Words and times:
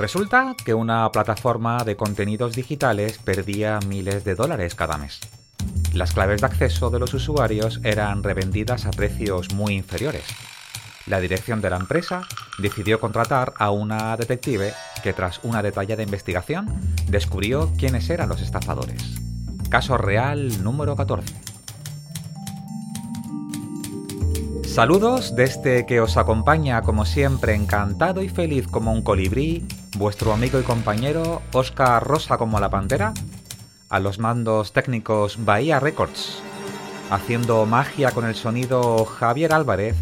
Resulta 0.00 0.56
que 0.64 0.72
una 0.72 1.12
plataforma 1.12 1.84
de 1.84 1.94
contenidos 1.94 2.56
digitales 2.56 3.18
perdía 3.18 3.80
miles 3.86 4.24
de 4.24 4.34
dólares 4.34 4.74
cada 4.74 4.96
mes. 4.96 5.20
Las 5.92 6.14
claves 6.14 6.40
de 6.40 6.46
acceso 6.46 6.88
de 6.88 6.98
los 6.98 7.12
usuarios 7.12 7.80
eran 7.84 8.22
revendidas 8.22 8.86
a 8.86 8.92
precios 8.92 9.52
muy 9.52 9.74
inferiores. 9.74 10.24
La 11.04 11.20
dirección 11.20 11.60
de 11.60 11.68
la 11.68 11.76
empresa 11.76 12.22
decidió 12.56 12.98
contratar 12.98 13.52
a 13.58 13.72
una 13.72 14.16
detective 14.16 14.72
que 15.02 15.12
tras 15.12 15.40
una 15.42 15.62
detallada 15.62 16.02
investigación 16.02 16.94
descubrió 17.08 17.70
quiénes 17.76 18.08
eran 18.08 18.30
los 18.30 18.40
estafadores. 18.40 19.20
Caso 19.68 19.98
real 19.98 20.64
número 20.64 20.96
14. 20.96 21.50
Saludos 24.64 25.36
desde 25.36 25.84
que 25.84 26.00
os 26.00 26.16
acompaña 26.16 26.80
como 26.80 27.04
siempre 27.04 27.54
encantado 27.54 28.22
y 28.22 28.30
feliz 28.30 28.66
como 28.66 28.92
un 28.92 29.02
colibrí, 29.02 29.66
vuestro 30.00 30.32
amigo 30.32 30.58
y 30.58 30.62
compañero 30.62 31.42
Oscar 31.52 32.02
Rosa 32.02 32.38
como 32.38 32.58
la 32.58 32.70
pantera, 32.70 33.12
a 33.90 34.00
los 34.00 34.18
mandos 34.18 34.72
técnicos 34.72 35.44
Bahía 35.44 35.78
Records, 35.78 36.42
haciendo 37.10 37.66
magia 37.66 38.10
con 38.12 38.24
el 38.24 38.34
sonido 38.34 39.04
Javier 39.04 39.52
Álvarez 39.52 39.96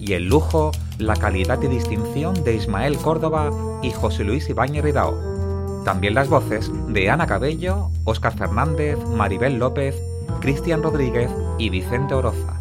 y 0.00 0.14
el 0.14 0.26
lujo, 0.26 0.72
la 0.98 1.14
calidad 1.14 1.62
y 1.62 1.68
distinción 1.68 2.42
de 2.42 2.56
Ismael 2.56 2.98
Córdoba 2.98 3.52
y 3.84 3.92
José 3.92 4.24
Luis 4.24 4.48
Ibáñez 4.48 4.82
Ridao. 4.82 5.82
También 5.84 6.14
las 6.14 6.28
voces 6.28 6.68
de 6.88 7.08
Ana 7.08 7.28
Cabello, 7.28 7.90
Óscar 8.02 8.36
Fernández, 8.36 8.98
Maribel 9.10 9.60
López, 9.60 9.94
Cristian 10.40 10.82
Rodríguez 10.82 11.30
y 11.56 11.70
Vicente 11.70 12.14
Oroza. 12.14 12.58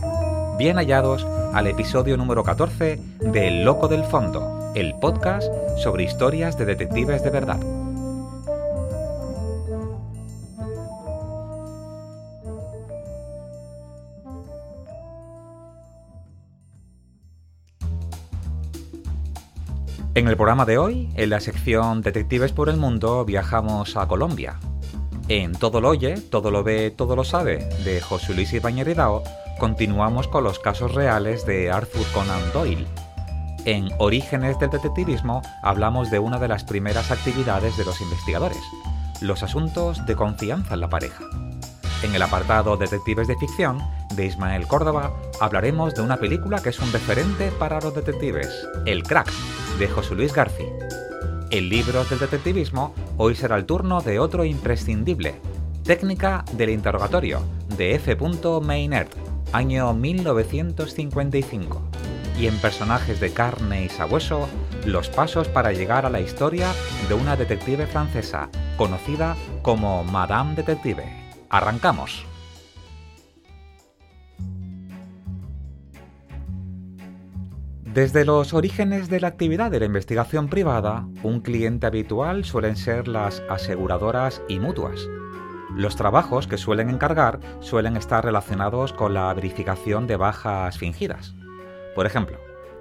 Bien 0.59 0.77
hallados 0.77 1.25
al 1.51 1.65
episodio 1.65 2.15
número 2.15 2.43
14 2.43 3.01
de 3.21 3.47
El 3.47 3.65
Loco 3.65 3.87
del 3.87 4.03
Fondo, 4.03 4.54
el 4.75 4.93
podcast 4.95 5.47
sobre 5.77 6.03
historias 6.03 6.57
de 6.57 6.65
detectives 6.65 7.23
de 7.23 7.29
verdad. 7.29 7.59
En 20.13 20.27
el 20.27 20.35
programa 20.35 20.65
de 20.65 20.77
hoy, 20.77 21.09
en 21.15 21.29
la 21.29 21.39
sección 21.39 22.01
Detectives 22.01 22.51
por 22.51 22.69
el 22.69 22.77
Mundo, 22.77 23.25
viajamos 23.25 23.95
a 23.97 24.07
Colombia. 24.07 24.59
En 25.27 25.53
Todo 25.53 25.81
lo 25.81 25.89
oye, 25.89 26.15
todo 26.17 26.51
lo 26.51 26.63
ve, 26.63 26.91
todo 26.91 27.15
lo 27.15 27.23
sabe, 27.23 27.69
de 27.83 27.99
José 28.01 28.33
Luis 28.33 28.53
Ibáñez 28.53 28.85
Ridao, 28.85 29.23
continuamos 29.57 30.27
con 30.27 30.43
los 30.43 30.59
casos 30.59 30.93
reales 30.93 31.45
de 31.45 31.71
Arthur 31.71 32.05
Conan 32.13 32.41
Doyle. 32.53 32.85
En 33.65 33.89
Orígenes 33.97 34.59
del 34.59 34.69
Detectivismo 34.69 35.41
hablamos 35.63 36.11
de 36.11 36.19
una 36.19 36.37
de 36.37 36.47
las 36.47 36.63
primeras 36.63 37.09
actividades 37.09 37.75
de 37.77 37.83
los 37.83 37.99
investigadores, 37.99 38.61
los 39.21 39.41
asuntos 39.41 40.05
de 40.05 40.15
confianza 40.15 40.75
en 40.75 40.81
la 40.81 40.89
pareja. 40.89 41.23
En 42.03 42.13
el 42.13 42.21
apartado 42.21 42.77
Detectives 42.77 43.27
de 43.27 43.35
Ficción, 43.37 43.79
de 44.15 44.27
Ismael 44.27 44.67
Córdoba, 44.67 45.15
hablaremos 45.41 45.95
de 45.95 46.03
una 46.03 46.17
película 46.17 46.61
que 46.61 46.69
es 46.69 46.79
un 46.79 46.93
referente 46.93 47.51
para 47.57 47.81
los 47.81 47.95
detectives, 47.95 48.67
El 48.85 49.01
Crack, 49.01 49.31
de 49.79 49.87
José 49.87 50.13
Luis 50.13 50.31
García. 50.31 50.69
En 51.49 51.67
Libros 51.67 52.07
del 52.11 52.19
Detectivismo, 52.19 52.93
hoy 53.17 53.33
será 53.33 53.55
el 53.55 53.65
turno 53.65 54.01
de 54.01 54.19
otro 54.19 54.45
imprescindible, 54.45 55.41
Técnica 55.83 56.45
del 56.53 56.69
Interrogatorio, 56.69 57.41
de 57.75 57.95
F. 57.95 58.15
Maynard, 58.61 59.09
año 59.53 59.91
1955. 59.95 61.81
Y 62.37 62.47
en 62.47 62.57
Personajes 62.57 63.19
de 63.19 63.31
carne 63.31 63.85
y 63.85 63.89
sabueso, 63.89 64.49
los 64.85 65.09
pasos 65.09 65.47
para 65.47 65.71
llegar 65.71 66.05
a 66.05 66.09
la 66.09 66.19
historia 66.19 66.67
de 67.07 67.13
una 67.13 67.37
detective 67.37 67.87
francesa, 67.87 68.49
conocida 68.75 69.37
como 69.61 70.03
Madame 70.03 70.53
Detective. 70.55 71.05
Arrancamos. 71.49 72.25
Desde 77.95 78.25
los 78.25 78.53
orígenes 78.53 79.07
de 79.07 79.21
la 79.21 79.29
actividad 79.29 79.71
de 79.71 79.79
la 79.79 79.85
investigación 79.85 80.49
privada, 80.49 81.07
un 81.23 81.39
cliente 81.39 81.87
habitual 81.87 82.43
suelen 82.43 82.75
ser 82.75 83.07
las 83.07 83.41
aseguradoras 83.49 84.41
y 84.49 84.59
mutuas. 84.59 85.07
Los 85.73 85.95
trabajos 85.95 86.47
que 86.47 86.57
suelen 86.57 86.89
encargar 86.89 87.39
suelen 87.61 87.95
estar 87.95 88.25
relacionados 88.25 88.91
con 88.91 89.13
la 89.13 89.33
verificación 89.33 90.07
de 90.07 90.17
bajas 90.17 90.77
fingidas. 90.77 91.35
Por 91.95 92.05
ejemplo, 92.05 92.39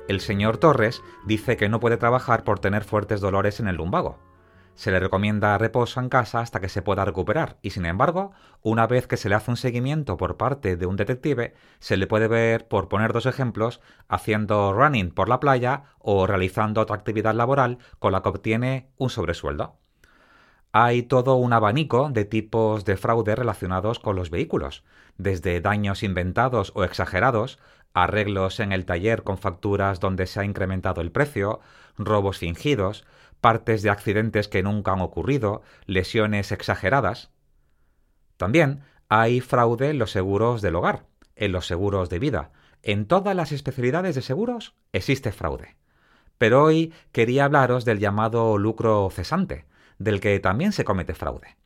el 0.09 0.21
señor 0.21 0.59
Torres 0.59 1.03
dice 1.25 1.57
que 1.57 1.71
no 1.71 1.81
puede 1.81 1.97
trabajar 1.97 2.45
por 2.45 2.59
tener 2.59 2.85
fuertes 2.85 3.23
dolores 3.23 3.61
en 3.61 3.69
el 3.69 3.77
lumbago, 3.77 4.19
se 4.75 4.91
le 4.91 4.99
recomienda 4.99 5.57
reposo 5.57 6.01
en 6.01 6.09
casa 6.09 6.41
hasta 6.41 6.61
que 6.61 6.69
se 6.69 6.83
pueda 6.83 7.05
recuperar 7.05 7.59
y 7.63 7.71
sin 7.71 7.87
embargo, 7.87 8.33
una 8.61 8.87
vez 8.87 9.07
que 9.07 9.17
se 9.17 9.29
le 9.29 9.37
hace 9.37 9.51
un 9.51 9.57
seguimiento 9.57 10.17
por 10.17 10.37
parte 10.37 10.77
de 10.77 10.87
un 10.87 10.97
detective, 10.97 11.55
se 11.79 11.97
le 11.97 12.09
puede 12.09 12.27
ver, 12.27 12.67
por 12.67 12.89
poner 12.89 13.13
dos 13.13 13.27
ejemplos, 13.27 13.81
haciendo 14.09 14.73
running 14.73 15.13
por 15.13 15.29
la 15.29 15.39
playa 15.39 15.85
o 15.99 16.27
realizando 16.27 16.81
otra 16.81 16.97
actividad 16.97 17.35
laboral 17.35 17.79
con 18.01 18.13
la 18.13 18.23
que 18.23 18.31
obtiene 18.31 18.91
un 18.97 19.11
sobresueldo. 19.11 19.77
Hay 20.77 21.05
todo 21.05 21.37
un 21.37 21.53
abanico 21.53 22.11
de 22.11 22.25
tipos 22.25 22.85
de 22.85 22.97
fraude 22.97 23.37
relacionados 23.37 24.01
con 24.01 24.17
los 24.17 24.31
vehículos, 24.31 24.83
desde 25.19 25.61
daños 25.61 26.03
inventados 26.03 26.73
o 26.75 26.83
exagerados, 26.83 27.61
arreglos 27.93 28.59
en 28.59 28.73
el 28.73 28.85
taller 28.85 29.23
con 29.23 29.39
facturas 29.39 30.01
donde 30.01 30.27
se 30.27 30.41
ha 30.41 30.45
incrementado 30.45 31.01
el 31.01 31.13
precio, 31.13 31.61
robos 31.97 32.39
fingidos, 32.39 33.07
partes 33.41 33.83
de 33.83 33.91
accidentes 33.91 34.49
que 34.49 34.65
nunca 34.65 34.91
han 34.91 35.01
ocurrido, 35.01 35.63
lesiones 35.87 36.51
exageradas. 36.51 37.31
También 38.37 38.83
hay 39.09 39.41
fraude 39.41 39.91
en 39.91 40.01
los 40.01 40.11
seguros 40.11 40.61
del 40.61 40.75
hogar, 40.75 41.07
en 41.37 41.53
los 41.53 41.69
seguros 41.69 42.11
de 42.11 42.19
vida. 42.19 42.51
En 42.83 43.07
todas 43.07 43.37
las 43.37 43.53
especialidades 43.53 44.17
de 44.17 44.23
seguros 44.23 44.75
existe 44.93 45.31
fraude. 45.31 45.77
Pero 46.37 46.65
hoy 46.65 46.93
quería 47.13 47.45
hablaros 47.45 47.85
del 47.85 48.01
llamado 48.01 48.59
lucro 48.59 49.09
cesante, 49.13 49.67
del 50.05 50.21
que 50.21 50.39
también 50.39 50.73
se 50.73 50.85
comete 50.85 51.15
fraude. 51.15 51.57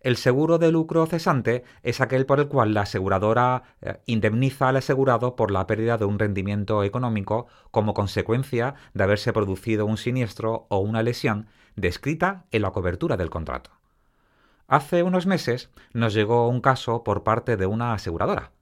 El 0.00 0.18
seguro 0.18 0.58
de 0.58 0.70
lucro 0.70 1.06
cesante 1.06 1.64
es 1.82 2.02
aquel 2.02 2.26
por 2.26 2.38
el 2.38 2.48
cual 2.48 2.74
la 2.74 2.82
aseguradora 2.82 3.62
eh, 3.80 4.00
indemniza 4.04 4.68
al 4.68 4.76
asegurado 4.76 5.34
por 5.34 5.50
la 5.50 5.66
pérdida 5.66 5.96
de 5.96 6.04
un 6.04 6.18
rendimiento 6.18 6.84
económico 6.84 7.46
como 7.70 7.94
consecuencia 7.94 8.74
de 8.92 9.02
haberse 9.02 9.32
producido 9.32 9.86
un 9.86 9.96
siniestro 9.96 10.66
o 10.68 10.78
una 10.80 11.02
lesión 11.02 11.46
descrita 11.74 12.44
en 12.50 12.60
la 12.60 12.70
cobertura 12.70 13.16
del 13.16 13.30
contrato. 13.30 13.70
Hace 14.68 15.02
unos 15.02 15.26
meses 15.26 15.70
nos 15.94 16.12
llegó 16.12 16.48
un 16.48 16.60
caso 16.60 17.02
por 17.02 17.22
parte 17.22 17.56
de 17.56 17.64
una 17.64 17.94
aseguradora. 17.94 18.52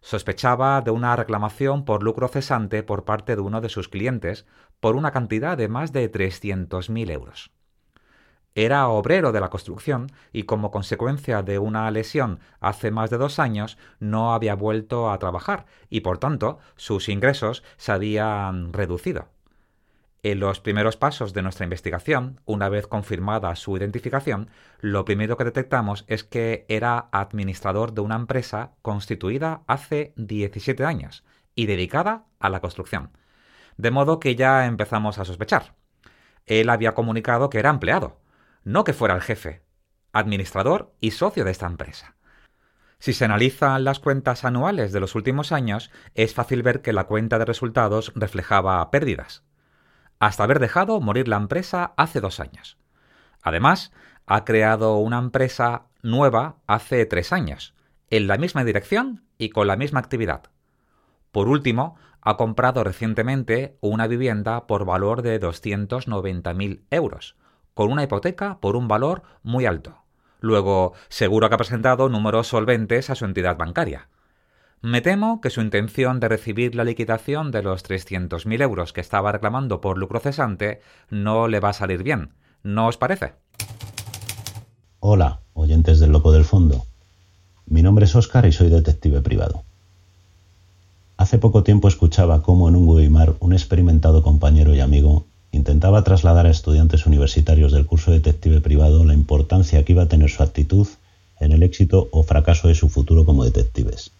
Sospechaba 0.00 0.80
de 0.80 0.90
una 0.90 1.14
reclamación 1.16 1.84
por 1.84 2.02
lucro 2.02 2.28
cesante 2.28 2.82
por 2.82 3.04
parte 3.04 3.36
de 3.36 3.42
uno 3.42 3.60
de 3.60 3.68
sus 3.68 3.88
clientes 3.88 4.46
por 4.80 4.96
una 4.96 5.10
cantidad 5.10 5.58
de 5.58 5.68
más 5.68 5.92
de 5.92 6.10
300.000 6.10 7.10
euros. 7.10 7.50
Era 8.60 8.88
obrero 8.88 9.30
de 9.30 9.38
la 9.38 9.50
construcción 9.50 10.10
y 10.32 10.42
como 10.42 10.72
consecuencia 10.72 11.44
de 11.44 11.60
una 11.60 11.88
lesión 11.92 12.40
hace 12.58 12.90
más 12.90 13.08
de 13.08 13.16
dos 13.16 13.38
años 13.38 13.78
no 14.00 14.34
había 14.34 14.56
vuelto 14.56 15.12
a 15.12 15.18
trabajar 15.20 15.66
y 15.90 16.00
por 16.00 16.18
tanto 16.18 16.58
sus 16.74 17.08
ingresos 17.08 17.62
se 17.76 17.92
habían 17.92 18.72
reducido. 18.72 19.28
En 20.24 20.40
los 20.40 20.58
primeros 20.58 20.96
pasos 20.96 21.34
de 21.34 21.42
nuestra 21.42 21.62
investigación, 21.62 22.40
una 22.46 22.68
vez 22.68 22.88
confirmada 22.88 23.54
su 23.54 23.76
identificación, 23.76 24.50
lo 24.80 25.04
primero 25.04 25.36
que 25.36 25.44
detectamos 25.44 26.04
es 26.08 26.24
que 26.24 26.66
era 26.68 27.10
administrador 27.12 27.92
de 27.92 28.00
una 28.00 28.16
empresa 28.16 28.72
constituida 28.82 29.62
hace 29.68 30.14
17 30.16 30.84
años 30.84 31.22
y 31.54 31.66
dedicada 31.66 32.24
a 32.40 32.50
la 32.50 32.58
construcción. 32.60 33.12
De 33.76 33.92
modo 33.92 34.18
que 34.18 34.34
ya 34.34 34.66
empezamos 34.66 35.18
a 35.18 35.24
sospechar. 35.24 35.76
Él 36.44 36.70
había 36.70 36.94
comunicado 36.94 37.50
que 37.50 37.60
era 37.60 37.70
empleado, 37.70 38.18
no 38.64 38.84
que 38.84 38.92
fuera 38.92 39.14
el 39.14 39.22
jefe, 39.22 39.62
administrador 40.12 40.94
y 41.00 41.12
socio 41.12 41.44
de 41.44 41.50
esta 41.50 41.66
empresa. 41.66 42.16
Si 42.98 43.12
se 43.12 43.24
analizan 43.24 43.84
las 43.84 44.00
cuentas 44.00 44.44
anuales 44.44 44.92
de 44.92 45.00
los 45.00 45.14
últimos 45.14 45.52
años, 45.52 45.90
es 46.14 46.34
fácil 46.34 46.62
ver 46.62 46.82
que 46.82 46.92
la 46.92 47.04
cuenta 47.04 47.38
de 47.38 47.44
resultados 47.44 48.12
reflejaba 48.16 48.90
pérdidas, 48.90 49.44
hasta 50.18 50.42
haber 50.42 50.58
dejado 50.58 51.00
morir 51.00 51.28
la 51.28 51.36
empresa 51.36 51.94
hace 51.96 52.20
dos 52.20 52.40
años. 52.40 52.76
Además, 53.40 53.92
ha 54.26 54.44
creado 54.44 54.96
una 54.96 55.18
empresa 55.18 55.86
nueva 56.02 56.56
hace 56.66 57.06
tres 57.06 57.32
años, 57.32 57.74
en 58.10 58.26
la 58.26 58.36
misma 58.36 58.64
dirección 58.64 59.24
y 59.38 59.50
con 59.50 59.66
la 59.68 59.76
misma 59.76 60.00
actividad. 60.00 60.50
Por 61.30 61.48
último, 61.48 61.96
ha 62.20 62.36
comprado 62.36 62.82
recientemente 62.82 63.78
una 63.80 64.06
vivienda 64.06 64.66
por 64.66 64.84
valor 64.84 65.22
de 65.22 65.40
290.000 65.40 66.82
euros, 66.90 67.36
con 67.78 67.92
una 67.92 68.02
hipoteca 68.02 68.58
por 68.58 68.74
un 68.74 68.88
valor 68.88 69.22
muy 69.44 69.64
alto. 69.64 69.98
Luego, 70.40 70.94
seguro 71.08 71.48
que 71.48 71.54
ha 71.54 71.58
presentado 71.58 72.08
números 72.08 72.48
solventes 72.48 73.08
a 73.08 73.14
su 73.14 73.24
entidad 73.24 73.56
bancaria. 73.56 74.08
Me 74.82 75.00
temo 75.00 75.40
que 75.40 75.50
su 75.50 75.60
intención 75.60 76.18
de 76.18 76.26
recibir 76.26 76.74
la 76.74 76.82
liquidación 76.82 77.52
de 77.52 77.62
los 77.62 77.88
300.000 77.88 78.62
euros 78.62 78.92
que 78.92 79.00
estaba 79.00 79.30
reclamando 79.30 79.80
por 79.80 79.96
lucro 79.96 80.18
cesante 80.18 80.80
no 81.08 81.46
le 81.46 81.60
va 81.60 81.68
a 81.68 81.72
salir 81.72 82.02
bien. 82.02 82.32
¿No 82.64 82.88
os 82.88 82.96
parece? 82.96 83.34
Hola, 84.98 85.38
oyentes 85.54 86.00
del 86.00 86.10
Loco 86.10 86.32
del 86.32 86.44
Fondo. 86.44 86.84
Mi 87.66 87.84
nombre 87.84 88.06
es 88.06 88.16
Óscar 88.16 88.44
y 88.46 88.50
soy 88.50 88.70
detective 88.70 89.20
privado. 89.20 89.62
Hace 91.16 91.38
poco 91.38 91.62
tiempo 91.62 91.86
escuchaba 91.86 92.42
cómo 92.42 92.68
en 92.68 92.74
un 92.74 92.88
webinar 92.88 93.36
un 93.38 93.52
experimentado 93.52 94.24
compañero 94.24 94.74
y 94.74 94.80
amigo 94.80 95.27
intentaba 95.52 96.04
trasladar 96.04 96.46
a 96.46 96.50
estudiantes 96.50 97.06
universitarios 97.06 97.72
del 97.72 97.86
curso 97.86 98.10
detective 98.10 98.60
privado 98.60 99.04
la 99.04 99.14
importancia 99.14 99.84
que 99.84 99.92
iba 99.92 100.02
a 100.02 100.08
tener 100.08 100.30
su 100.30 100.42
actitud 100.42 100.86
en 101.40 101.52
el 101.52 101.62
éxito 101.62 102.08
o 102.12 102.22
fracaso 102.22 102.68
de 102.68 102.74
su 102.74 102.88
futuro 102.88 103.24
como 103.24 103.44
detectives. 103.44 104.12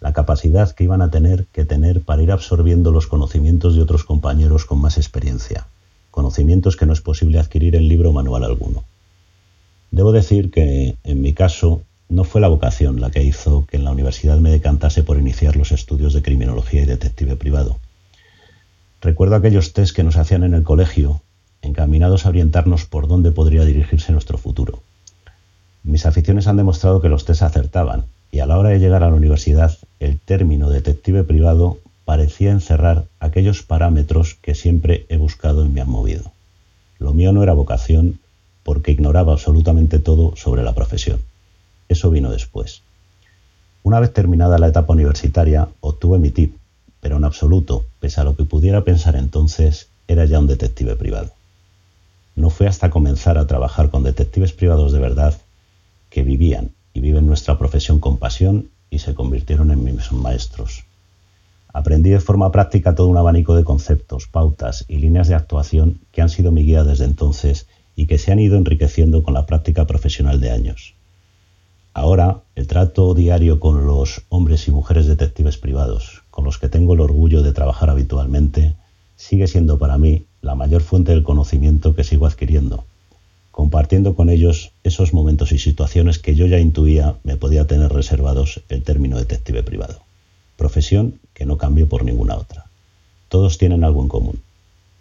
La 0.00 0.12
capacidad 0.12 0.70
que 0.72 0.84
iban 0.84 1.02
a 1.02 1.10
tener 1.10 1.46
que 1.52 1.64
tener 1.64 2.02
para 2.02 2.22
ir 2.22 2.32
absorbiendo 2.32 2.90
los 2.90 3.06
conocimientos 3.06 3.74
de 3.74 3.82
otros 3.82 4.04
compañeros 4.04 4.64
con 4.64 4.80
más 4.80 4.96
experiencia, 4.98 5.66
conocimientos 6.10 6.76
que 6.76 6.86
no 6.86 6.92
es 6.92 7.00
posible 7.00 7.38
adquirir 7.38 7.76
en 7.76 7.88
libro 7.88 8.12
manual 8.12 8.44
alguno. 8.44 8.84
Debo 9.90 10.12
decir 10.12 10.50
que, 10.50 10.96
en 11.04 11.22
mi 11.22 11.32
caso, 11.32 11.82
no 12.08 12.24
fue 12.24 12.40
la 12.40 12.48
vocación 12.48 13.00
la 13.00 13.10
que 13.10 13.22
hizo 13.22 13.66
que 13.66 13.76
en 13.76 13.84
la 13.84 13.92
universidad 13.92 14.38
me 14.38 14.50
decantase 14.50 15.02
por 15.02 15.18
iniciar 15.18 15.56
los 15.56 15.72
estudios 15.72 16.12
de 16.12 16.22
criminología 16.22 16.82
y 16.82 16.86
detective 16.86 17.36
privado. 17.36 17.78
Recuerdo 19.06 19.36
aquellos 19.36 19.72
test 19.72 19.94
que 19.94 20.02
nos 20.02 20.16
hacían 20.16 20.42
en 20.42 20.52
el 20.52 20.64
colegio, 20.64 21.20
encaminados 21.62 22.26
a 22.26 22.30
orientarnos 22.30 22.86
por 22.86 23.06
dónde 23.06 23.30
podría 23.30 23.64
dirigirse 23.64 24.10
nuestro 24.10 24.36
futuro. 24.36 24.82
Mis 25.84 26.06
aficiones 26.06 26.48
han 26.48 26.56
demostrado 26.56 27.00
que 27.00 27.08
los 27.08 27.24
test 27.24 27.42
acertaban, 27.42 28.06
y 28.32 28.40
a 28.40 28.46
la 28.46 28.58
hora 28.58 28.70
de 28.70 28.80
llegar 28.80 29.04
a 29.04 29.10
la 29.10 29.14
universidad, 29.14 29.78
el 30.00 30.18
término 30.18 30.70
detective 30.70 31.22
privado 31.22 31.78
parecía 32.04 32.50
encerrar 32.50 33.04
aquellos 33.20 33.62
parámetros 33.62 34.38
que 34.42 34.56
siempre 34.56 35.06
he 35.08 35.18
buscado 35.18 35.64
y 35.64 35.68
me 35.68 35.80
han 35.80 35.88
movido. 35.88 36.32
Lo 36.98 37.14
mío 37.14 37.32
no 37.32 37.44
era 37.44 37.52
vocación 37.52 38.18
porque 38.64 38.90
ignoraba 38.90 39.34
absolutamente 39.34 40.00
todo 40.00 40.34
sobre 40.34 40.64
la 40.64 40.74
profesión. 40.74 41.20
Eso 41.88 42.10
vino 42.10 42.32
después. 42.32 42.82
Una 43.84 44.00
vez 44.00 44.12
terminada 44.12 44.58
la 44.58 44.66
etapa 44.66 44.94
universitaria, 44.94 45.68
obtuve 45.80 46.18
mi 46.18 46.30
tip, 46.32 46.56
pero 47.06 47.18
en 47.18 47.24
absoluto, 47.24 47.84
pese 48.00 48.20
a 48.20 48.24
lo 48.24 48.34
que 48.34 48.42
pudiera 48.42 48.82
pensar 48.82 49.14
entonces, 49.14 49.90
era 50.08 50.24
ya 50.24 50.40
un 50.40 50.48
detective 50.48 50.96
privado. 50.96 51.30
No 52.34 52.50
fue 52.50 52.66
hasta 52.66 52.90
comenzar 52.90 53.38
a 53.38 53.46
trabajar 53.46 53.90
con 53.90 54.02
detectives 54.02 54.52
privados 54.52 54.90
de 54.92 54.98
verdad 54.98 55.40
que 56.10 56.24
vivían 56.24 56.72
y 56.94 56.98
viven 56.98 57.28
nuestra 57.28 57.60
profesión 57.60 58.00
con 58.00 58.16
pasión 58.16 58.70
y 58.90 58.98
se 58.98 59.14
convirtieron 59.14 59.70
en 59.70 59.84
mis 59.84 60.10
maestros. 60.10 60.82
Aprendí 61.72 62.10
de 62.10 62.18
forma 62.18 62.50
práctica 62.50 62.96
todo 62.96 63.06
un 63.06 63.18
abanico 63.18 63.54
de 63.54 63.62
conceptos, 63.62 64.26
pautas 64.26 64.84
y 64.88 64.96
líneas 64.96 65.28
de 65.28 65.36
actuación 65.36 66.00
que 66.10 66.22
han 66.22 66.28
sido 66.28 66.50
mi 66.50 66.64
guía 66.64 66.82
desde 66.82 67.04
entonces 67.04 67.68
y 67.94 68.08
que 68.08 68.18
se 68.18 68.32
han 68.32 68.40
ido 68.40 68.56
enriqueciendo 68.56 69.22
con 69.22 69.32
la 69.32 69.46
práctica 69.46 69.86
profesional 69.86 70.40
de 70.40 70.50
años. 70.50 70.94
Ahora, 71.94 72.40
el 72.56 72.66
trato 72.66 73.14
diario 73.14 73.60
con 73.60 73.86
los 73.86 74.22
hombres 74.28 74.66
y 74.66 74.72
mujeres 74.72 75.06
detectives 75.06 75.56
privados, 75.56 76.25
con 76.36 76.44
los 76.44 76.58
que 76.58 76.68
tengo 76.68 76.92
el 76.92 77.00
orgullo 77.00 77.40
de 77.42 77.54
trabajar 77.54 77.88
habitualmente, 77.88 78.74
sigue 79.16 79.46
siendo 79.46 79.78
para 79.78 79.96
mí 79.96 80.26
la 80.42 80.54
mayor 80.54 80.82
fuente 80.82 81.12
del 81.12 81.22
conocimiento 81.22 81.94
que 81.94 82.04
sigo 82.04 82.26
adquiriendo 82.26 82.84
compartiendo 83.56 84.14
con 84.14 84.28
ellos 84.28 84.72
esos 84.84 85.14
momentos 85.14 85.50
y 85.50 85.58
situaciones 85.58 86.18
que 86.18 86.34
yo 86.34 86.44
ya 86.44 86.58
intuía 86.58 87.14
me 87.24 87.38
podía 87.38 87.66
tener 87.66 87.90
reservados 87.90 88.60
el 88.68 88.82
término 88.82 89.16
detective 89.16 89.62
privado. 89.62 90.02
Profesión 90.58 91.20
que 91.32 91.46
no 91.46 91.56
cambio 91.56 91.88
por 91.88 92.04
ninguna 92.04 92.36
otra. 92.36 92.66
Todos 93.30 93.56
tienen 93.56 93.82
algo 93.82 94.02
en 94.02 94.08
común. 94.08 94.42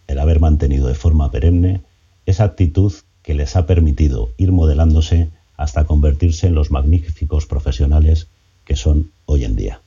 El 0.07 0.19
haber 0.19 0.39
mantenido 0.39 0.87
de 0.87 0.95
forma 0.95 1.31
perenne 1.31 1.81
esa 2.25 2.45
actitud 2.45 2.93
que 3.23 3.33
les 3.33 3.57
ha 3.57 3.65
permitido 3.67 4.29
ir 4.37 4.53
modelándose 4.53 5.27
hasta 5.57 5.83
convertirse 5.83 6.47
en 6.47 6.55
los 6.55 6.71
magníficos 6.71 7.47
profesionales 7.47 8.27
que 8.63 8.77
son 8.77 9.11
hoy 9.25 9.43
en 9.43 9.57
día. 9.57 9.81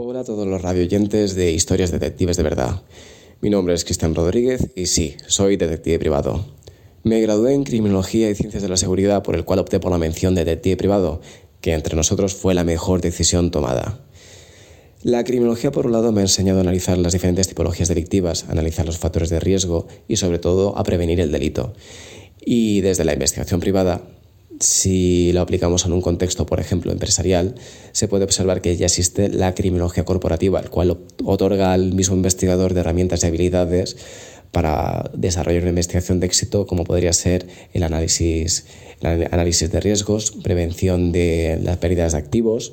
Hola 0.00 0.20
a 0.20 0.24
todos 0.24 0.46
los 0.46 0.62
radioyentes 0.62 1.34
de 1.34 1.50
Historias 1.50 1.90
Detectives 1.90 2.36
de 2.36 2.44
Verdad. 2.44 2.82
Mi 3.40 3.50
nombre 3.50 3.74
es 3.74 3.84
Cristian 3.84 4.14
Rodríguez 4.14 4.68
y 4.76 4.86
sí, 4.86 5.16
soy 5.26 5.56
detective 5.56 5.98
privado. 5.98 6.46
Me 7.02 7.20
gradué 7.20 7.52
en 7.52 7.64
Criminología 7.64 8.30
y 8.30 8.36
Ciencias 8.36 8.62
de 8.62 8.68
la 8.68 8.76
Seguridad 8.76 9.24
por 9.24 9.34
el 9.34 9.44
cual 9.44 9.58
opté 9.58 9.80
por 9.80 9.90
la 9.90 9.98
mención 9.98 10.36
de 10.36 10.44
detective 10.44 10.76
privado, 10.76 11.20
que 11.60 11.72
entre 11.72 11.96
nosotros 11.96 12.34
fue 12.34 12.54
la 12.54 12.62
mejor 12.62 13.00
decisión 13.00 13.50
tomada. 13.50 13.98
La 15.02 15.24
criminología, 15.24 15.72
por 15.72 15.86
un 15.86 15.92
lado, 15.92 16.12
me 16.12 16.20
ha 16.20 16.26
enseñado 16.26 16.58
a 16.58 16.62
analizar 16.62 16.96
las 16.96 17.12
diferentes 17.12 17.48
tipologías 17.48 17.88
delictivas, 17.88 18.44
a 18.48 18.52
analizar 18.52 18.86
los 18.86 18.98
factores 18.98 19.30
de 19.30 19.40
riesgo 19.40 19.88
y, 20.06 20.14
sobre 20.14 20.38
todo, 20.38 20.78
a 20.78 20.84
prevenir 20.84 21.18
el 21.18 21.32
delito. 21.32 21.72
Y 22.40 22.82
desde 22.82 23.04
la 23.04 23.14
investigación 23.14 23.58
privada 23.58 24.02
si 24.60 25.32
lo 25.32 25.40
aplicamos 25.40 25.86
en 25.86 25.92
un 25.92 26.00
contexto, 26.00 26.46
por 26.46 26.60
ejemplo, 26.60 26.92
empresarial, 26.92 27.54
se 27.92 28.08
puede 28.08 28.24
observar 28.24 28.60
que 28.60 28.76
ya 28.76 28.86
existe 28.86 29.28
la 29.28 29.54
criminología 29.54 30.04
corporativa, 30.04 30.60
el 30.60 30.70
cual 30.70 30.98
otorga 31.24 31.72
al 31.72 31.94
mismo 31.94 32.16
investigador 32.16 32.74
de 32.74 32.80
herramientas 32.80 33.22
y 33.22 33.26
habilidades 33.26 33.96
para 34.52 35.10
desarrollar 35.14 35.62
una 35.62 35.70
investigación 35.70 36.20
de 36.20 36.26
éxito, 36.26 36.66
como 36.66 36.84
podría 36.84 37.12
ser 37.12 37.46
el 37.74 37.82
análisis, 37.82 38.66
el 39.00 39.28
análisis 39.30 39.70
de 39.70 39.80
riesgos, 39.80 40.32
prevención 40.42 41.12
de 41.12 41.58
las 41.62 41.76
pérdidas 41.76 42.12
de 42.12 42.18
activos, 42.18 42.72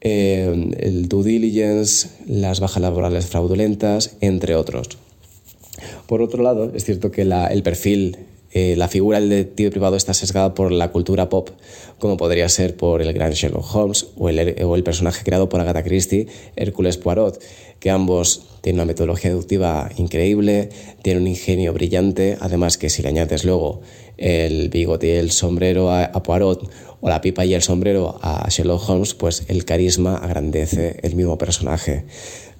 eh, 0.00 0.70
el 0.78 1.08
due 1.08 1.24
diligence, 1.24 2.08
las 2.26 2.60
bajas 2.60 2.82
laborales 2.82 3.26
fraudulentas, 3.26 4.16
entre 4.20 4.54
otros. 4.54 4.88
Por 6.06 6.22
otro 6.22 6.42
lado, 6.42 6.70
es 6.74 6.84
cierto 6.84 7.10
que 7.10 7.22
el 7.22 7.62
perfil 7.62 8.18
eh, 8.56 8.76
la 8.76 8.86
figura 8.86 9.18
del 9.18 9.30
detective 9.30 9.72
privado 9.72 9.96
está 9.96 10.14
sesgada 10.14 10.54
por 10.54 10.70
la 10.70 10.92
cultura 10.92 11.28
pop, 11.28 11.50
como 11.98 12.16
podría 12.16 12.48
ser 12.48 12.76
por 12.76 13.02
el 13.02 13.12
gran 13.12 13.32
Sherlock 13.32 13.74
Holmes 13.74 14.06
o 14.16 14.28
el, 14.28 14.84
personaje 14.84 15.24
creado 15.24 15.48
por 15.48 15.60
Agatha 15.60 15.82
Christie, 15.82 16.28
Hércules 16.54 16.96
Poirot, 16.96 17.42
que 17.80 17.90
ambos 17.90 18.46
tienen 18.60 18.78
una 18.78 18.84
metodología 18.84 19.30
deductiva 19.30 19.90
increíble, 19.96 20.68
tienen 21.02 21.24
un 21.24 21.28
ingenio 21.30 21.72
brillante, 21.72 22.38
además 22.40 22.78
que 22.78 22.90
si 22.90 23.02
le 23.02 23.08
añades 23.08 23.44
luego 23.44 23.80
el 24.18 24.68
bigote 24.68 25.08
y 25.08 25.10
el 25.16 25.32
sombrero 25.32 25.90
a, 25.90 26.12
Poirot 26.22 26.70
o 27.00 27.08
la 27.08 27.20
pipa 27.20 27.44
y 27.44 27.54
el 27.54 27.62
sombrero 27.62 28.20
a 28.22 28.48
Sherlock 28.48 28.88
Holmes, 28.88 29.14
pues 29.14 29.46
el 29.48 29.64
carisma 29.64 30.14
agrandece 30.14 31.00
el 31.02 31.16
mismo 31.16 31.36
personaje. 31.38 32.04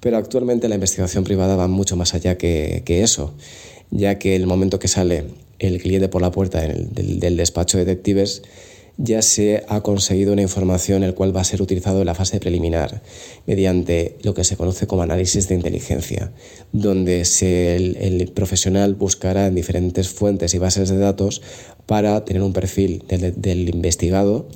Pero 0.01 0.17
actualmente 0.17 0.67
la 0.67 0.75
investigación 0.75 1.23
privada 1.23 1.55
va 1.55 1.69
mucho 1.69 1.95
más 1.95 2.13
allá 2.15 2.37
que 2.37 2.83
eso, 2.85 3.33
ya 3.91 4.19
que 4.19 4.35
el 4.35 4.45
momento 4.45 4.77
que 4.77 4.89
sale 4.89 5.44
el 5.59 5.81
cliente 5.81 6.09
por 6.09 6.21
la 6.21 6.31
puerta 6.31 6.61
del, 6.61 7.37
despacho 7.37 7.77
de 7.77 7.85
detectives, 7.85 8.43
ya 8.97 9.21
se 9.21 9.63
ha 9.67 9.81
conseguido 9.81 10.31
una 10.31 10.41
información 10.41 11.03
el 11.03 11.13
cual 11.13 11.35
va 11.35 11.41
a 11.41 11.45
ser 11.45 11.61
utilizado 11.61 11.99
en 11.99 12.05
la 12.05 12.15
fase 12.15 12.39
preliminar 12.39 13.01
mediante 13.45 14.15
lo 14.23 14.33
que 14.33 14.45
se 14.45 14.55
conoce 14.55 14.87
como 14.87 15.01
análisis 15.01 15.49
de 15.49 15.55
inteligencia, 15.55 16.31
donde 16.71 17.21
el, 17.21 18.31
profesional 18.33 18.95
buscará 18.95 19.47
en 19.47 19.55
diferentes 19.55 20.09
fuentes 20.09 20.53
y 20.53 20.59
bases 20.59 20.89
de 20.89 20.97
datos 20.97 21.41
para 21.85 22.23
tener 22.23 22.41
un 22.41 22.53
perfil 22.53 23.03
del, 23.07 23.69
investigado, 23.69 24.47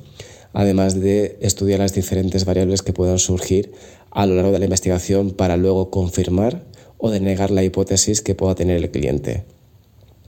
además 0.52 0.98
de 0.98 1.36
estudiar 1.40 1.80
las 1.80 1.94
diferentes 1.94 2.44
variables 2.44 2.82
que 2.82 2.94
puedan 2.94 3.18
surgir 3.18 3.72
a 4.10 4.26
lo 4.26 4.36
largo 4.36 4.52
de 4.52 4.58
la 4.58 4.64
investigación 4.64 5.32
para 5.32 5.56
luego 5.56 5.90
confirmar 5.90 6.64
o 6.98 7.10
denegar 7.10 7.50
la 7.50 7.62
hipótesis 7.62 8.22
que 8.22 8.34
pueda 8.34 8.54
tener 8.54 8.76
el 8.76 8.90
cliente. 8.90 9.44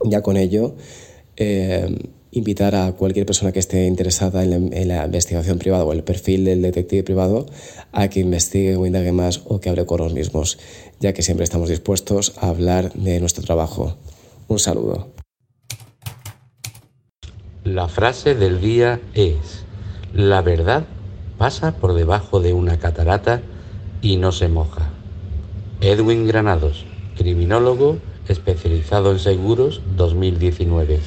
Ya 0.03 0.21
con 0.21 0.37
ello, 0.37 0.75
eh, 1.37 1.95
invitar 2.33 2.75
a 2.75 2.91
cualquier 2.93 3.25
persona 3.25 3.51
que 3.51 3.59
esté 3.59 3.85
interesada 3.85 4.43
en 4.43 4.87
la, 4.87 5.05
investigación 5.05 5.59
privada 5.59 5.83
o 5.83 5.93
el 5.93 6.03
perfil 6.03 6.45
del 6.45 6.61
detective 6.61 7.03
privado 7.03 7.45
a 7.91 8.07
que 8.07 8.19
investigue 8.19 8.75
o 8.75 8.85
indague 8.85 9.11
más 9.11 9.41
o 9.45 9.59
que 9.59 9.69
hable 9.69 9.85
con 9.85 9.99
los 9.99 10.13
mismos, 10.13 10.57
ya 10.99 11.13
que 11.13 11.21
siempre 11.21 11.43
estamos 11.43 11.69
dispuestos 11.69 12.33
a 12.37 12.49
hablar 12.49 12.91
de 12.93 13.19
nuestro 13.19 13.43
trabajo. 13.43 13.97
Un 14.47 14.59
saludo. 14.59 15.13
La 17.63 17.87
frase 17.87 18.35
del 18.35 18.59
día 18.59 18.99
es, 19.13 19.63
la 20.13 20.41
verdad 20.41 20.85
pasa 21.37 21.75
por 21.77 21.93
debajo 21.93 22.39
de 22.39 22.53
una 22.53 22.77
catarata 22.79 23.41
y 24.01 24.17
no 24.17 24.31
se 24.31 24.47
moja. 24.47 24.89
Edwin 25.81 26.27
Granados, 26.27 26.85
criminólogo 27.15 27.99
especializado 28.27 29.11
en 29.11 29.19
seguros 29.19 29.81
2019. 29.95 30.99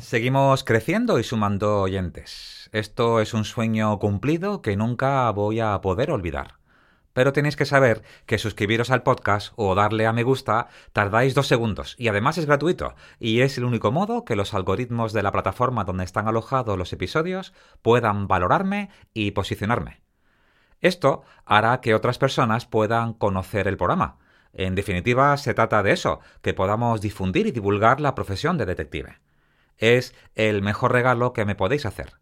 Seguimos 0.00 0.64
creciendo 0.64 1.18
y 1.18 1.24
sumando 1.24 1.80
oyentes. 1.80 2.68
Esto 2.72 3.20
es 3.20 3.34
un 3.34 3.44
sueño 3.44 3.98
cumplido 3.98 4.62
que 4.62 4.76
nunca 4.76 5.30
voy 5.30 5.60
a 5.60 5.80
poder 5.80 6.10
olvidar. 6.10 6.54
Pero 7.12 7.32
tenéis 7.32 7.56
que 7.56 7.64
saber 7.64 8.02
que 8.26 8.38
suscribiros 8.38 8.90
al 8.90 9.04
podcast 9.04 9.52
o 9.56 9.74
darle 9.74 10.06
a 10.06 10.12
me 10.12 10.24
gusta 10.24 10.66
tardáis 10.92 11.34
dos 11.34 11.46
segundos 11.46 11.94
y 11.96 12.08
además 12.08 12.38
es 12.38 12.46
gratuito 12.46 12.96
y 13.20 13.40
es 13.40 13.56
el 13.56 13.64
único 13.64 13.92
modo 13.92 14.24
que 14.24 14.34
los 14.34 14.52
algoritmos 14.52 15.12
de 15.12 15.22
la 15.22 15.30
plataforma 15.30 15.84
donde 15.84 16.04
están 16.04 16.26
alojados 16.26 16.76
los 16.76 16.92
episodios 16.92 17.52
puedan 17.82 18.26
valorarme 18.26 18.90
y 19.14 19.30
posicionarme. 19.30 20.02
Esto 20.80 21.22
hará 21.46 21.80
que 21.80 21.94
otras 21.94 22.18
personas 22.18 22.66
puedan 22.66 23.14
conocer 23.14 23.68
el 23.68 23.76
programa. 23.76 24.18
En 24.54 24.76
definitiva, 24.76 25.36
se 25.36 25.52
trata 25.52 25.82
de 25.82 25.92
eso, 25.92 26.20
que 26.40 26.54
podamos 26.54 27.00
difundir 27.00 27.46
y 27.46 27.50
divulgar 27.50 28.00
la 28.00 28.14
profesión 28.14 28.56
de 28.56 28.66
detective. 28.66 29.18
Es 29.78 30.14
el 30.36 30.62
mejor 30.62 30.92
regalo 30.92 31.32
que 31.32 31.44
me 31.44 31.56
podéis 31.56 31.86
hacer. 31.86 32.14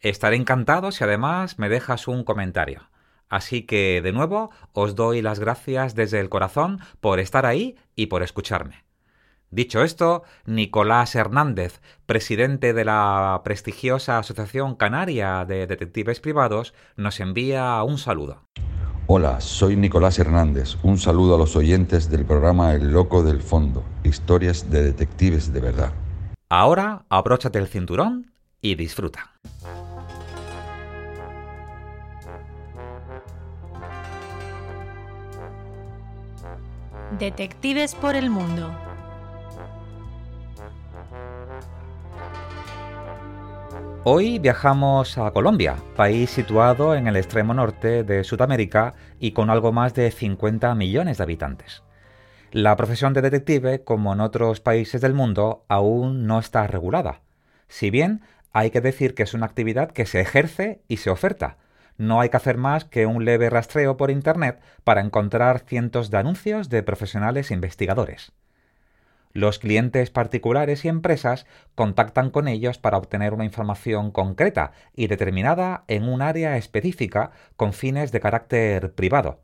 Estaré 0.00 0.36
encantado 0.36 0.90
si 0.92 1.04
además 1.04 1.58
me 1.58 1.68
dejas 1.68 2.08
un 2.08 2.24
comentario. 2.24 2.88
Así 3.28 3.62
que, 3.66 4.00
de 4.02 4.12
nuevo, 4.12 4.50
os 4.72 4.94
doy 4.94 5.20
las 5.20 5.38
gracias 5.38 5.94
desde 5.94 6.20
el 6.20 6.30
corazón 6.30 6.80
por 7.00 7.20
estar 7.20 7.44
ahí 7.44 7.76
y 7.94 8.06
por 8.06 8.22
escucharme. 8.22 8.84
Dicho 9.50 9.82
esto, 9.82 10.24
Nicolás 10.46 11.14
Hernández, 11.14 11.80
presidente 12.06 12.72
de 12.72 12.84
la 12.84 13.40
prestigiosa 13.44 14.18
Asociación 14.18 14.76
Canaria 14.76 15.44
de 15.46 15.66
Detectives 15.66 16.20
Privados, 16.20 16.74
nos 16.96 17.20
envía 17.20 17.82
un 17.82 17.98
saludo. 17.98 18.42
Hola, 19.10 19.40
soy 19.40 19.74
Nicolás 19.74 20.18
Hernández. 20.18 20.76
Un 20.82 20.98
saludo 20.98 21.34
a 21.34 21.38
los 21.38 21.56
oyentes 21.56 22.10
del 22.10 22.26
programa 22.26 22.74
El 22.74 22.92
Loco 22.92 23.22
del 23.22 23.40
Fondo, 23.40 23.82
historias 24.04 24.68
de 24.70 24.82
detectives 24.82 25.50
de 25.50 25.62
verdad. 25.62 25.94
Ahora, 26.50 27.06
abróchate 27.08 27.58
el 27.58 27.68
cinturón 27.68 28.30
y 28.60 28.74
disfruta. 28.74 29.32
Detectives 37.18 37.94
por 37.94 38.14
el 38.14 38.28
Mundo. 38.28 38.87
Hoy 44.04 44.38
viajamos 44.38 45.18
a 45.18 45.32
Colombia, 45.32 45.76
país 45.96 46.30
situado 46.30 46.94
en 46.94 47.08
el 47.08 47.16
extremo 47.16 47.52
norte 47.52 48.04
de 48.04 48.22
Sudamérica 48.22 48.94
y 49.18 49.32
con 49.32 49.50
algo 49.50 49.72
más 49.72 49.92
de 49.92 50.10
50 50.12 50.72
millones 50.76 51.18
de 51.18 51.24
habitantes. 51.24 51.82
La 52.52 52.76
profesión 52.76 53.12
de 53.12 53.22
detective, 53.22 53.82
como 53.82 54.12
en 54.12 54.20
otros 54.20 54.60
países 54.60 55.00
del 55.00 55.14
mundo, 55.14 55.64
aún 55.68 56.26
no 56.26 56.38
está 56.38 56.66
regulada. 56.68 57.22
Si 57.66 57.90
bien 57.90 58.22
hay 58.52 58.70
que 58.70 58.80
decir 58.80 59.14
que 59.14 59.24
es 59.24 59.34
una 59.34 59.46
actividad 59.46 59.90
que 59.90 60.06
se 60.06 60.20
ejerce 60.20 60.80
y 60.86 60.98
se 60.98 61.10
oferta, 61.10 61.58
no 61.98 62.20
hay 62.20 62.28
que 62.28 62.36
hacer 62.36 62.56
más 62.56 62.84
que 62.84 63.04
un 63.04 63.24
leve 63.24 63.50
rastreo 63.50 63.96
por 63.96 64.12
Internet 64.12 64.60
para 64.84 65.00
encontrar 65.00 65.64
cientos 65.66 66.10
de 66.10 66.18
anuncios 66.18 66.68
de 66.68 66.84
profesionales 66.84 67.50
investigadores. 67.50 68.32
Los 69.32 69.58
clientes 69.58 70.10
particulares 70.10 70.84
y 70.84 70.88
empresas 70.88 71.46
contactan 71.74 72.30
con 72.30 72.48
ellos 72.48 72.78
para 72.78 72.98
obtener 72.98 73.34
una 73.34 73.44
información 73.44 74.10
concreta 74.10 74.72
y 74.94 75.06
determinada 75.06 75.84
en 75.86 76.08
un 76.08 76.22
área 76.22 76.56
específica 76.56 77.30
con 77.56 77.72
fines 77.72 78.10
de 78.10 78.20
carácter 78.20 78.94
privado. 78.94 79.40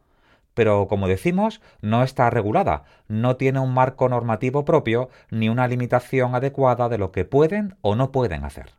Pero, 0.55 0.87
como 0.88 1.09
decimos, 1.09 1.61
no 1.83 2.03
está 2.03 2.31
regulada, 2.31 2.85
no 3.09 3.37
tiene 3.37 3.59
un 3.59 3.75
marco 3.75 4.09
normativo 4.09 4.64
propio 4.64 5.11
ni 5.31 5.49
una 5.49 5.69
limitación 5.69 6.35
adecuada 6.35 6.88
de 6.88 6.99
lo 6.99 7.12
que 7.12 7.25
pueden 7.25 7.76
o 7.83 7.97
no 7.97 8.12
pueden 8.12 8.45
hacer. 8.45 8.71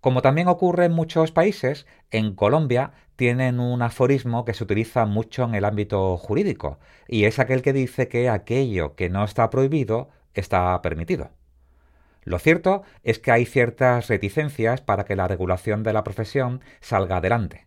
Como 0.00 0.22
también 0.22 0.48
ocurre 0.48 0.86
en 0.86 0.92
muchos 0.92 1.32
países, 1.32 1.86
en 2.10 2.34
Colombia 2.34 2.92
tienen 3.16 3.60
un 3.60 3.82
aforismo 3.82 4.44
que 4.44 4.54
se 4.54 4.64
utiliza 4.64 5.06
mucho 5.06 5.44
en 5.44 5.54
el 5.54 5.64
ámbito 5.64 6.16
jurídico, 6.16 6.78
y 7.08 7.24
es 7.24 7.38
aquel 7.38 7.62
que 7.62 7.72
dice 7.72 8.08
que 8.08 8.28
aquello 8.28 8.94
que 8.94 9.08
no 9.08 9.24
está 9.24 9.50
prohibido 9.50 10.10
está 10.34 10.80
permitido. 10.82 11.30
Lo 12.22 12.38
cierto 12.38 12.82
es 13.04 13.18
que 13.18 13.30
hay 13.30 13.46
ciertas 13.46 14.08
reticencias 14.08 14.80
para 14.80 15.04
que 15.04 15.16
la 15.16 15.28
regulación 15.28 15.82
de 15.82 15.92
la 15.92 16.04
profesión 16.04 16.60
salga 16.80 17.18
adelante. 17.18 17.66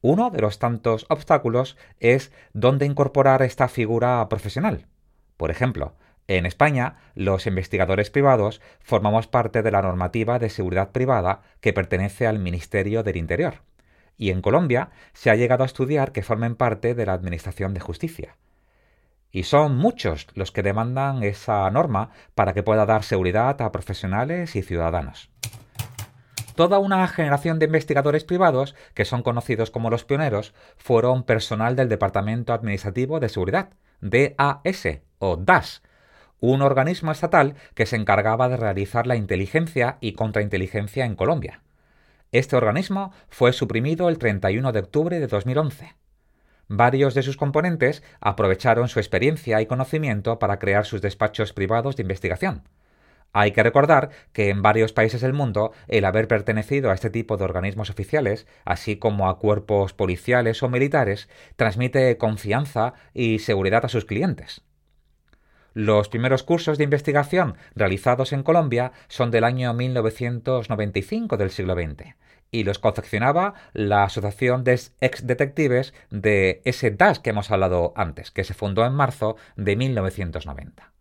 Uno 0.00 0.30
de 0.30 0.40
los 0.40 0.58
tantos 0.58 1.06
obstáculos 1.10 1.76
es 2.00 2.32
dónde 2.52 2.86
incorporar 2.86 3.42
esta 3.42 3.68
figura 3.68 4.28
profesional. 4.28 4.86
Por 5.36 5.50
ejemplo, 5.50 5.94
en 6.26 6.46
España, 6.46 6.96
los 7.14 7.46
investigadores 7.46 8.10
privados 8.10 8.60
formamos 8.80 9.26
parte 9.26 9.62
de 9.62 9.70
la 9.70 9.82
normativa 9.82 10.38
de 10.38 10.48
seguridad 10.48 10.90
privada 10.90 11.42
que 11.60 11.72
pertenece 11.72 12.26
al 12.26 12.38
Ministerio 12.38 13.02
del 13.02 13.16
Interior. 13.16 13.62
Y 14.22 14.30
en 14.30 14.40
Colombia 14.40 14.90
se 15.14 15.30
ha 15.30 15.34
llegado 15.34 15.64
a 15.64 15.66
estudiar 15.66 16.12
que 16.12 16.22
formen 16.22 16.54
parte 16.54 16.94
de 16.94 17.06
la 17.06 17.12
Administración 17.12 17.74
de 17.74 17.80
Justicia. 17.80 18.36
Y 19.32 19.42
son 19.42 19.76
muchos 19.76 20.28
los 20.34 20.52
que 20.52 20.62
demandan 20.62 21.24
esa 21.24 21.68
norma 21.72 22.10
para 22.36 22.54
que 22.54 22.62
pueda 22.62 22.86
dar 22.86 23.02
seguridad 23.02 23.60
a 23.60 23.72
profesionales 23.72 24.54
y 24.54 24.62
ciudadanos. 24.62 25.28
Toda 26.54 26.78
una 26.78 27.04
generación 27.08 27.58
de 27.58 27.66
investigadores 27.66 28.22
privados, 28.22 28.76
que 28.94 29.04
son 29.04 29.24
conocidos 29.24 29.72
como 29.72 29.90
los 29.90 30.04
pioneros, 30.04 30.54
fueron 30.76 31.24
personal 31.24 31.74
del 31.74 31.88
Departamento 31.88 32.52
Administrativo 32.52 33.18
de 33.18 33.28
Seguridad, 33.28 33.70
DAS 34.02 35.00
o 35.18 35.36
DAS, 35.36 35.82
un 36.38 36.62
organismo 36.62 37.10
estatal 37.10 37.56
que 37.74 37.86
se 37.86 37.96
encargaba 37.96 38.48
de 38.48 38.56
realizar 38.56 39.08
la 39.08 39.16
inteligencia 39.16 39.98
y 40.00 40.12
contrainteligencia 40.12 41.06
en 41.06 41.16
Colombia. 41.16 41.60
Este 42.32 42.56
organismo 42.56 43.12
fue 43.28 43.52
suprimido 43.52 44.08
el 44.08 44.16
31 44.16 44.72
de 44.72 44.80
octubre 44.80 45.20
de 45.20 45.26
2011. 45.26 45.94
Varios 46.66 47.12
de 47.12 47.22
sus 47.22 47.36
componentes 47.36 48.02
aprovecharon 48.22 48.88
su 48.88 49.00
experiencia 49.00 49.60
y 49.60 49.66
conocimiento 49.66 50.38
para 50.38 50.58
crear 50.58 50.86
sus 50.86 51.02
despachos 51.02 51.52
privados 51.52 51.94
de 51.94 52.04
investigación. 52.04 52.66
Hay 53.34 53.52
que 53.52 53.62
recordar 53.62 54.08
que 54.32 54.48
en 54.48 54.62
varios 54.62 54.94
países 54.94 55.20
del 55.20 55.34
mundo 55.34 55.72
el 55.88 56.06
haber 56.06 56.26
pertenecido 56.26 56.90
a 56.90 56.94
este 56.94 57.10
tipo 57.10 57.36
de 57.36 57.44
organismos 57.44 57.90
oficiales, 57.90 58.46
así 58.64 58.96
como 58.96 59.28
a 59.28 59.38
cuerpos 59.38 59.92
policiales 59.92 60.62
o 60.62 60.70
militares, 60.70 61.28
transmite 61.56 62.16
confianza 62.16 62.94
y 63.12 63.40
seguridad 63.40 63.84
a 63.84 63.90
sus 63.90 64.06
clientes. 64.06 64.62
Los 65.74 66.08
primeros 66.08 66.42
cursos 66.42 66.78
de 66.78 66.84
investigación 66.84 67.56
realizados 67.74 68.32
en 68.32 68.42
Colombia 68.42 68.92
son 69.08 69.30
del 69.30 69.44
año 69.44 69.74
1995 69.74 71.36
del 71.36 71.50
siglo 71.50 71.74
XX 71.74 72.14
y 72.52 72.62
los 72.62 72.78
confeccionaba 72.78 73.54
la 73.72 74.04
Asociación 74.04 74.62
de 74.62 74.80
Ex 75.00 75.26
Detectives 75.26 75.92
de 76.10 76.62
ese 76.64 76.92
DAS 76.92 77.18
que 77.18 77.30
hemos 77.30 77.50
hablado 77.50 77.92
antes, 77.96 78.30
que 78.30 78.44
se 78.44 78.54
fundó 78.54 78.86
en 78.86 78.92
marzo 78.92 79.34
de 79.56 79.74
1990. 79.74 80.92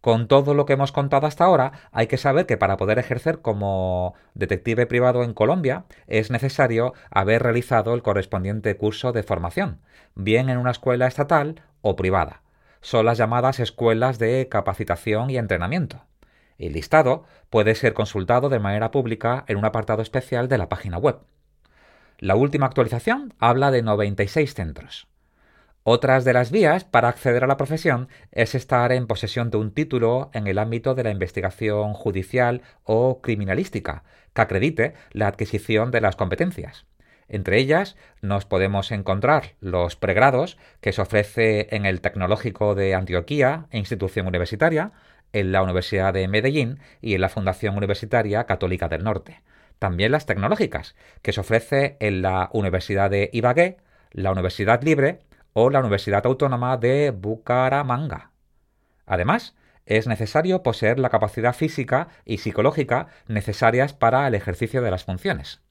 Con 0.00 0.26
todo 0.26 0.54
lo 0.54 0.66
que 0.66 0.72
hemos 0.72 0.90
contado 0.90 1.28
hasta 1.28 1.44
ahora, 1.44 1.72
hay 1.92 2.08
que 2.08 2.16
saber 2.16 2.46
que 2.46 2.56
para 2.56 2.76
poder 2.76 2.98
ejercer 2.98 3.40
como 3.40 4.14
detective 4.34 4.86
privado 4.86 5.22
en 5.22 5.34
Colombia 5.34 5.84
es 6.08 6.32
necesario 6.32 6.94
haber 7.10 7.44
realizado 7.44 7.94
el 7.94 8.02
correspondiente 8.02 8.76
curso 8.76 9.12
de 9.12 9.22
formación, 9.22 9.80
bien 10.16 10.48
en 10.48 10.58
una 10.58 10.72
escuela 10.72 11.06
estatal 11.06 11.62
o 11.82 11.94
privada 11.94 12.42
son 12.80 13.06
las 13.06 13.18
llamadas 13.18 13.60
escuelas 13.60 14.18
de 14.18 14.48
capacitación 14.48 15.30
y 15.30 15.36
entrenamiento. 15.36 16.02
El 16.60 16.74
listado 16.74 17.24
puede 17.48 17.74
ser 17.74 17.94
consultado 17.94 18.50
de 18.50 18.58
manera 18.58 18.90
pública 18.90 19.44
en 19.48 19.56
un 19.56 19.64
apartado 19.64 20.02
especial 20.02 20.46
de 20.48 20.58
la 20.58 20.68
página 20.68 20.98
web. 20.98 21.20
La 22.18 22.36
última 22.36 22.66
actualización 22.66 23.32
habla 23.38 23.70
de 23.70 23.82
96 23.82 24.52
centros. 24.52 25.08
Otras 25.84 26.26
de 26.26 26.34
las 26.34 26.50
vías 26.50 26.84
para 26.84 27.08
acceder 27.08 27.44
a 27.44 27.46
la 27.46 27.56
profesión 27.56 28.08
es 28.30 28.54
estar 28.54 28.92
en 28.92 29.06
posesión 29.06 29.50
de 29.50 29.56
un 29.56 29.72
título 29.72 30.30
en 30.34 30.46
el 30.46 30.58
ámbito 30.58 30.94
de 30.94 31.04
la 31.04 31.10
investigación 31.10 31.94
judicial 31.94 32.60
o 32.84 33.22
criminalística, 33.22 34.04
que 34.34 34.42
acredite 34.42 34.92
la 35.12 35.28
adquisición 35.28 35.90
de 35.90 36.02
las 36.02 36.16
competencias. 36.16 36.84
Entre 37.30 37.58
ellas 37.58 37.96
nos 38.20 38.44
podemos 38.44 38.90
encontrar 38.90 39.54
los 39.60 39.96
pregrados 39.96 40.58
que 40.82 40.92
se 40.92 41.00
ofrece 41.00 41.74
en 41.74 41.86
el 41.86 42.02
Tecnológico 42.02 42.74
de 42.74 42.94
Antioquía, 42.94 43.66
institución 43.70 44.26
universitaria, 44.26 44.92
en 45.32 45.52
la 45.52 45.62
Universidad 45.62 46.14
de 46.14 46.28
Medellín 46.28 46.78
y 47.00 47.14
en 47.14 47.20
la 47.20 47.28
Fundación 47.28 47.76
Universitaria 47.76 48.44
Católica 48.44 48.88
del 48.88 49.04
Norte. 49.04 49.42
También 49.78 50.12
las 50.12 50.26
tecnológicas, 50.26 50.94
que 51.22 51.32
se 51.32 51.40
ofrece 51.40 51.96
en 52.00 52.22
la 52.22 52.50
Universidad 52.52 53.10
de 53.10 53.30
Ibagué, 53.32 53.78
la 54.12 54.32
Universidad 54.32 54.82
Libre 54.82 55.20
o 55.52 55.70
la 55.70 55.80
Universidad 55.80 56.26
Autónoma 56.26 56.76
de 56.76 57.10
Bucaramanga. 57.10 58.30
Además, 59.06 59.54
es 59.86 60.06
necesario 60.06 60.62
poseer 60.62 60.98
la 60.98 61.08
capacidad 61.08 61.54
física 61.54 62.08
y 62.24 62.38
psicológica 62.38 63.08
necesarias 63.26 63.92
para 63.92 64.28
el 64.28 64.34
ejercicio 64.34 64.82
de 64.82 64.90
las 64.90 65.04
funciones. 65.04 65.62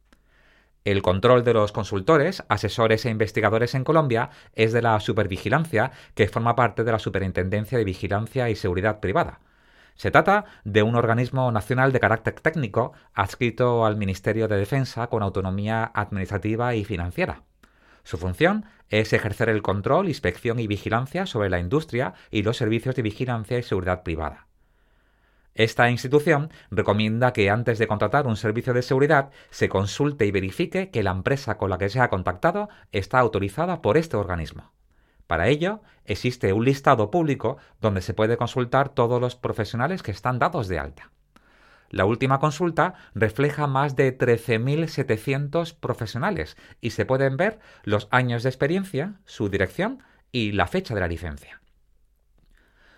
El 0.86 1.02
control 1.02 1.44
de 1.44 1.54
los 1.54 1.72
consultores, 1.72 2.44
asesores 2.48 3.06
e 3.06 3.10
investigadores 3.10 3.76
en 3.76 3.84
Colombia 3.84 4.30
es 4.56 4.74
de 4.74 4.82
la 4.82 5.00
supervigilancia, 5.00 5.92
que 6.16 6.28
forma 6.28 6.56
parte 6.56 6.84
de 6.84 6.92
la 6.92 7.00
Superintendencia 7.00 7.78
de 7.78 7.84
Vigilancia 7.84 8.50
y 8.50 8.56
Seguridad 8.56 9.00
Privada. 9.00 9.40
Se 10.00 10.12
trata 10.12 10.46
de 10.64 10.82
un 10.82 10.96
organismo 10.96 11.52
nacional 11.52 11.92
de 11.92 12.00
carácter 12.00 12.36
técnico 12.36 12.94
adscrito 13.14 13.86
al 13.86 13.98
Ministerio 13.98 14.48
de 14.48 14.56
Defensa 14.56 15.08
con 15.08 15.22
autonomía 15.22 15.92
administrativa 15.94 16.74
y 16.74 16.86
financiera. 16.86 17.44
Su 18.04 18.18
función 18.18 18.64
es 18.88 19.12
ejercer 19.12 19.50
el 19.50 19.62
control, 19.62 20.08
inspección 20.08 20.58
y 20.62 20.68
vigilancia 20.68 21.26
sobre 21.26 21.50
la 21.50 21.60
industria 21.60 22.14
y 22.32 22.44
los 22.44 22.56
servicios 22.56 22.96
de 22.96 23.02
vigilancia 23.02 23.60
y 23.60 23.64
seguridad 23.64 24.04
privada. 24.04 24.48
Esta 25.54 25.90
institución 25.90 26.50
recomienda 26.72 27.34
que 27.34 27.50
antes 27.50 27.78
de 27.78 27.88
contratar 27.88 28.26
un 28.26 28.38
servicio 28.38 28.74
de 28.74 28.84
seguridad 28.84 29.32
se 29.50 29.68
consulte 29.68 30.26
y 30.26 30.32
verifique 30.32 30.92
que 30.92 31.04
la 31.04 31.12
empresa 31.12 31.58
con 31.58 31.70
la 31.70 31.78
que 31.78 31.90
se 31.90 32.00
ha 32.00 32.10
contactado 32.10 32.70
está 32.94 33.20
autorizada 33.20 33.82
por 33.82 33.98
este 33.98 34.16
organismo. 34.16 34.72
Para 35.30 35.48
ello, 35.48 35.84
existe 36.06 36.54
un 36.54 36.66
listado 36.66 37.12
público 37.12 37.58
donde 37.80 38.02
se 38.02 38.16
puede 38.16 38.36
consultar 38.36 38.90
todos 38.90 39.22
los 39.22 39.36
profesionales 39.36 40.02
que 40.02 40.10
están 40.10 40.40
dados 40.40 40.68
de 40.68 40.80
alta. 40.80 41.12
La 41.92 42.06
última 42.06 42.40
consulta 42.40 42.96
refleja 43.14 43.68
más 43.68 43.96
de 43.96 44.18
13.700 44.18 45.76
profesionales 45.76 46.58
y 46.82 46.90
se 46.90 47.06
pueden 47.06 47.38
ver 47.38 47.60
los 47.84 48.08
años 48.10 48.42
de 48.42 48.50
experiencia, 48.50 49.20
su 49.26 49.50
dirección 49.50 50.02
y 50.32 50.52
la 50.54 50.66
fecha 50.66 50.96
de 50.96 51.02
la 51.02 51.08
licencia. 51.08 51.62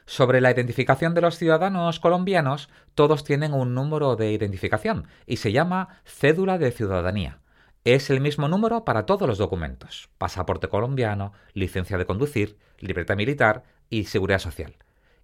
Sobre 0.06 0.40
la 0.40 0.52
identificación 0.52 1.14
de 1.14 1.20
los 1.20 1.38
ciudadanos 1.38 2.00
colombianos, 2.00 2.70
todos 2.96 3.26
tienen 3.26 3.54
un 3.54 3.76
número 3.76 4.16
de 4.16 4.32
identificación 4.32 5.06
y 5.26 5.36
se 5.36 5.52
llama 5.52 6.00
cédula 6.06 6.58
de 6.58 6.72
ciudadanía. 6.72 7.42
Es 7.84 8.12
el 8.12 8.22
mismo 8.22 8.48
número 8.48 8.86
para 8.86 9.08
todos 9.08 9.28
los 9.28 9.40
documentos, 9.40 10.10
pasaporte 10.20 10.68
colombiano, 10.68 11.34
licencia 11.54 11.98
de 11.98 12.06
conducir, 12.06 12.60
libreta 12.78 13.16
militar 13.16 13.64
y 13.90 14.04
seguridad 14.04 14.38
social. 14.38 14.76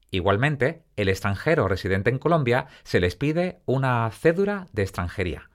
Igualmente, 0.10 0.82
el 0.96 1.08
extranjero 1.08 1.68
residente 1.68 2.10
en 2.10 2.18
Colombia 2.18 2.66
se 2.84 3.00
les 3.00 3.16
pide 3.16 3.60
una 3.68 4.10
cédula 4.10 4.70
de 4.74 4.82
extranjería. 4.82 5.52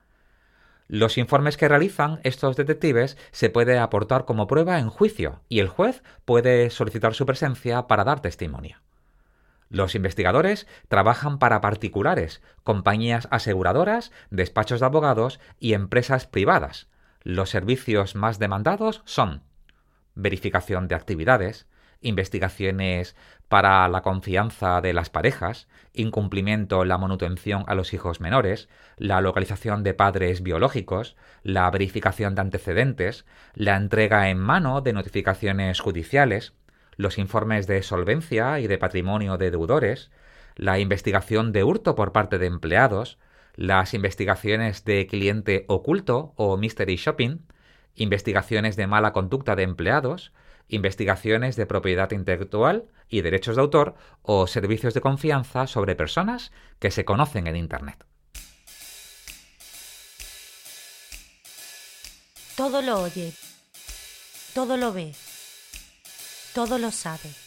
Los 0.87 1.19
informes 1.19 1.57
que 1.57 1.67
realizan 1.67 2.21
estos 2.23 2.55
detectives 2.55 3.19
se 3.33 3.51
puede 3.51 3.81
aportar 3.81 4.25
como 4.25 4.47
prueba 4.47 4.79
en 4.79 4.89
juicio 4.89 5.41
y 5.49 5.59
el 5.59 5.67
juez 5.67 6.05
puede 6.25 6.71
solicitar 6.71 7.15
su 7.15 7.27
presencia 7.27 7.89
para 7.89 8.05
dar 8.05 8.21
testimonio. 8.21 8.77
Los 9.71 9.97
investigadores 9.97 10.69
trabajan 10.87 11.41
para 11.41 11.61
particulares, 11.61 12.43
compañías 12.63 13.27
aseguradoras, 13.33 14.13
despachos 14.31 14.79
de 14.79 14.87
abogados 14.87 15.41
y 15.59 15.73
empresas 15.73 16.29
privadas. 16.29 16.92
Los 17.23 17.51
servicios 17.51 18.15
más 18.15 18.39
demandados 18.39 19.03
son 19.05 19.43
verificación 20.15 20.89
de 20.89 20.95
actividades, 20.95 21.67
investigaciones 22.01 23.17
para 23.49 23.87
la 23.89 24.03
confianza 24.03 24.81
de 24.81 24.93
las 24.93 25.11
parejas, 25.11 25.69
incumplimiento 25.93 26.83
en 26.83 26.89
la 26.89 26.99
manutención 26.99 27.65
a 27.67 27.75
los 27.75 27.93
hijos 27.93 28.21
menores, 28.21 28.69
la 28.97 29.21
localización 29.21 29.83
de 29.83 29.95
padres 29.95 30.43
biológicos, 30.43 31.17
la 31.43 31.71
verificación 31.71 32.35
de 32.35 32.41
antecedentes, 32.41 33.25
la 33.55 33.77
entrega 33.77 34.31
en 34.31 34.39
mano 34.39 34.81
de 34.81 34.93
notificaciones 34.93 35.81
judiciales, 35.81 36.55
los 36.97 37.19
informes 37.19 37.67
de 37.67 37.83
solvencia 37.83 38.59
y 38.61 38.67
de 38.67 38.79
patrimonio 38.79 39.39
de 39.39 39.51
deudores, 39.51 40.11
la 40.57 40.79
investigación 40.79 41.53
de 41.53 41.65
hurto 41.65 41.95
por 41.95 42.13
parte 42.13 42.39
de 42.39 42.47
empleados, 42.47 43.19
las 43.55 43.95
investigaciones 43.95 44.85
de 44.85 45.07
cliente 45.07 45.65
oculto 45.69 46.33
o 46.37 46.57
mystery 46.57 46.97
shopping, 46.97 47.39
investigaciones 47.95 48.77
de 48.77 48.87
mala 48.87 49.13
conducta 49.13 49.57
de 49.57 49.63
empleados, 49.65 50.33
investigaciones 50.69 51.57
de 51.57 51.67
propiedad 51.67 52.11
intelectual 52.13 52.87
y 53.09 53.21
derechos 53.21 53.57
de 53.57 53.63
autor 53.63 53.95
o 54.23 54.47
servicios 54.47 54.95
de 54.95 55.01
confianza 55.01 55.67
sobre 55.67 55.97
personas 55.97 56.53
que 56.79 56.91
se 56.91 57.05
conocen 57.05 57.47
en 57.47 57.57
Internet. 57.57 58.07
Todo 62.57 62.83
lo 62.83 63.03
oye, 63.03 63.33
todo 64.55 64.77
lo 64.77 64.93
ve, 64.93 65.15
todo 66.55 66.79
lo 66.79 66.91
sabe. 66.91 67.42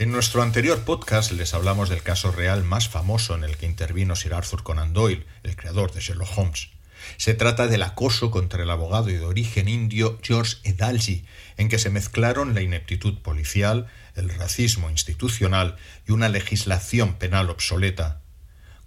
En 0.00 0.12
nuestro 0.12 0.44
anterior 0.44 0.84
podcast 0.84 1.32
les 1.32 1.54
hablamos 1.54 1.88
del 1.88 2.04
caso 2.04 2.30
real 2.30 2.62
más 2.62 2.88
famoso 2.88 3.34
en 3.34 3.42
el 3.42 3.56
que 3.56 3.66
intervino 3.66 4.14
Sir 4.14 4.32
Arthur 4.32 4.62
Conan 4.62 4.92
Doyle, 4.92 5.26
el 5.42 5.56
creador 5.56 5.90
de 5.90 6.00
Sherlock 6.00 6.38
Holmes. 6.38 6.68
Se 7.16 7.34
trata 7.34 7.66
del 7.66 7.82
acoso 7.82 8.30
contra 8.30 8.62
el 8.62 8.70
abogado 8.70 9.10
y 9.10 9.14
de 9.14 9.24
origen 9.24 9.68
indio 9.68 10.20
George 10.22 10.58
Edalji, 10.62 11.24
en 11.56 11.68
que 11.68 11.80
se 11.80 11.90
mezclaron 11.90 12.54
la 12.54 12.62
ineptitud 12.62 13.18
policial, 13.22 13.88
el 14.14 14.28
racismo 14.28 14.88
institucional 14.88 15.74
y 16.06 16.12
una 16.12 16.28
legislación 16.28 17.14
penal 17.14 17.50
obsoleta. 17.50 18.20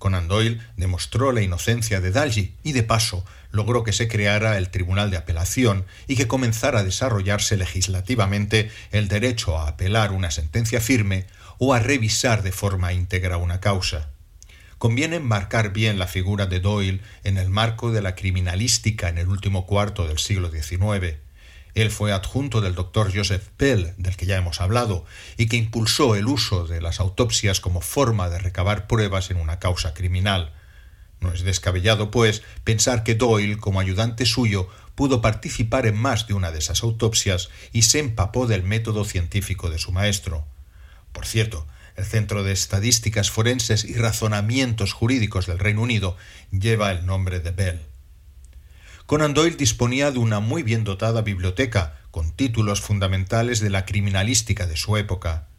Conan 0.01 0.27
Doyle 0.27 0.59
demostró 0.77 1.31
la 1.31 1.43
inocencia 1.43 2.01
de 2.01 2.09
Edalji 2.09 2.55
y, 2.63 2.71
de 2.71 2.81
paso, 2.81 3.23
logró 3.51 3.83
que 3.83 3.93
se 3.93 4.07
creara 4.07 4.57
el 4.57 4.69
Tribunal 4.69 5.11
de 5.11 5.17
Apelación 5.17 5.85
y 6.07 6.15
que 6.15 6.27
comenzara 6.27 6.79
a 6.79 6.83
desarrollarse 6.83 7.55
legislativamente 7.55 8.71
el 8.91 9.07
derecho 9.07 9.59
a 9.59 9.67
apelar 9.67 10.11
una 10.11 10.31
sentencia 10.31 10.81
firme 10.81 11.27
o 11.59 11.75
a 11.75 11.79
revisar 11.79 12.41
de 12.41 12.51
forma 12.51 12.93
íntegra 12.93 13.37
una 13.37 13.59
causa 13.59 14.09
conviene 14.79 15.19
marcar 15.19 15.71
bien 15.71 15.99
la 15.99 16.07
figura 16.07 16.47
de 16.47 16.59
Doyle 16.59 17.01
en 17.23 17.37
el 17.37 17.49
marco 17.49 17.91
de 17.91 18.01
la 18.01 18.15
criminalística 18.15 19.09
en 19.09 19.19
el 19.19 19.27
último 19.27 19.67
cuarto 19.67 20.07
del 20.07 20.17
siglo 20.17 20.49
XIX. 20.49 21.17
Él 21.73 21.91
fue 21.91 22.11
adjunto 22.11 22.61
del 22.61 22.75
doctor 22.75 23.11
Joseph 23.15 23.49
Bell, 23.57 23.93
del 23.97 24.17
que 24.17 24.25
ya 24.25 24.37
hemos 24.37 24.61
hablado, 24.61 25.05
y 25.37 25.47
que 25.47 25.57
impulsó 25.57 26.15
el 26.15 26.27
uso 26.27 26.67
de 26.67 26.81
las 26.81 26.99
autopsias 26.99 27.59
como 27.59 27.81
forma 27.81 28.29
de 28.29 28.39
recabar 28.39 28.87
pruebas 28.87 29.31
en 29.31 29.37
una 29.37 29.59
causa 29.59 29.93
criminal. 29.93 30.53
No 31.21 31.31
es 31.31 31.43
descabellado, 31.43 32.11
pues, 32.11 32.41
pensar 32.63 33.03
que 33.03 33.15
Doyle, 33.15 33.57
como 33.57 33.79
ayudante 33.79 34.25
suyo, 34.25 34.67
pudo 34.95 35.21
participar 35.21 35.85
en 35.85 35.95
más 35.95 36.27
de 36.27 36.33
una 36.33 36.51
de 36.51 36.59
esas 36.59 36.83
autopsias 36.83 37.49
y 37.71 37.83
se 37.83 37.99
empapó 37.99 38.47
del 38.47 38.63
método 38.63 39.05
científico 39.05 39.69
de 39.69 39.77
su 39.77 39.91
maestro. 39.91 40.45
Por 41.11 41.25
cierto, 41.25 41.67
el 41.95 42.05
Centro 42.05 42.43
de 42.43 42.51
Estadísticas 42.51 43.29
Forenses 43.29 43.83
y 43.83 43.93
Razonamientos 43.93 44.93
Jurídicos 44.93 45.45
del 45.45 45.59
Reino 45.59 45.81
Unido 45.81 46.17
lleva 46.51 46.91
el 46.91 47.05
nombre 47.05 47.39
de 47.39 47.51
Bell. 47.51 47.90
Conan 49.11 49.33
Doyle 49.33 49.57
disponía 49.57 50.09
de 50.11 50.19
una 50.19 50.39
muy 50.39 50.63
bien 50.63 50.85
dotada 50.85 51.21
biblioteca, 51.21 51.99
con 52.11 52.31
títulos 52.31 52.79
fundamentales 52.79 53.59
de 53.59 53.69
la 53.69 53.85
criminalística 53.85 54.67
de 54.67 54.77
su 54.77 54.95
época. 54.95 55.49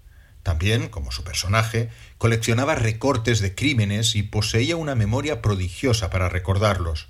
También, 0.43 0.89
como 0.89 1.13
su 1.13 1.23
personaje, 1.23 1.91
coleccionaba 2.17 2.77
recortes 2.77 3.41
de 3.41 3.55
crímenes 3.55 4.17
y 4.17 4.23
poseía 4.23 4.77
una 4.77 4.95
memoria 4.95 5.43
prodigiosa 5.43 6.09
para 6.09 6.31
recordarlos. 6.31 7.09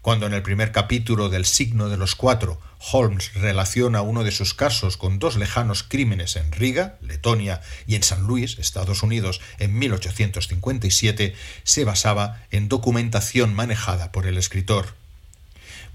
Cuando 0.00 0.24
en 0.24 0.32
el 0.32 0.42
primer 0.42 0.72
capítulo 0.72 1.28
del 1.28 1.44
Signo 1.44 1.90
de 1.90 1.98
los 1.98 2.14
Cuatro 2.14 2.58
Holmes 2.90 3.34
relaciona 3.34 4.00
uno 4.00 4.24
de 4.24 4.30
sus 4.30 4.54
casos 4.54 4.96
con 4.96 5.18
dos 5.18 5.36
lejanos 5.36 5.82
crímenes 5.82 6.36
en 6.36 6.50
Riga, 6.50 6.96
Letonia, 7.02 7.60
y 7.86 7.94
en 7.94 8.02
San 8.02 8.22
Luis, 8.22 8.58
Estados 8.58 9.02
Unidos, 9.02 9.42
en 9.58 9.78
1857, 9.78 11.34
se 11.62 11.84
basaba 11.84 12.42
en 12.50 12.70
documentación 12.70 13.52
manejada 13.52 14.12
por 14.12 14.26
el 14.26 14.38
escritor. 14.38 14.97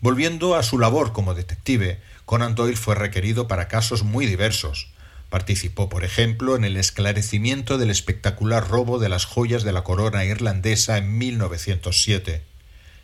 Volviendo 0.03 0.55
a 0.55 0.63
su 0.63 0.79
labor 0.79 1.13
como 1.13 1.33
detective, 1.33 1.97
Conan 2.25 2.55
Doyle 2.55 2.75
fue 2.75 2.93
requerido 2.93 3.47
para 3.47 3.69
casos 3.69 4.03
muy 4.03 4.25
diversos. 4.25 4.89
Participó, 5.29 5.87
por 5.87 6.03
ejemplo, 6.03 6.57
en 6.57 6.65
el 6.65 6.75
esclarecimiento 6.75 7.77
del 7.77 7.89
espectacular 7.89 8.67
robo 8.67 8.99
de 8.99 9.07
las 9.07 9.23
joyas 9.23 9.63
de 9.63 9.71
la 9.71 9.85
corona 9.85 10.25
irlandesa 10.25 10.97
en 10.97 11.17
1907. 11.17 12.43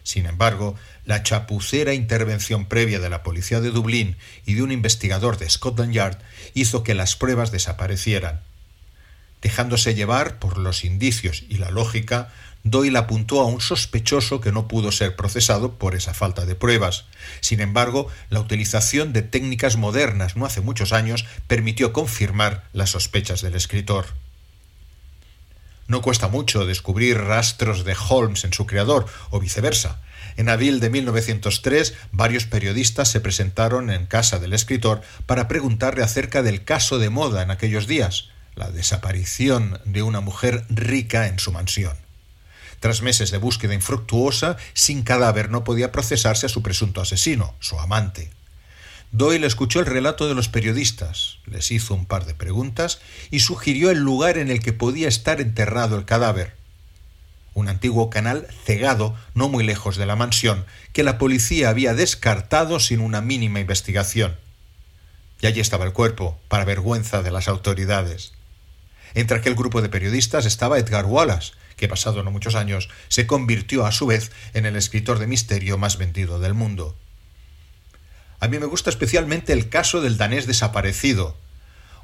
Sin 0.03 0.25
embargo, 0.25 0.75
la 1.05 1.23
chapucera 1.23 1.93
intervención 1.93 2.65
previa 2.65 2.99
de 2.99 3.09
la 3.09 3.23
policía 3.23 3.61
de 3.61 3.71
Dublín 3.71 4.17
y 4.45 4.55
de 4.55 4.63
un 4.63 4.73
investigador 4.73 5.37
de 5.37 5.49
Scotland 5.49 5.93
Yard 5.93 6.17
hizo 6.53 6.83
que 6.83 6.95
las 6.95 7.15
pruebas 7.15 7.51
desaparecieran. 7.51 8.41
Dejándose 9.41 9.95
llevar 9.95 10.37
por 10.37 10.57
los 10.57 10.83
indicios 10.83 11.45
y 11.47 11.59
la 11.59 11.71
lógica, 11.71 12.33
Doyle 12.63 12.97
apuntó 12.97 13.39
a 13.39 13.45
un 13.45 13.61
sospechoso 13.61 14.41
que 14.41 14.51
no 14.51 14.67
pudo 14.67 14.91
ser 14.91 15.15
procesado 15.15 15.75
por 15.75 15.95
esa 15.95 16.13
falta 16.13 16.45
de 16.45 16.55
pruebas. 16.55 17.05
Sin 17.39 17.61
embargo, 17.61 18.07
la 18.29 18.41
utilización 18.41 19.13
de 19.13 19.21
técnicas 19.21 19.77
modernas 19.77 20.35
no 20.35 20.45
hace 20.45 20.61
muchos 20.61 20.91
años 20.91 21.25
permitió 21.47 21.93
confirmar 21.93 22.65
las 22.73 22.91
sospechas 22.91 23.41
del 23.41 23.55
escritor. 23.55 24.07
No 25.87 26.01
cuesta 26.01 26.27
mucho 26.27 26.65
descubrir 26.65 27.17
rastros 27.17 27.83
de 27.83 27.95
Holmes 28.09 28.43
en 28.43 28.53
su 28.53 28.67
creador, 28.67 29.07
o 29.31 29.39
viceversa. 29.39 30.01
En 30.37 30.47
abril 30.47 30.79
de 30.79 30.91
1903, 30.91 31.95
varios 32.11 32.45
periodistas 32.45 33.09
se 33.09 33.21
presentaron 33.21 33.89
en 33.89 34.05
casa 34.05 34.37
del 34.37 34.53
escritor 34.53 35.01
para 35.25 35.47
preguntarle 35.47 36.03
acerca 36.03 36.43
del 36.43 36.63
caso 36.63 36.99
de 36.99 37.09
moda 37.09 37.41
en 37.41 37.49
aquellos 37.49 37.87
días, 37.87 38.29
la 38.55 38.69
desaparición 38.69 39.79
de 39.85 40.03
una 40.03 40.19
mujer 40.19 40.65
rica 40.69 41.27
en 41.27 41.39
su 41.39 41.51
mansión. 41.51 42.08
Tras 42.79 43.01
meses 43.01 43.31
de 43.31 43.37
búsqueda 43.37 43.73
infructuosa, 43.73 44.57
sin 44.73 45.03
cadáver 45.03 45.49
no 45.49 45.63
podía 45.63 45.91
procesarse 45.91 46.45
a 46.45 46.49
su 46.49 46.63
presunto 46.63 47.01
asesino, 47.01 47.55
su 47.59 47.79
amante. 47.79 48.31
Doyle 49.11 49.47
escuchó 49.47 49.79
el 49.79 49.87
relato 49.87 50.27
de 50.27 50.35
los 50.35 50.49
periodistas, 50.49 51.39
les 51.45 51.71
hizo 51.71 51.95
un 51.95 52.05
par 52.05 52.25
de 52.25 52.35
preguntas 52.35 52.99
y 53.31 53.39
sugirió 53.39 53.89
el 53.89 53.97
lugar 53.97 54.37
en 54.37 54.51
el 54.51 54.61
que 54.61 54.71
podía 54.71 55.07
estar 55.07 55.41
enterrado 55.41 55.97
el 55.97 56.05
cadáver. 56.05 56.57
un 57.55 57.67
antiguo 57.67 58.09
canal 58.09 58.47
cegado 58.63 59.15
no 59.33 59.49
muy 59.49 59.65
lejos 59.65 59.97
de 59.97 60.05
la 60.05 60.15
mansión, 60.15 60.65
que 60.93 61.03
la 61.03 61.17
policía 61.17 61.69
había 61.69 61.93
descartado 61.93 62.79
sin 62.79 63.01
una 63.01 63.19
mínima 63.19 63.59
investigación. 63.59 64.37
Y 65.41 65.47
allí 65.47 65.59
estaba 65.59 65.83
el 65.83 65.91
cuerpo, 65.91 66.39
para 66.47 66.63
vergüenza 66.63 67.21
de 67.21 67.31
las 67.31 67.49
autoridades. 67.49 68.31
Entre 69.13 69.37
aquel 69.37 69.55
grupo 69.55 69.81
de 69.81 69.89
periodistas 69.89 70.45
estaba 70.45 70.77
Edgar 70.77 71.05
Wallace, 71.05 71.53
que 71.79 71.87
pasado 71.87 72.23
no 72.23 72.29
muchos 72.29 72.55
años 72.55 72.89
se 73.07 73.25
convirtió 73.25 73.85
a 73.85 73.91
su 73.91 74.05
vez 74.05 74.31
en 74.53 74.65
el 74.65 74.75
escritor 74.75 75.17
de 75.17 75.27
misterio 75.27 75.77
más 75.77 75.97
vendido 75.97 76.39
del 76.39 76.53
mundo. 76.53 76.95
A 78.41 78.47
mí 78.49 78.59
me 78.59 78.65
gusta 78.65 78.89
especialmente 78.89 79.53
el 79.53 79.69
caso 79.69 80.01
del 80.01 80.17
danés 80.17 80.45
desaparecido. 80.45 81.37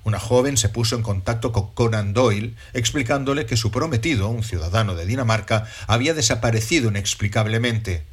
Una 0.06 0.20
joven 0.20 0.56
se 0.56 0.70
puso 0.70 0.96
en 0.96 1.02
contacto 1.02 1.52
con 1.52 1.74
Conan 1.74 2.14
Doyle 2.14 2.56
explicándole 2.74 3.46
que 3.46 3.58
su 3.58 3.70
prometido, 3.72 4.30
un 4.30 4.44
ciudadano 4.44 4.96
de 4.96 5.06
Dinamarca, 5.06 5.68
había 5.88 6.14
desaparecido 6.14 6.90
inexplicablemente. 6.90 8.04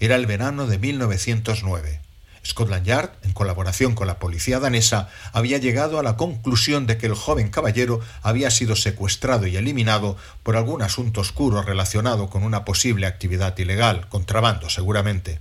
Era 0.00 0.16
el 0.16 0.26
verano 0.26 0.66
de 0.66 0.78
1909. 0.78 2.00
Scotland 2.44 2.86
Yard, 2.86 3.10
en 3.22 3.32
colaboración 3.32 3.94
con 3.94 4.06
la 4.06 4.18
policía 4.18 4.60
danesa, 4.60 5.08
había 5.32 5.58
llegado 5.58 5.98
a 5.98 6.02
la 6.02 6.16
conclusión 6.16 6.86
de 6.86 6.98
que 6.98 7.06
el 7.06 7.14
joven 7.14 7.50
caballero 7.50 8.00
había 8.22 8.50
sido 8.50 8.76
secuestrado 8.76 9.46
y 9.46 9.56
eliminado 9.56 10.16
por 10.42 10.56
algún 10.56 10.82
asunto 10.82 11.20
oscuro 11.20 11.62
relacionado 11.62 12.28
con 12.28 12.42
una 12.42 12.64
posible 12.64 13.06
actividad 13.06 13.56
ilegal, 13.58 14.06
contrabando 14.08 14.68
seguramente 14.68 15.40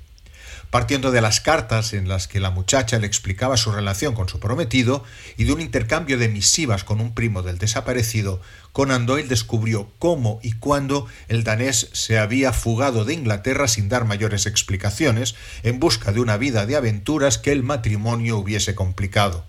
partiendo 0.73 1.11
de 1.11 1.21
las 1.21 1.39
cartas 1.39 1.93
en 1.93 2.07
las 2.07 2.27
que 2.27 2.39
la 2.39 2.49
muchacha 2.49 2.97
le 2.97 3.05
explicaba 3.05 3.57
su 3.57 3.71
relación 3.71 4.15
con 4.15 4.27
su 4.27 4.39
prometido 4.39 5.03
y 5.37 5.43
de 5.43 5.53
un 5.53 5.61
intercambio 5.61 6.17
de 6.17 6.29
misivas 6.29 6.83
con 6.83 6.99
un 6.99 7.13
primo 7.13 7.43
del 7.43 7.59
desaparecido, 7.59 8.41
Conan 8.71 9.05
Doyle 9.05 9.27
descubrió 9.27 9.91
cómo 9.99 10.39
y 10.41 10.53
cuándo 10.53 11.05
el 11.27 11.43
danés 11.43 11.91
se 11.93 12.17
había 12.17 12.53
fugado 12.53 13.05
de 13.05 13.13
Inglaterra 13.13 13.67
sin 13.67 13.87
dar 13.87 14.05
mayores 14.05 14.47
explicaciones, 14.47 15.35
en 15.61 15.79
busca 15.79 16.11
de 16.11 16.21
una 16.21 16.37
vida 16.37 16.65
de 16.65 16.75
aventuras 16.75 17.37
que 17.37 17.51
el 17.51 17.61
matrimonio 17.61 18.39
hubiese 18.39 18.73
complicado. 18.73 19.45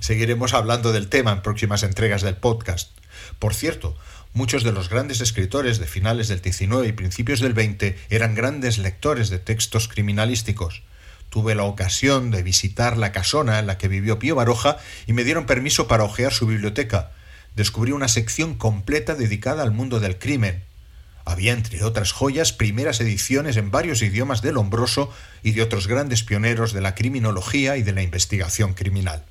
Seguiremos 0.00 0.52
hablando 0.52 0.92
del 0.92 1.08
tema 1.08 1.32
en 1.32 1.40
próximas 1.40 1.82
entregas 1.82 2.20
del 2.20 2.36
podcast. 2.36 2.90
Por 3.38 3.54
cierto, 3.54 3.96
Muchos 4.36 4.64
de 4.64 4.72
los 4.72 4.90
grandes 4.90 5.22
escritores 5.22 5.78
de 5.78 5.86
finales 5.86 6.28
del 6.28 6.42
XIX 6.42 6.86
y 6.86 6.92
principios 6.92 7.40
del 7.40 7.54
XX 7.54 7.94
eran 8.10 8.34
grandes 8.34 8.76
lectores 8.76 9.30
de 9.30 9.38
textos 9.38 9.88
criminalísticos. 9.88 10.82
Tuve 11.30 11.54
la 11.54 11.62
ocasión 11.62 12.30
de 12.30 12.42
visitar 12.42 12.98
la 12.98 13.12
casona 13.12 13.58
en 13.58 13.66
la 13.66 13.78
que 13.78 13.88
vivió 13.88 14.18
Pío 14.18 14.34
Baroja 14.34 14.76
y 15.06 15.14
me 15.14 15.24
dieron 15.24 15.46
permiso 15.46 15.88
para 15.88 16.04
hojear 16.04 16.34
su 16.34 16.46
biblioteca. 16.46 17.12
Descubrí 17.54 17.92
una 17.92 18.08
sección 18.08 18.56
completa 18.56 19.14
dedicada 19.14 19.62
al 19.62 19.70
mundo 19.70 20.00
del 20.00 20.18
crimen. 20.18 20.64
Había, 21.24 21.54
entre 21.54 21.82
otras 21.82 22.12
joyas, 22.12 22.52
primeras 22.52 23.00
ediciones 23.00 23.56
en 23.56 23.70
varios 23.70 24.02
idiomas 24.02 24.42
de 24.42 24.52
Lombroso 24.52 25.10
y 25.42 25.52
de 25.52 25.62
otros 25.62 25.86
grandes 25.86 26.24
pioneros 26.24 26.74
de 26.74 26.82
la 26.82 26.94
criminología 26.94 27.78
y 27.78 27.82
de 27.82 27.92
la 27.92 28.02
investigación 28.02 28.74
criminal. 28.74 29.24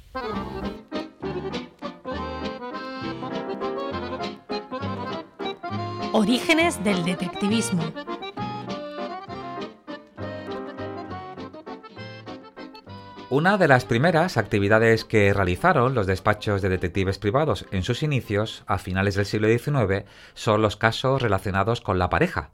Orígenes 6.17 6.82
del 6.82 7.04
detectivismo. 7.04 7.84
Una 13.30 13.58
de 13.58 13.67
las 13.67 13.84
primeras 13.84 14.38
actividades 14.38 15.04
que 15.04 15.34
realizaron 15.34 15.93
los 15.93 16.08
despachos 16.08 16.62
de 16.62 16.69
detectives 16.69 17.19
privados 17.19 17.65
en 17.71 17.84
sus 17.84 18.01
inicios, 18.01 18.63
a 18.65 18.78
finales 18.78 19.15
del 19.15 19.25
siglo 19.25 19.49
XIX, 19.49 20.06
son 20.36 20.62
los 20.62 20.78
casos 20.78 21.21
relacionados 21.21 21.82
con 21.82 21.99
la 21.99 22.10
pareja, 22.10 22.51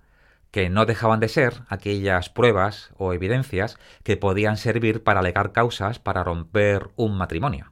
que 0.49 0.71
no 0.71 0.87
dejaban 0.87 1.19
de 1.19 1.29
ser 1.29 1.61
aquellas 1.69 2.31
pruebas 2.31 2.89
o 2.97 3.13
evidencias 3.13 3.77
que 4.01 4.17
podían 4.17 4.57
servir 4.57 5.03
para 5.03 5.19
alegar 5.19 5.51
causas 5.51 5.99
para 5.99 6.23
romper 6.23 6.89
un 6.95 7.15
matrimonio. 7.15 7.71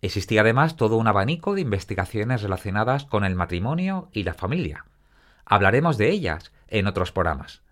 Existía 0.00 0.42
además 0.42 0.76
todo 0.76 0.96
un 0.96 1.08
abanico 1.08 1.56
de 1.56 1.62
investigaciones 1.62 2.40
relacionadas 2.42 3.04
con 3.04 3.24
el 3.24 3.34
matrimonio 3.34 4.10
y 4.12 4.22
la 4.22 4.34
familia. 4.34 4.84
Hablaremos 5.50 5.96
de 5.96 6.10
ellas 6.10 6.52
en 6.68 6.86
otros 6.86 7.10
programas. 7.10 7.62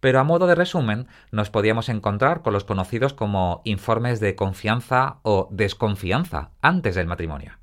Pero 0.00 0.18
a 0.18 0.24
modo 0.24 0.46
de 0.46 0.54
resumen, 0.54 1.06
nos 1.30 1.50
podíamos 1.50 1.90
encontrar 1.90 2.40
con 2.40 2.54
los 2.54 2.64
conocidos 2.64 3.12
como 3.12 3.60
informes 3.64 4.18
de 4.20 4.34
confianza 4.34 5.18
o 5.22 5.46
desconfianza 5.50 6.52
antes 6.62 6.94
del 6.94 7.06
matrimonio. 7.06 7.58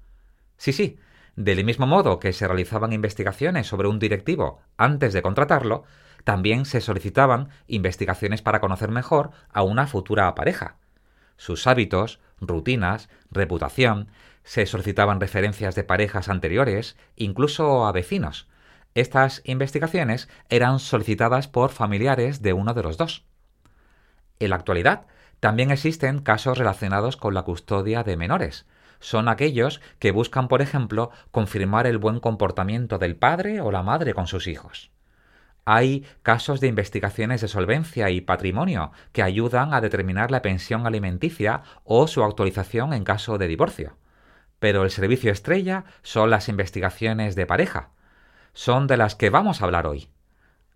Sí, 0.58 0.74
sí, 0.74 1.00
del 1.36 1.65
mismo 1.65 1.88
modo 1.88 2.20
que 2.20 2.34
se 2.34 2.48
realizaban 2.48 2.93
investigaciones 2.93 3.65
sobre 3.65 3.88
un 3.88 3.98
directivo 3.98 4.62
antes 4.78 5.13
de 5.13 5.24
contratarlo, 5.24 5.84
también 6.24 6.65
se 6.65 6.80
solicitaban 6.80 7.50
investigaciones 7.65 8.43
para 8.43 8.60
conocer 8.60 8.91
mejor 8.91 9.32
a 9.52 9.63
una 9.63 9.88
futura 9.88 10.34
pareja. 10.36 10.76
Sus 11.36 11.65
hábitos, 11.65 12.20
rutinas, 12.39 13.10
reputación, 13.32 14.10
se 14.43 14.67
solicitaban 14.67 15.20
referencias 15.20 15.74
de 15.74 15.84
parejas 15.84 16.30
anteriores, 16.30 16.96
incluso 17.15 17.88
a 17.88 17.91
vecinos, 17.91 18.48
estas 18.97 19.43
investigaciones 19.45 20.27
eran 20.49 20.79
solicitadas 20.79 21.47
por 21.47 21.69
familiares 21.69 22.41
de 22.41 22.53
uno 22.53 22.73
de 22.73 22.81
los 22.81 22.97
dos. 22.97 23.25
En 24.39 24.49
la 24.49 24.55
actualidad, 24.55 25.05
también 25.39 25.69
existen 25.69 26.17
casos 26.17 26.57
relacionados 26.57 27.15
con 27.15 27.36
la 27.36 27.43
custodia 27.43 28.03
de 28.03 28.17
menores. 28.17 28.65
Son 28.99 29.29
aquellos 29.29 29.81
que 29.99 30.10
buscan, 30.10 30.47
por 30.47 30.63
ejemplo, 30.63 31.12
confirmar 31.29 31.86
el 31.86 31.99
buen 31.99 32.19
comportamiento 32.19 32.97
del 32.97 33.15
padre 33.15 33.62
o 33.62 33.71
la 33.71 33.83
madre 33.83 34.15
con 34.15 34.25
sus 34.25 34.47
hijos. 34.47 34.89
Hay 35.63 36.03
casos 36.23 36.60
de 36.60 36.67
investigaciones 36.67 37.41
de 37.41 37.49
solvencia 37.49 38.10
y 38.10 38.21
patrimonio 38.21 38.93
que 39.12 39.21
ayudan 39.21 39.75
a 39.75 39.81
determinar 39.81 40.31
la 40.31 40.41
pensión 40.41 40.88
alimenticia 40.88 41.62
o 41.83 42.07
su 42.07 42.23
actualización 42.23 42.93
en 42.93 43.03
caso 43.03 43.38
de 43.38 43.47
divorcio. 43.47 43.95
Pero 44.57 44.83
el 44.83 44.89
servicio 44.89 45.31
estrella 45.31 45.86
son 46.01 46.31
las 46.31 46.49
investigaciones 46.49 47.36
de 47.36 47.45
pareja, 47.45 47.91
son 48.58 48.88
de 48.88 48.98
las 48.98 49.13
que 49.13 49.30
vamos 49.30 49.62
a 49.62 49.65
hablar 49.65 49.86
hoy. 49.86 50.10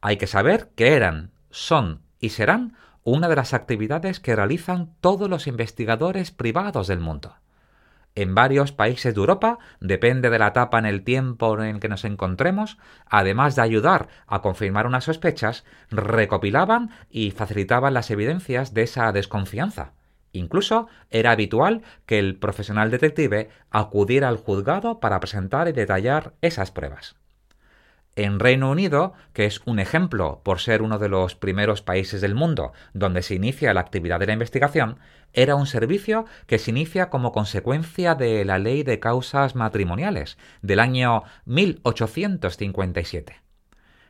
Hay 0.02 0.18
que 0.18 0.28
saber 0.28 0.70
que 0.76 0.94
eran, 0.94 1.32
son 1.50 2.04
y 2.20 2.30
serán 2.30 2.76
una 3.04 3.28
de 3.28 3.36
las 3.36 3.56
actividades 3.56 4.20
que 4.20 4.36
realizan 4.36 4.94
todos 5.02 5.28
los 5.28 5.48
investigadores 5.48 6.30
privados 6.30 6.86
del 6.86 7.00
mundo. 7.00 7.38
En 8.14 8.36
varios 8.36 8.72
países 8.72 9.16
de 9.16 9.20
Europa, 9.20 9.58
depende 9.80 10.30
de 10.30 10.38
la 10.38 10.50
etapa 10.50 10.78
en 10.78 10.86
el 10.86 11.04
tiempo 11.04 11.60
en 11.60 11.76
el 11.76 11.80
que 11.80 11.90
nos 11.90 12.06
encontremos, 12.06 12.78
además 13.08 13.56
de 13.56 13.64
ayudar 13.64 14.10
a 14.28 14.44
confirmar 14.44 14.86
unas 14.86 15.06
sospechas, 15.06 15.66
recopilaban 15.90 16.92
y 17.10 17.32
facilitaban 17.32 17.96
las 17.96 18.12
evidencias 18.12 18.76
de 18.76 18.84
esa 18.84 19.12
desconfianza. 19.12 19.94
Incluso 20.34 20.88
era 21.10 21.32
habitual 21.32 21.82
que 22.06 22.20
el 22.20 22.38
profesional 22.38 22.92
detective 22.92 23.50
acudiera 23.72 24.30
al 24.30 24.38
juzgado 24.38 25.00
para 25.00 25.20
presentar 25.20 25.68
y 25.68 25.72
detallar 25.72 26.36
esas 26.42 26.70
pruebas. 26.70 27.16
En 28.16 28.40
Reino 28.40 28.70
Unido, 28.70 29.14
que 29.32 29.46
es 29.46 29.62
un 29.66 29.80
ejemplo 29.80 30.42
por 30.44 30.60
ser 30.60 30.82
uno 30.82 31.00
de 31.00 31.08
los 31.08 31.36
primeros 31.36 31.82
países 31.82 32.20
del 32.20 32.36
mundo 32.36 32.74
donde 32.94 33.22
se 33.22 33.36
inicia 33.36 33.74
la 33.74 33.80
actividad 33.80 34.20
de 34.20 34.28
la 34.28 34.34
investigación, 34.34 35.00
era 35.34 35.56
un 35.56 35.66
servicio 35.66 36.26
que 36.46 36.60
se 36.60 36.72
inicia 36.72 37.10
como 37.10 37.32
consecuencia 37.32 38.16
de 38.16 38.44
la 38.44 38.60
Ley 38.60 38.84
de 38.84 39.00
Causas 39.00 39.56
Matrimoniales 39.56 40.38
del 40.62 40.82
año 40.82 41.24
1857. 41.46 43.42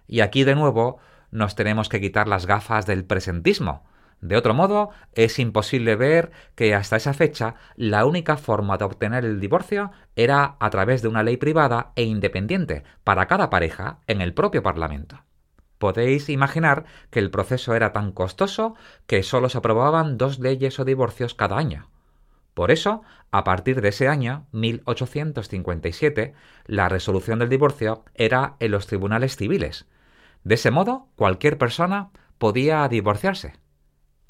Y 0.07 0.21
aquí 0.21 0.43
de 0.43 0.55
nuevo 0.55 0.97
nos 1.29 1.55
tenemos 1.55 1.87
que 1.87 2.01
quitar 2.01 2.27
las 2.27 2.47
gafas 2.47 2.87
del 2.87 3.05
presentismo, 3.05 3.85
de 4.21 4.37
otro 4.37 4.53
modo, 4.53 4.91
es 5.13 5.39
imposible 5.39 5.95
ver 5.95 6.31
que 6.53 6.75
hasta 6.75 6.95
esa 6.95 7.13
fecha 7.13 7.55
la 7.75 8.05
única 8.05 8.37
forma 8.37 8.77
de 8.77 8.85
obtener 8.85 9.25
el 9.25 9.39
divorcio 9.39 9.91
era 10.15 10.57
a 10.59 10.69
través 10.69 11.01
de 11.01 11.07
una 11.07 11.23
ley 11.23 11.37
privada 11.37 11.91
e 11.95 12.03
independiente 12.03 12.83
para 13.03 13.25
cada 13.25 13.49
pareja 13.49 13.97
en 14.05 14.21
el 14.21 14.35
propio 14.35 14.61
Parlamento. 14.61 15.23
Podéis 15.79 16.29
imaginar 16.29 16.85
que 17.09 17.17
el 17.17 17.31
proceso 17.31 17.73
era 17.73 17.93
tan 17.93 18.11
costoso 18.11 18.75
que 19.07 19.23
solo 19.23 19.49
se 19.49 19.57
aprobaban 19.57 20.19
dos 20.19 20.37
leyes 20.37 20.79
o 20.79 20.85
divorcios 20.85 21.33
cada 21.33 21.57
año. 21.57 21.89
Por 22.53 22.69
eso, 22.69 23.01
a 23.31 23.43
partir 23.43 23.81
de 23.81 23.89
ese 23.89 24.07
año, 24.07 24.45
1857, 24.51 26.35
la 26.67 26.89
resolución 26.89 27.39
del 27.39 27.49
divorcio 27.49 28.03
era 28.13 28.55
en 28.59 28.69
los 28.69 28.85
tribunales 28.85 29.35
civiles. 29.35 29.87
De 30.43 30.55
ese 30.55 30.69
modo, 30.69 31.07
cualquier 31.15 31.57
persona 31.57 32.11
podía 32.37 32.87
divorciarse. 32.87 33.60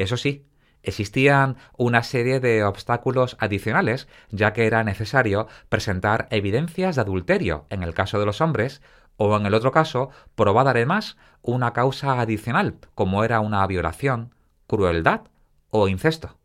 Eso 0.02 0.18
sí, 0.18 0.48
existían 0.82 1.58
una 1.78 2.02
serie 2.02 2.40
de 2.40 2.64
obstáculos 2.64 3.38
adicionales, 3.40 4.08
ya 4.32 4.52
que 4.52 4.66
era 4.66 4.84
necesario 4.84 5.48
presentar 5.70 6.28
evidencias 6.32 6.96
de 6.96 7.02
adulterio 7.02 7.68
en 7.70 7.84
el 7.84 7.94
caso 7.94 8.20
de 8.20 8.26
los 8.26 8.42
hombres, 8.42 8.82
o 9.18 9.38
en 9.38 9.46
el 9.46 9.54
otro 9.54 9.72
caso, 9.72 10.10
probar 10.34 10.68
además 10.68 11.18
una 11.44 11.74
causa 11.74 12.20
adicional, 12.20 12.80
como 12.96 13.24
era 13.24 13.42
una 13.42 13.66
violación, 13.68 14.34
crueldad 14.66 15.22
o 15.70 15.88
incesto. 15.88 16.40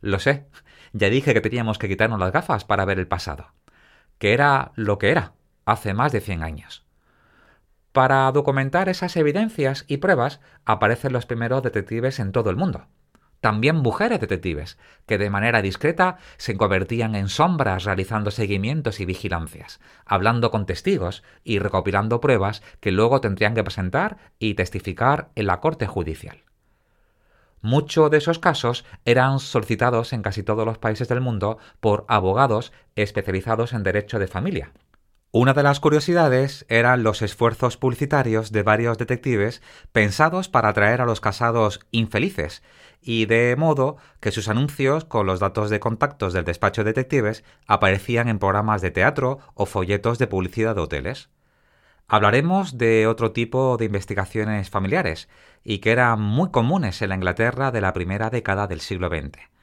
Lo 0.00 0.18
sé, 0.18 0.46
ya 0.94 1.10
dije 1.10 1.34
que 1.34 1.42
teníamos 1.42 1.76
que 1.76 1.88
quitarnos 1.88 2.18
las 2.18 2.32
gafas 2.32 2.64
para 2.64 2.86
ver 2.86 2.98
el 2.98 3.08
pasado, 3.08 3.52
que 4.16 4.32
era 4.32 4.72
lo 4.74 4.96
que 4.96 5.10
era, 5.10 5.34
hace 5.66 5.92
más 5.92 6.12
de 6.12 6.22
cien 6.22 6.42
años. 6.42 6.85
Para 7.96 8.30
documentar 8.30 8.90
esas 8.90 9.16
evidencias 9.16 9.86
y 9.88 9.96
pruebas 9.96 10.40
aparecen 10.66 11.14
los 11.14 11.24
primeros 11.24 11.62
detectives 11.62 12.20
en 12.20 12.30
todo 12.30 12.50
el 12.50 12.56
mundo 12.56 12.88
también 13.40 13.76
mujeres 13.76 14.18
detectives, 14.18 14.76
que 15.06 15.18
de 15.18 15.30
manera 15.30 15.62
discreta 15.62 16.16
se 16.36 16.56
convertían 16.56 17.14
en 17.14 17.28
sombras 17.28 17.84
realizando 17.84 18.32
seguimientos 18.32 18.98
y 18.98 19.04
vigilancias, 19.04 19.78
hablando 20.04 20.50
con 20.50 20.66
testigos 20.66 21.22
y 21.44 21.60
recopilando 21.60 22.20
pruebas 22.20 22.62
que 22.80 22.90
luego 22.90 23.20
tendrían 23.20 23.54
que 23.54 23.62
presentar 23.62 24.16
y 24.40 24.54
testificar 24.54 25.28
en 25.36 25.46
la 25.46 25.60
corte 25.60 25.86
judicial. 25.86 26.42
Muchos 27.62 28.10
de 28.10 28.18
esos 28.18 28.40
casos 28.40 28.84
eran 29.04 29.38
solicitados 29.38 30.12
en 30.12 30.22
casi 30.22 30.42
todos 30.42 30.66
los 30.66 30.78
países 30.78 31.06
del 31.06 31.20
mundo 31.20 31.58
por 31.78 32.04
abogados 32.08 32.72
especializados 32.96 33.72
en 33.72 33.84
derecho 33.84 34.18
de 34.18 34.26
familia. 34.26 34.72
Una 35.32 35.52
de 35.52 35.62
las 35.62 35.80
curiosidades 35.80 36.64
eran 36.68 37.02
los 37.02 37.20
esfuerzos 37.20 37.76
publicitarios 37.76 38.52
de 38.52 38.62
varios 38.62 38.96
detectives 38.96 39.60
pensados 39.92 40.48
para 40.48 40.68
atraer 40.68 41.00
a 41.00 41.04
los 41.04 41.20
casados 41.20 41.80
infelices 41.90 42.62
y 43.02 43.26
de 43.26 43.54
modo 43.58 43.96
que 44.20 44.30
sus 44.30 44.48
anuncios 44.48 45.04
con 45.04 45.26
los 45.26 45.40
datos 45.40 45.68
de 45.68 45.80
contactos 45.80 46.32
del 46.32 46.44
despacho 46.44 46.84
de 46.84 46.90
detectives 46.90 47.44
aparecían 47.66 48.28
en 48.28 48.38
programas 48.38 48.80
de 48.82 48.92
teatro 48.92 49.40
o 49.54 49.66
folletos 49.66 50.18
de 50.18 50.28
publicidad 50.28 50.74
de 50.74 50.82
hoteles. 50.82 51.28
Hablaremos 52.08 52.78
de 52.78 53.08
otro 53.08 53.32
tipo 53.32 53.76
de 53.76 53.86
investigaciones 53.86 54.70
familiares 54.70 55.28
y 55.64 55.78
que 55.78 55.90
eran 55.90 56.20
muy 56.20 56.50
comunes 56.50 57.02
en 57.02 57.08
la 57.08 57.16
Inglaterra 57.16 57.72
de 57.72 57.80
la 57.80 57.92
primera 57.92 58.30
década 58.30 58.68
del 58.68 58.80
siglo 58.80 59.08
XX. 59.08 59.55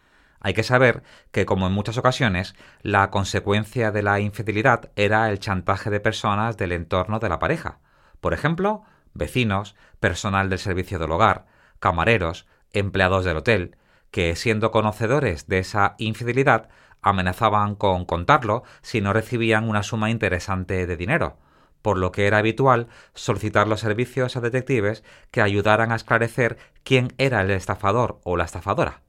Hay 0.44 0.54
que 0.54 0.64
saber 0.64 1.04
que, 1.32 1.46
como 1.46 1.68
en 1.68 1.74
muchas 1.74 1.98
ocasiones, 1.98 2.54
la 2.82 3.10
consecuencia 3.10 3.92
de 3.92 4.04
la 4.04 4.20
infidelidad 4.20 4.92
era 4.98 5.30
el 5.30 5.40
chantaje 5.40 5.90
de 5.90 6.02
personas 6.02 6.58
del 6.58 6.74
entorno 6.74 7.20
de 7.20 7.30
la 7.30 7.40
pareja. 7.40 7.80
Por 8.20 8.34
ejemplo, 8.34 8.84
vecinos, 9.14 9.76
personal 10.02 10.50
del 10.50 10.60
servicio 10.60 11.00
del 11.00 11.12
hogar, 11.12 11.46
camareros, 11.80 12.46
empleados 12.74 13.24
del 13.24 13.38
hotel, 13.38 13.78
que 14.12 14.36
siendo 14.36 14.70
conocedores 14.72 15.48
de 15.48 15.60
esa 15.60 15.96
infidelidad 15.98 16.68
amenazaban 17.02 17.76
con 17.76 18.04
contarlo 18.06 18.64
si 18.82 19.00
no 19.00 19.14
recibían 19.14 19.70
una 19.70 19.82
suma 19.82 20.10
interesante 20.10 20.86
de 20.86 20.98
dinero, 20.98 21.38
por 21.82 21.98
lo 21.98 22.12
que 22.12 22.28
era 22.28 22.40
habitual 22.40 22.88
solicitar 23.14 23.68
los 23.68 23.80
servicios 23.80 24.36
a 24.36 24.42
detectives 24.42 25.06
que 25.32 25.42
ayudaran 25.42 25.94
a 25.94 25.96
esclarecer 25.96 26.58
quién 26.84 27.14
era 27.18 27.42
el 27.42 27.52
estafador 27.52 28.20
o 28.26 28.36
la 28.36 28.44
estafadora. 28.44 29.04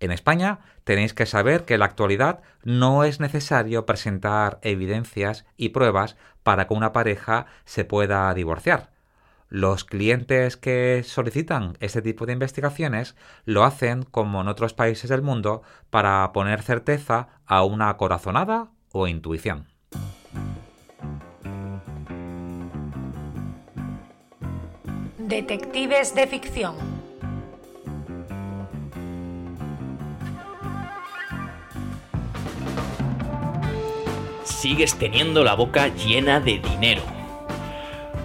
En 0.00 0.12
España 0.12 0.60
tenéis 0.84 1.12
que 1.14 1.26
saber 1.26 1.64
que 1.64 1.74
en 1.74 1.80
la 1.80 1.86
actualidad 1.86 2.40
no 2.62 3.04
es 3.04 3.20
necesario 3.20 3.86
presentar 3.86 4.58
evidencias 4.62 5.44
y 5.56 5.70
pruebas 5.70 6.16
para 6.42 6.66
que 6.66 6.74
una 6.74 6.92
pareja 6.92 7.46
se 7.64 7.84
pueda 7.84 8.32
divorciar, 8.34 8.90
los 9.50 9.84
clientes 9.84 10.58
que 10.58 11.02
solicitan 11.04 11.78
este 11.80 12.02
tipo 12.02 12.26
de 12.26 12.34
investigaciones 12.34 13.16
lo 13.46 13.64
hacen, 13.64 14.02
como 14.02 14.42
en 14.42 14.48
otros 14.48 14.74
países 14.74 15.08
del 15.08 15.22
mundo, 15.22 15.62
para 15.88 16.30
poner 16.34 16.60
certeza 16.60 17.28
a 17.46 17.64
una 17.64 17.96
corazonada 17.96 18.68
o 18.92 19.06
intuición. 19.06 19.66
Detectives 25.16 26.14
de 26.14 26.26
ficción. 26.26 26.97
Sigues 34.60 34.98
teniendo 34.98 35.44
la 35.44 35.54
boca 35.54 35.86
llena 35.94 36.40
de 36.40 36.58
dinero 36.58 37.00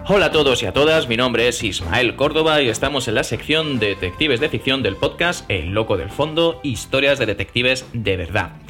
Hola 0.07 0.25
a 0.25 0.31
todos 0.31 0.63
y 0.63 0.65
a 0.65 0.73
todas, 0.73 1.07
mi 1.07 1.15
nombre 1.15 1.47
es 1.47 1.63
Ismael 1.63 2.15
Córdoba 2.15 2.59
y 2.63 2.69
estamos 2.69 3.07
en 3.07 3.13
la 3.13 3.23
sección 3.23 3.77
Detectives 3.77 4.39
de 4.39 4.49
Ficción 4.49 4.81
del 4.81 4.95
podcast 4.95 5.45
El 5.47 5.75
Loco 5.75 5.95
del 5.95 6.09
Fondo, 6.09 6.59
historias 6.63 7.19
de 7.19 7.27
detectives 7.27 7.85
de 7.93 8.17
verdad. 8.17 8.62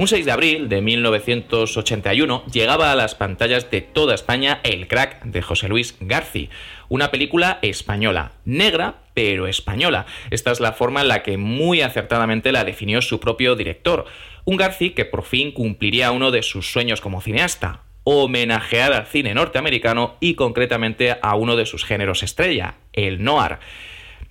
Un 0.00 0.08
6 0.08 0.24
de 0.24 0.32
abril 0.32 0.70
de 0.70 0.80
1981 0.80 2.46
llegaba 2.46 2.90
a 2.90 2.96
las 2.96 3.14
pantallas 3.14 3.70
de 3.70 3.82
toda 3.82 4.14
España 4.14 4.60
El 4.62 4.88
crack 4.88 5.24
de 5.24 5.42
José 5.42 5.68
Luis 5.68 5.94
Garci, 6.00 6.48
una 6.88 7.10
película 7.10 7.58
española, 7.60 8.32
negra 8.46 9.02
pero 9.12 9.46
española. 9.46 10.06
Esta 10.30 10.52
es 10.52 10.60
la 10.60 10.72
forma 10.72 11.02
en 11.02 11.08
la 11.08 11.22
que 11.22 11.36
muy 11.36 11.82
acertadamente 11.82 12.50
la 12.50 12.64
definió 12.64 13.02
su 13.02 13.20
propio 13.20 13.56
director, 13.56 14.06
un 14.46 14.56
Garci 14.56 14.92
que 14.92 15.04
por 15.04 15.22
fin 15.22 15.52
cumpliría 15.52 16.12
uno 16.12 16.30
de 16.30 16.42
sus 16.42 16.72
sueños 16.72 17.02
como 17.02 17.20
cineasta, 17.20 17.82
homenajear 18.04 18.94
al 18.94 19.06
cine 19.06 19.34
norteamericano 19.34 20.16
y 20.18 20.32
concretamente 20.32 21.18
a 21.20 21.34
uno 21.34 21.56
de 21.56 21.66
sus 21.66 21.84
géneros 21.84 22.22
estrella, 22.22 22.76
el 22.94 23.22
noir. 23.22 23.58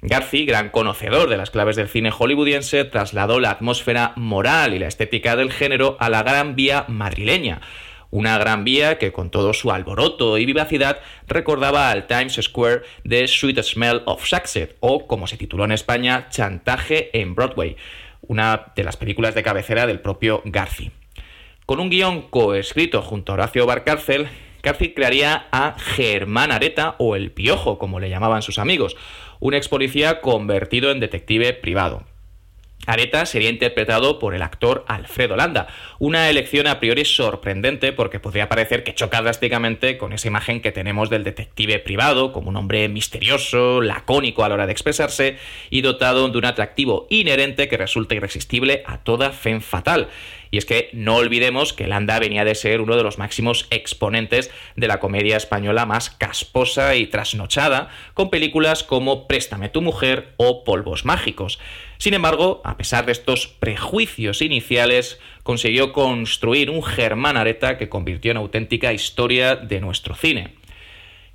Garci, 0.02 0.46
gran 0.46 0.70
conocedor 0.70 1.30
de 1.30 1.36
las 1.36 1.50
claves 1.50 1.76
del 1.76 1.90
cine 1.90 2.10
hollywoodiense, 2.10 2.86
trasladó 2.86 3.42
la 3.42 3.52
atmósfera 3.52 4.14
moral 4.16 4.74
y 4.74 4.80
la 4.80 4.88
estética 4.88 5.36
del 5.36 5.52
género 5.52 5.98
a 6.00 6.10
la 6.10 6.24
Gran 6.24 6.56
Vía 6.56 6.86
madrileña. 6.88 7.60
Una 8.10 8.38
gran 8.40 8.64
vía 8.64 8.98
que 8.98 9.12
con 9.12 9.30
todo 9.30 9.54
su 9.54 9.72
alboroto 9.72 10.38
y 10.38 10.46
vivacidad 10.46 11.00
recordaba 11.28 11.92
al 11.92 12.08
Times 12.08 12.40
Square 12.42 12.82
de 13.04 13.28
Sweet 13.28 13.62
Smell 13.62 14.02
of 14.06 14.26
Success, 14.26 14.70
o 14.80 15.06
como 15.06 15.28
se 15.28 15.38
tituló 15.38 15.66
en 15.66 15.74
España, 15.74 16.28
Chantaje 16.30 17.10
en 17.20 17.36
Broadway, 17.36 17.76
una 18.22 18.72
de 18.76 18.84
las 18.84 18.98
películas 18.98 19.36
de 19.36 19.44
cabecera 19.44 19.86
del 19.86 20.00
propio 20.00 20.42
Garci. 20.46 20.92
Con 21.66 21.80
un 21.80 21.90
guion 21.90 22.24
coescrito 22.30 23.02
junto 23.04 23.34
a 23.34 23.36
Horacio 23.36 23.68
Barcárcel, 23.68 24.30
García 24.64 24.94
crearía 24.96 25.48
a 25.52 25.76
Germán 25.78 26.52
Areta 26.52 26.96
o 26.98 27.16
el 27.16 27.32
Piojo, 27.32 27.78
como 27.78 28.00
le 28.00 28.10
llamaban 28.10 28.42
sus 28.42 28.60
amigos, 28.60 28.98
un 29.40 29.54
ex 29.54 29.68
policía 29.68 30.22
convertido 30.22 30.92
en 30.92 31.00
detective 31.00 31.54
privado. 31.54 32.06
Areta 32.86 33.26
sería 33.26 33.50
interpretado 33.50 34.20
por 34.20 34.34
el 34.34 34.42
actor 34.42 34.86
Alfredo 34.88 35.36
Landa, 35.36 35.68
una 36.00 36.30
elección 36.30 36.66
a 36.66 36.80
priori 36.80 37.06
sorprendente 37.06 37.92
porque 37.92 38.20
podría 38.20 38.50
parecer 38.50 38.84
que 38.84 38.96
choca 38.96 39.22
drásticamente 39.22 39.98
con 39.98 40.14
esa 40.14 40.28
imagen 40.28 40.62
que 40.62 40.72
tenemos 40.72 41.10
del 41.10 41.24
detective 41.24 41.80
privado, 41.80 42.32
como 42.32 42.50
un 42.50 42.56
hombre 42.56 42.88
misterioso, 42.90 43.82
lacónico 43.82 44.44
a 44.44 44.50
la 44.50 44.56
hora 44.56 44.66
de 44.66 44.72
expresarse 44.72 45.38
y 45.70 45.82
dotado 45.82 46.30
de 46.30 46.38
un 46.38 46.46
atractivo 46.46 47.06
inherente 47.10 47.68
que 47.68 47.78
resulta 47.78 48.16
irresistible 48.16 48.82
a 48.86 49.00
toda 49.00 49.32
fe 49.32 49.60
fatal. 49.60 50.08
Y 50.52 50.58
es 50.58 50.66
que 50.66 50.90
no 50.94 51.18
olvidemos 51.18 51.74
que 51.74 51.88
Landa 51.88 52.20
venía 52.20 52.46
de 52.46 52.56
ser 52.56 52.82
uno 52.82 52.96
de 52.96 53.04
los 53.04 53.18
máximos 53.18 53.68
exponentes 53.70 54.52
de 54.76 54.88
la 54.88 55.00
comedia 55.00 55.38
española 55.38 55.86
más 55.86 56.10
casposa 56.10 56.96
y 56.96 57.08
trasnochada, 57.08 57.90
con 58.14 58.30
películas 58.30 58.84
como 58.84 59.28
Préstame 59.28 59.70
tu 59.70 59.82
mujer 59.82 60.34
o 60.38 60.64
Polvos 60.64 61.06
mágicos. 61.06 61.60
Sin 61.98 62.14
embargo, 62.14 62.62
a 62.64 62.78
pesar 62.78 63.06
de 63.06 63.12
estos 63.12 63.48
prejuicios 63.48 64.42
iniciales, 64.42 65.20
consiguió 65.44 65.94
construir 65.94 66.70
un 66.70 66.84
Germán 66.84 67.38
Areta 67.38 67.78
que 67.78 67.90
convirtió 67.90 68.32
en 68.32 68.38
auténtica 68.38 68.94
historia 68.94 69.56
de 69.56 69.82
nuestro 69.82 70.16
cine. 70.16 70.59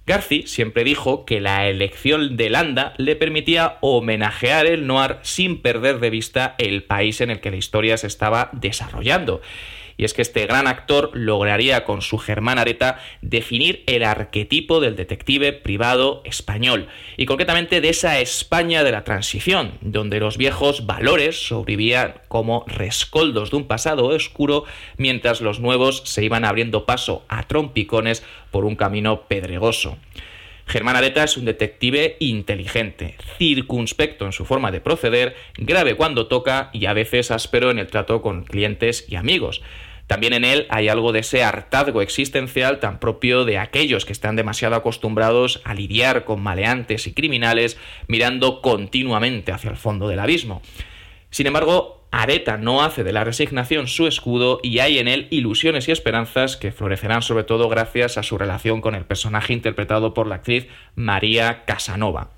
Garci 0.07 0.43
siempre 0.47 0.85
dijo 0.85 1.25
que 1.25 1.41
la 1.41 1.67
elección 1.67 2.37
de 2.37 2.51
Landa 2.51 2.93
le 2.99 3.17
permitía 3.17 3.79
homenajear 3.81 4.67
el 4.67 4.87
noir 4.87 5.17
sin 5.23 5.63
perder 5.63 5.99
de 5.99 6.11
vista 6.11 6.55
el 6.59 6.85
país 6.85 7.23
en 7.23 7.31
el 7.31 7.41
que 7.41 7.51
la 7.51 7.57
historia 7.57 7.97
se 7.97 8.07
estaba 8.07 8.51
desarrollando 8.53 9.41
y 9.97 10.05
es 10.05 10.15
que 10.15 10.23
este 10.23 10.47
gran 10.47 10.67
actor 10.67 11.11
lograría 11.15 11.85
con 11.85 12.03
su 12.03 12.19
Germán 12.19 12.59
Areta 12.59 12.99
definir 13.23 13.83
el 13.87 14.05
arquetipo 14.05 14.81
del 14.81 14.97
detective 14.97 15.53
privado 15.53 16.23
español, 16.25 16.89
y 17.17 17.27
concretamente 17.27 17.81
de 17.81 17.89
esa 17.89 18.21
España 18.21 18.85
de 18.85 18.93
la 18.93 19.05
transición, 19.05 19.73
donde 19.81 20.21
los 20.21 20.37
viejos 20.37 20.87
valores 20.87 21.47
sobrevivían 21.47 22.15
como 22.29 22.65
rescoldos 22.67 23.51
de 23.51 23.57
un 23.57 23.67
pasado 23.67 24.07
oscuro, 24.07 24.65
mientras 24.97 25.41
los 25.41 25.61
nuevos 25.61 26.03
se 26.05 26.25
iban 26.25 26.45
abriendo 26.45 26.87
paso 26.87 27.25
a 27.29 27.45
trompicones 27.45 28.23
por 28.51 28.65
un 28.65 28.77
camino 28.77 29.23
pedregoso. 29.23 29.97
Germán 30.67 30.97
Areta 30.97 31.25
es 31.25 31.37
un 31.37 31.45
detective 31.45 32.17
inteligente, 32.21 33.17
circunspecto 33.37 34.25
en 34.25 34.33
su 34.33 34.45
forma 34.45 34.71
de 34.71 34.81
proceder, 34.81 35.37
grave 35.57 35.95
cuando 35.95 36.27
toca 36.27 36.71
y 36.73 36.87
a 36.87 36.95
veces 36.95 37.31
áspero 37.31 37.71
en 37.71 37.79
el 37.79 37.89
trato 37.89 38.23
con 38.23 38.45
clientes 38.45 39.05
y 39.09 39.17
amigos. 39.17 39.61
También 40.07 40.35
en 40.35 40.45
él 40.45 40.67
hay 40.69 40.89
algo 40.89 41.13
de 41.13 41.21
ese 41.21 41.43
hartazgo 41.43 42.03
existencial 42.03 42.79
tan 42.79 43.01
propio 43.01 43.45
de 43.45 43.59
aquellos 43.59 44.05
que 44.05 44.13
están 44.13 44.37
demasiado 44.37 44.75
acostumbrados 44.75 45.63
a 45.65 45.75
lidiar 45.75 46.25
con 46.25 46.43
maleantes 46.43 47.07
y 47.07 47.15
criminales 47.15 47.79
mirando 48.07 48.61
continuamente 48.61 49.53
hacia 49.53 49.71
el 49.71 49.77
fondo 49.77 50.09
del 50.09 50.21
abismo. 50.21 50.61
Sin 51.31 51.47
embargo, 51.47 52.07
Areta 52.11 52.59
no 52.59 52.85
hace 52.85 53.03
de 53.03 53.13
la 53.13 53.25
resignación 53.25 53.89
su 53.89 54.07
escudo 54.07 54.61
y 54.63 54.79
hay 54.79 54.99
en 54.99 55.09
él 55.09 55.27
ilusiones 55.31 55.89
y 55.89 55.93
esperanzas 55.93 56.57
que 56.57 56.71
florecerán 56.71 57.23
sobre 57.23 57.43
todo 57.43 57.69
gracias 57.69 58.19
a 58.19 58.23
su 58.23 58.39
relación 58.39 58.81
con 58.81 58.95
el 58.95 59.05
personaje 59.05 59.53
interpretado 59.53 60.15
por 60.15 60.29
la 60.29 60.37
actriz 60.37 60.69
María 60.95 61.65
Casanova. 61.65 62.31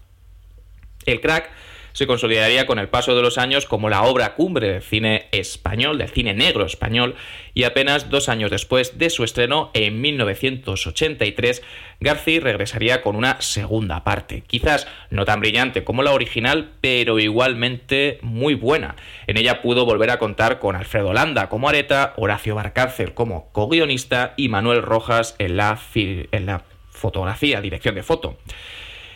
El 1.05 1.20
crack 1.20 1.50
se 1.96 2.06
consolidaría 2.06 2.66
con 2.66 2.78
el 2.78 2.90
paso 2.90 3.16
de 3.16 3.22
los 3.22 3.38
años 3.38 3.64
como 3.64 3.88
la 3.88 4.02
obra 4.02 4.35
cumbre 4.35 4.68
del 4.68 4.82
cine 4.82 5.28
español, 5.32 5.96
del 5.96 6.11
cine 6.11 6.35
negro 6.35 6.66
español, 6.66 7.14
y 7.54 7.64
apenas 7.64 8.11
dos 8.11 8.28
años 8.28 8.50
después 8.50 8.98
de 8.98 9.09
su 9.09 9.24
estreno, 9.24 9.70
en 9.72 10.02
1983, 10.02 11.62
García 12.00 12.40
regresaría 12.40 13.00
con 13.00 13.16
una 13.16 13.40
segunda 13.40 14.04
parte, 14.04 14.42
quizás 14.46 14.87
no 15.09 15.24
tan 15.24 15.40
brillante 15.40 15.85
como 15.85 16.02
la 16.02 16.12
original, 16.12 16.72
pero 16.82 17.18
igualmente 17.18 18.18
muy 18.20 18.52
buena. 18.52 18.96
En 19.26 19.38
ella 19.38 19.62
pudo 19.62 19.87
volver 19.87 20.11
a 20.11 20.18
contar 20.18 20.59
con 20.59 20.76
Alfredo 20.76 21.14
Landa 21.14 21.48
como 21.48 21.70
Areta, 21.70 22.12
Horacio 22.18 22.54
Barcárcel 22.54 23.14
como 23.14 23.50
co-guionista 23.52 24.35
y 24.37 24.50
Manuel 24.50 24.82
Rojas 24.82 25.35
en 25.38 25.56
la, 25.56 25.80
en 25.94 26.44
la 26.44 26.62
fotografía, 26.90 27.62
dirección 27.62 27.94
de 27.94 28.02
foto. 28.02 28.37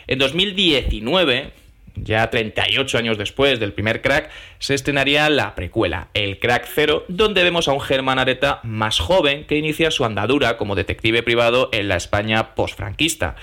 En 0.07 0.17
2019, 0.17 1.60
ya 1.95 2.29
38 2.29 2.97
años 2.97 3.17
después 3.17 3.59
del 3.59 3.73
primer 3.73 4.01
crack, 4.01 4.29
se 4.59 4.73
estrenaría 4.73 5.29
la 5.29 5.55
precuela, 5.55 6.09
El 6.13 6.39
Crack 6.39 6.67
Cero, 6.73 7.05
donde 7.07 7.43
vemos 7.43 7.67
a 7.67 7.73
un 7.73 7.81
Germán 7.81 8.19
Areta 8.19 8.59
más 8.63 8.99
joven 8.99 9.45
que 9.45 9.57
inicia 9.57 9.91
su 9.91 10.05
andadura 10.05 10.57
como 10.57 10.75
detective 10.75 11.23
privado 11.23 11.69
en 11.71 11.87
la 11.87 11.95
España 11.95 12.55
postfranquista. 12.55 13.35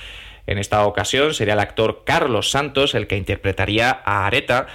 En 0.46 0.58
esta 0.58 0.84
ocasión 0.86 1.34
sería 1.34 1.54
el 1.54 1.60
actor 1.60 2.02
Carlos 2.04 2.50
Santos 2.50 2.94
el 2.94 3.06
que 3.06 3.16
interpretaría 3.16 4.00
a 4.04 4.26
Areta, 4.26 4.66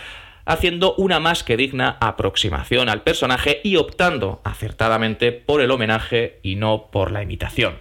haciendo 0.46 0.94
una 0.96 1.20
más 1.20 1.44
que 1.44 1.58
digna 1.58 1.98
aproximación 2.00 2.90
al 2.90 3.02
personaje 3.02 3.62
y 3.64 3.78
optando 3.78 4.42
acertadamente 4.44 5.32
por 5.32 5.62
el 5.62 5.72
homenaje 5.72 6.40
y 6.44 6.56
no 6.56 6.90
por 6.92 7.12
la 7.12 7.24
imitación. 7.24 7.80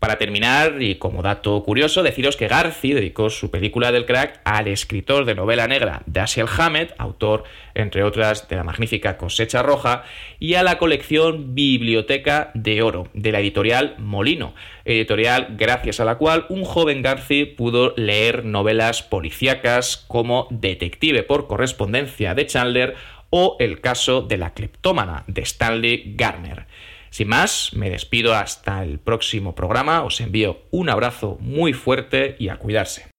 Para 0.00 0.16
terminar, 0.16 0.80
y 0.80 0.94
como 0.94 1.20
dato 1.20 1.62
curioso, 1.62 2.02
deciros 2.02 2.34
que 2.34 2.48
Garci 2.48 2.94
dedicó 2.94 3.28
su 3.28 3.50
película 3.50 3.92
del 3.92 4.06
crack 4.06 4.40
al 4.44 4.66
escritor 4.66 5.26
de 5.26 5.34
novela 5.34 5.68
negra 5.68 6.00
Dashiell 6.06 6.48
Hammett, 6.48 6.94
autor, 6.96 7.44
entre 7.74 8.02
otras, 8.02 8.48
de 8.48 8.56
la 8.56 8.64
magnífica 8.64 9.18
Cosecha 9.18 9.62
Roja, 9.62 10.04
y 10.38 10.54
a 10.54 10.62
la 10.62 10.78
colección 10.78 11.54
Biblioteca 11.54 12.50
de 12.54 12.80
Oro, 12.80 13.08
de 13.12 13.30
la 13.30 13.40
editorial 13.40 13.94
Molino, 13.98 14.54
editorial 14.86 15.48
gracias 15.58 16.00
a 16.00 16.06
la 16.06 16.16
cual 16.16 16.46
un 16.48 16.64
joven 16.64 17.02
Garci 17.02 17.44
pudo 17.44 17.92
leer 17.98 18.46
novelas 18.46 19.02
policíacas 19.02 20.02
como 20.08 20.48
Detective 20.48 21.24
por 21.24 21.46
correspondencia 21.46 22.34
de 22.34 22.46
Chandler 22.46 22.96
o 23.28 23.56
El 23.60 23.80
caso 23.82 24.22
de 24.22 24.38
la 24.38 24.54
cleptómana 24.54 25.24
de 25.26 25.42
Stanley 25.42 26.14
Garner. 26.16 26.66
Sin 27.10 27.28
más, 27.28 27.72
me 27.74 27.90
despido 27.90 28.34
hasta 28.34 28.84
el 28.84 29.00
próximo 29.00 29.54
programa, 29.54 30.04
os 30.04 30.20
envío 30.20 30.62
un 30.70 30.88
abrazo 30.88 31.36
muy 31.40 31.72
fuerte 31.72 32.36
y 32.38 32.48
a 32.48 32.56
cuidarse. 32.56 33.10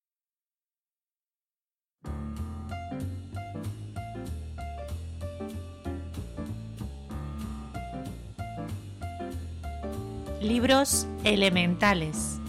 Libros 10.42 11.08
elementales. 11.24 12.41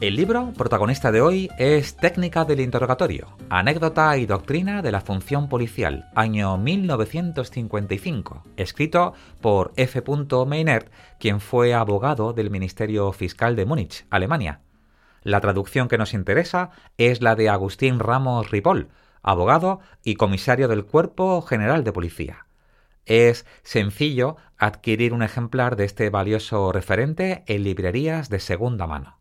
El 0.00 0.16
libro 0.16 0.54
protagonista 0.56 1.12
de 1.12 1.20
hoy 1.20 1.50
es 1.58 1.94
Técnica 1.94 2.46
del 2.46 2.60
interrogatorio, 2.60 3.36
anécdota 3.50 4.16
y 4.16 4.24
doctrina 4.24 4.80
de 4.80 4.92
la 4.92 5.02
función 5.02 5.50
policial, 5.50 6.08
año 6.14 6.56
1955, 6.56 8.44
escrito 8.56 9.12
por 9.42 9.74
F. 9.76 10.02
Meynert, 10.46 10.90
quien 11.18 11.38
fue 11.38 11.74
abogado 11.74 12.32
del 12.32 12.48
Ministerio 12.50 13.12
Fiscal 13.12 13.56
de 13.56 13.66
Múnich, 13.66 14.06
Alemania. 14.08 14.62
La 15.22 15.42
traducción 15.42 15.86
que 15.88 15.98
nos 15.98 16.14
interesa 16.14 16.70
es 16.96 17.20
la 17.20 17.34
de 17.34 17.50
Agustín 17.50 17.98
Ramos 17.98 18.50
Ripoll, 18.50 18.88
abogado 19.22 19.80
y 20.02 20.14
comisario 20.14 20.66
del 20.66 20.86
Cuerpo 20.86 21.42
General 21.42 21.84
de 21.84 21.92
Policía. 21.92 22.46
Es 23.04 23.44
sencillo 23.64 24.38
adquirir 24.56 25.12
un 25.12 25.22
ejemplar 25.22 25.76
de 25.76 25.84
este 25.84 26.08
valioso 26.08 26.72
referente 26.72 27.44
en 27.46 27.64
librerías 27.64 28.30
de 28.30 28.40
segunda 28.40 28.86
mano. 28.86 29.19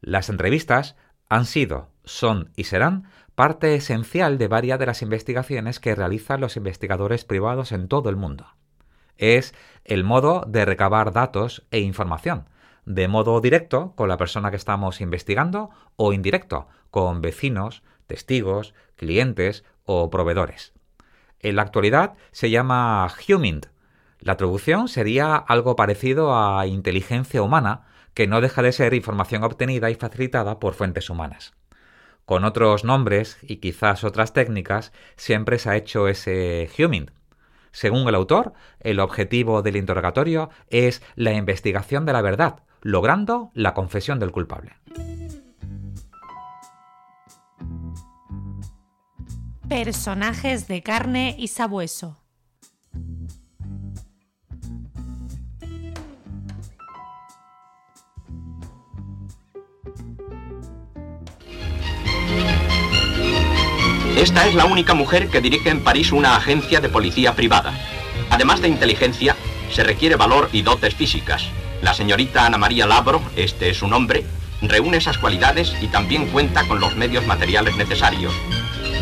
Las 0.00 0.28
entrevistas 0.28 0.96
han 1.28 1.44
sido, 1.44 1.88
son 2.04 2.50
y 2.56 2.64
serán 2.64 3.08
parte 3.34 3.74
esencial 3.74 4.38
de 4.38 4.48
varias 4.48 4.78
de 4.78 4.86
las 4.86 5.02
investigaciones 5.02 5.78
que 5.80 5.94
realizan 5.94 6.40
los 6.40 6.56
investigadores 6.56 7.24
privados 7.24 7.72
en 7.72 7.88
todo 7.88 8.10
el 8.10 8.16
mundo. 8.16 8.46
Es 9.16 9.54
el 9.84 10.04
modo 10.04 10.44
de 10.46 10.64
recabar 10.64 11.12
datos 11.12 11.66
e 11.70 11.80
información, 11.80 12.48
de 12.84 13.06
modo 13.06 13.40
directo 13.40 13.92
con 13.96 14.08
la 14.08 14.16
persona 14.16 14.50
que 14.50 14.56
estamos 14.56 15.00
investigando 15.00 15.70
o 15.96 16.12
indirecto 16.12 16.68
con 16.90 17.20
vecinos, 17.20 17.82
testigos, 18.06 18.74
clientes 18.96 19.64
o 19.84 20.10
proveedores. 20.10 20.72
En 21.40 21.56
la 21.56 21.62
actualidad 21.62 22.14
se 22.30 22.50
llama 22.50 23.06
HUMINT. 23.28 23.66
La 24.20 24.36
traducción 24.36 24.88
sería 24.88 25.36
algo 25.36 25.76
parecido 25.76 26.36
a 26.36 26.66
inteligencia 26.66 27.42
humana, 27.42 27.86
que 28.18 28.26
no 28.26 28.40
deja 28.40 28.62
de 28.62 28.72
ser 28.72 28.94
información 28.94 29.44
obtenida 29.44 29.90
y 29.90 29.94
facilitada 29.94 30.58
por 30.58 30.74
fuentes 30.74 31.08
humanas. 31.08 31.54
Con 32.24 32.44
otros 32.44 32.82
nombres 32.82 33.38
y 33.42 33.58
quizás 33.58 34.02
otras 34.02 34.32
técnicas, 34.32 34.92
siempre 35.14 35.60
se 35.60 35.70
ha 35.70 35.76
hecho 35.76 36.08
ese 36.08 36.68
humming. 36.76 37.12
Según 37.70 38.08
el 38.08 38.16
autor, 38.16 38.54
el 38.80 38.98
objetivo 38.98 39.62
del 39.62 39.76
interrogatorio 39.76 40.50
es 40.68 41.00
la 41.14 41.32
investigación 41.32 42.06
de 42.06 42.12
la 42.12 42.20
verdad, 42.20 42.64
logrando 42.82 43.52
la 43.54 43.72
confesión 43.72 44.18
del 44.18 44.32
culpable. 44.32 44.72
Personajes 49.68 50.66
de 50.66 50.82
carne 50.82 51.36
y 51.38 51.46
sabueso. 51.46 52.16
Esta 64.18 64.48
es 64.48 64.56
la 64.56 64.64
única 64.64 64.94
mujer 64.94 65.28
que 65.28 65.40
dirige 65.40 65.70
en 65.70 65.84
París 65.84 66.10
una 66.10 66.34
agencia 66.34 66.80
de 66.80 66.88
policía 66.88 67.36
privada. 67.36 67.72
Además 68.30 68.60
de 68.60 68.66
inteligencia, 68.66 69.36
se 69.70 69.84
requiere 69.84 70.16
valor 70.16 70.48
y 70.52 70.62
dotes 70.62 70.92
físicas. 70.96 71.44
La 71.82 71.94
señorita 71.94 72.44
Ana 72.44 72.58
María 72.58 72.84
Labro, 72.84 73.22
este 73.36 73.70
es 73.70 73.76
su 73.76 73.86
nombre, 73.86 74.26
reúne 74.60 74.96
esas 74.96 75.18
cualidades 75.18 75.72
y 75.80 75.86
también 75.86 76.26
cuenta 76.26 76.66
con 76.66 76.80
los 76.80 76.96
medios 76.96 77.28
materiales 77.28 77.76
necesarios. 77.76 78.34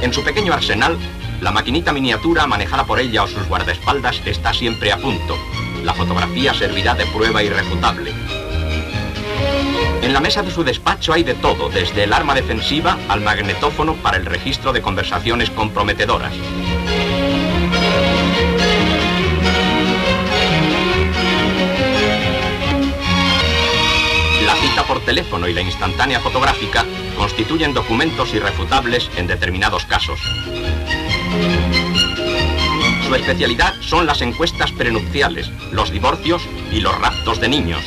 En 0.02 0.12
su 0.12 0.22
pequeño 0.22 0.52
arsenal, 0.52 0.98
la 1.40 1.50
maquinita 1.50 1.94
miniatura 1.94 2.46
manejada 2.46 2.85
por 2.85 3.00
ella 3.00 3.22
o 3.22 3.26
sus 3.26 3.48
guardaespaldas 3.48 4.20
está 4.26 4.52
siempre 4.52 4.92
a 4.92 4.98
punto. 4.98 5.38
La 5.83 5.94
fotografía 5.94 6.52
servirá 6.52 6.94
de 6.94 7.07
prueba 7.07 7.42
irrefutable. 7.42 8.12
En 10.07 10.12
la 10.12 10.21
mesa 10.21 10.40
de 10.45 10.53
su 10.53 10.62
despacho 10.62 11.12
hay 11.12 11.25
de 11.25 11.35
todo, 11.35 11.69
desde 11.69 12.05
el 12.05 12.12
arma 12.12 12.33
defensiva 12.33 12.97
al 13.09 13.23
magnetófono 13.23 13.97
para 13.97 14.19
el 14.19 14.25
registro 14.25 14.73
de 14.73 14.81
conversaciones 14.81 15.51
comprometedoras. 15.51 16.33
La 24.45 24.55
cita 24.55 24.85
por 24.87 25.01
teléfono 25.05 25.49
y 25.49 25.55
la 25.55 25.62
instantánea 25.62 26.21
fotográfica 26.21 26.85
constituyen 27.19 27.75
documentos 27.75 28.33
irrefutables 28.33 29.11
en 29.16 29.27
determinados 29.27 29.87
casos. 29.87 30.21
Su 33.09 33.12
especialidad 33.16 33.75
son 33.81 34.07
las 34.07 34.23
encuestas 34.23 34.71
prenupciales, 34.71 35.51
los 35.73 35.90
divorcios 35.90 36.42
y 36.71 36.79
los 36.79 36.97
raptos 36.97 37.40
de 37.40 37.49
niños. 37.49 37.83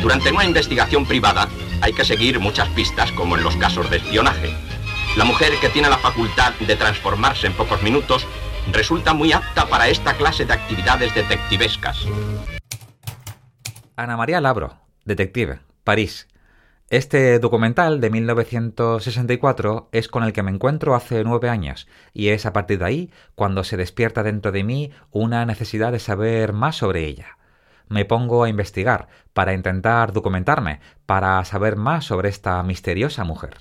Durante 0.00 0.30
una 0.30 0.44
investigación 0.44 1.06
privada 1.06 1.48
hay 1.80 1.92
que 1.92 2.04
seguir 2.04 2.38
muchas 2.38 2.68
pistas 2.70 3.10
como 3.12 3.36
en 3.36 3.42
los 3.42 3.56
casos 3.56 3.90
de 3.90 3.96
espionaje. 3.96 4.50
La 5.16 5.24
mujer 5.24 5.52
que 5.60 5.70
tiene 5.70 5.88
la 5.88 5.98
facultad 5.98 6.52
de 6.54 6.76
transformarse 6.76 7.46
en 7.46 7.54
pocos 7.54 7.82
minutos 7.82 8.26
resulta 8.72 9.14
muy 9.14 9.32
apta 9.32 9.66
para 9.66 9.88
esta 9.88 10.14
clase 10.14 10.44
de 10.44 10.52
actividades 10.52 11.14
detectivescas. 11.14 12.06
Ana 13.96 14.16
María 14.16 14.40
Labro, 14.40 14.78
detective, 15.04 15.60
París. 15.82 16.28
Este 16.88 17.38
documental 17.38 18.00
de 18.00 18.10
1964 18.10 19.88
es 19.90 20.08
con 20.08 20.22
el 20.22 20.32
que 20.32 20.42
me 20.42 20.52
encuentro 20.52 20.94
hace 20.94 21.24
nueve 21.24 21.48
años 21.48 21.88
y 22.12 22.28
es 22.28 22.46
a 22.46 22.52
partir 22.52 22.78
de 22.78 22.84
ahí 22.84 23.10
cuando 23.34 23.64
se 23.64 23.76
despierta 23.76 24.22
dentro 24.22 24.52
de 24.52 24.62
mí 24.62 24.92
una 25.10 25.46
necesidad 25.46 25.90
de 25.90 25.98
saber 25.98 26.52
más 26.52 26.76
sobre 26.76 27.06
ella 27.06 27.38
me 27.88 28.04
pongo 28.04 28.44
a 28.44 28.48
investigar 28.48 29.08
para 29.32 29.54
intentar 29.54 30.12
documentarme, 30.12 30.80
para 31.06 31.44
saber 31.44 31.76
más 31.76 32.04
sobre 32.04 32.28
esta 32.28 32.62
misteriosa 32.62 33.24
mujer. 33.24 33.58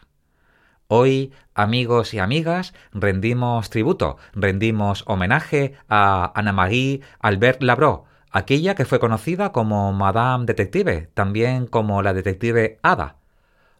Hoy, 0.87 1.33
amigos 1.55 2.13
y 2.13 2.19
amigas, 2.19 2.73
rendimos 2.93 3.71
tributo, 3.71 4.17
rendimos 4.33 5.03
homenaje 5.07 5.73
a 5.89 6.31
Anna-Marie 6.35 7.01
Albert 7.19 7.63
Labro, 7.63 8.05
aquella 8.29 8.75
que 8.75 8.85
fue 8.85 8.99
conocida 8.99 9.51
como 9.51 9.93
Madame 9.93 10.45
Detective, 10.45 11.09
también 11.13 11.65
como 11.65 12.03
la 12.03 12.13
detective 12.13 12.77
Ada. 12.83 13.15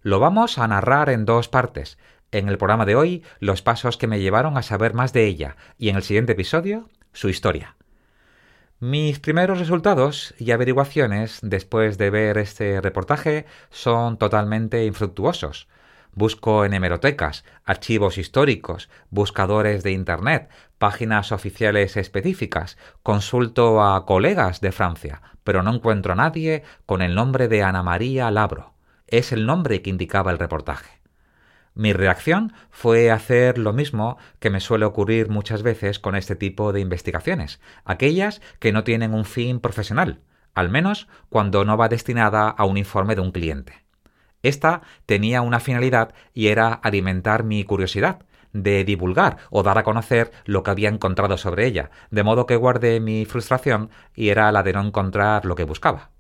Lo 0.02 0.20
vamos 0.20 0.58
a 0.58 0.68
narrar 0.68 1.10
en 1.10 1.26
dos 1.26 1.48
partes. 1.48 2.00
En 2.32 2.50
el 2.50 2.58
programa 2.58 2.86
de 2.86 2.96
hoy, 2.96 3.24
los 3.40 3.62
pasos 3.62 3.98
que 3.98 4.08
me 4.08 4.20
llevaron 4.20 4.58
a 4.58 4.64
saber 4.64 4.94
más 4.94 5.14
de 5.14 5.26
ella 5.26 5.58
y 5.78 5.90
en 5.90 5.98
el 5.98 6.04
siguiente 6.04 6.32
episodio, 6.32 6.90
su 7.14 7.30
historia. 7.30 7.76
Mis 8.82 9.20
primeros 9.20 9.60
resultados 9.60 10.36
y 10.38 10.52
averiguaciones 10.52 11.40
después 11.42 11.98
de 11.98 12.10
ver 12.10 12.38
este 12.38 12.82
reportaje 12.82 13.46
son 13.70 14.18
totalmente 14.18 14.84
infructuosos. 14.84 15.70
Busco 16.12 16.66
en 16.66 16.74
hemerotecas, 16.74 17.46
archivos 17.64 18.18
históricos, 18.18 18.90
buscadores 19.10 19.82
de 19.82 19.94
Internet, 19.94 20.50
páginas 20.78 21.32
oficiales 21.32 21.96
específicas, 21.96 22.78
consulto 23.02 23.82
a 23.82 24.06
colegas 24.06 24.60
de 24.60 24.74
Francia, 24.74 25.22
pero 25.46 25.64
no 25.64 25.74
encuentro 25.74 26.12
a 26.12 26.18
nadie 26.18 26.64
con 26.86 27.02
el 27.02 27.16
nombre 27.16 27.48
de 27.48 27.64
Ana 27.64 27.82
María 27.82 28.30
Labro. 28.30 28.74
Es 29.08 29.32
el 29.32 29.46
nombre 29.46 29.82
que 29.82 29.90
indicaba 29.90 30.32
el 30.32 30.40
reportaje. 30.40 30.95
Mi 31.76 31.92
reacción 31.92 32.54
fue 32.72 33.12
hacer 33.12 33.58
lo 33.58 33.74
mismo 33.74 34.18
que 34.40 34.50
me 34.50 34.62
suele 34.62 34.86
ocurrir 34.86 35.30
muchas 35.30 35.62
veces 35.62 36.00
con 36.00 36.16
este 36.16 36.38
tipo 36.38 36.72
de 36.72 36.80
investigaciones, 36.80 37.60
aquellas 37.84 38.42
que 38.60 38.72
no 38.72 38.86
tienen 38.86 39.14
un 39.14 39.26
fin 39.26 39.60
profesional, 39.60 40.22
al 40.54 40.70
menos 40.70 41.10
cuando 41.28 41.66
no 41.66 41.76
va 41.76 41.90
destinada 41.90 42.48
a 42.48 42.64
un 42.64 42.78
informe 42.78 43.16
de 43.16 43.22
un 43.22 43.34
cliente. 43.34 43.84
Esta 44.42 44.84
tenía 45.06 45.42
una 45.42 45.60
finalidad 45.60 46.14
y 46.34 46.48
era 46.48 46.72
alimentar 46.74 47.44
mi 47.44 47.66
curiosidad, 47.66 48.20
de 48.54 48.86
divulgar 48.86 49.36
o 49.50 49.62
dar 49.62 49.78
a 49.78 49.84
conocer 49.84 50.32
lo 50.46 50.64
que 50.64 50.72
había 50.72 50.88
encontrado 50.88 51.38
sobre 51.38 51.66
ella, 51.66 51.92
de 52.10 52.24
modo 52.24 52.46
que 52.46 52.56
guardé 52.56 53.02
mi 53.02 53.26
frustración 53.26 53.90
y 54.16 54.30
era 54.30 54.50
la 54.54 54.64
de 54.64 54.72
no 54.72 54.82
encontrar 54.82 55.44
lo 55.44 55.56
que 55.56 55.66
buscaba. 55.66 56.15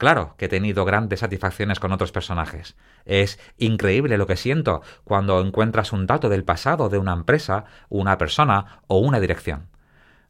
Claro 0.00 0.34
que 0.38 0.46
he 0.46 0.48
tenido 0.48 0.86
grandes 0.86 1.20
satisfacciones 1.20 1.78
con 1.78 1.92
otros 1.92 2.10
personajes. 2.10 2.74
Es 3.04 3.38
increíble 3.58 4.16
lo 4.16 4.26
que 4.26 4.38
siento 4.38 4.80
cuando 5.04 5.38
encuentras 5.42 5.92
un 5.92 6.06
dato 6.06 6.30
del 6.30 6.42
pasado 6.42 6.88
de 6.88 6.96
una 6.96 7.12
empresa, 7.12 7.66
una 7.90 8.16
persona 8.16 8.80
o 8.86 8.96
una 8.96 9.20
dirección. 9.20 9.68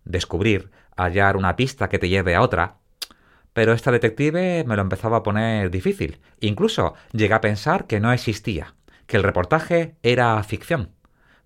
Descubrir, 0.04 0.72
hallar 0.96 1.36
una 1.36 1.54
pista 1.54 1.88
que 1.88 2.00
te 2.00 2.08
lleve 2.08 2.34
a 2.34 2.42
otra, 2.42 2.78
pero 3.52 3.72
esta 3.72 3.92
detective 3.92 4.64
me 4.66 4.74
lo 4.74 4.82
empezaba 4.82 5.18
a 5.18 5.22
poner 5.22 5.70
difícil. 5.70 6.20
Incluso 6.40 6.94
llegué 7.12 7.34
a 7.34 7.40
pensar 7.40 7.86
que 7.86 8.00
no 8.00 8.12
existía, 8.12 8.74
que 9.06 9.18
el 9.18 9.22
reportaje 9.22 9.94
era 10.02 10.42
ficción. 10.42 10.96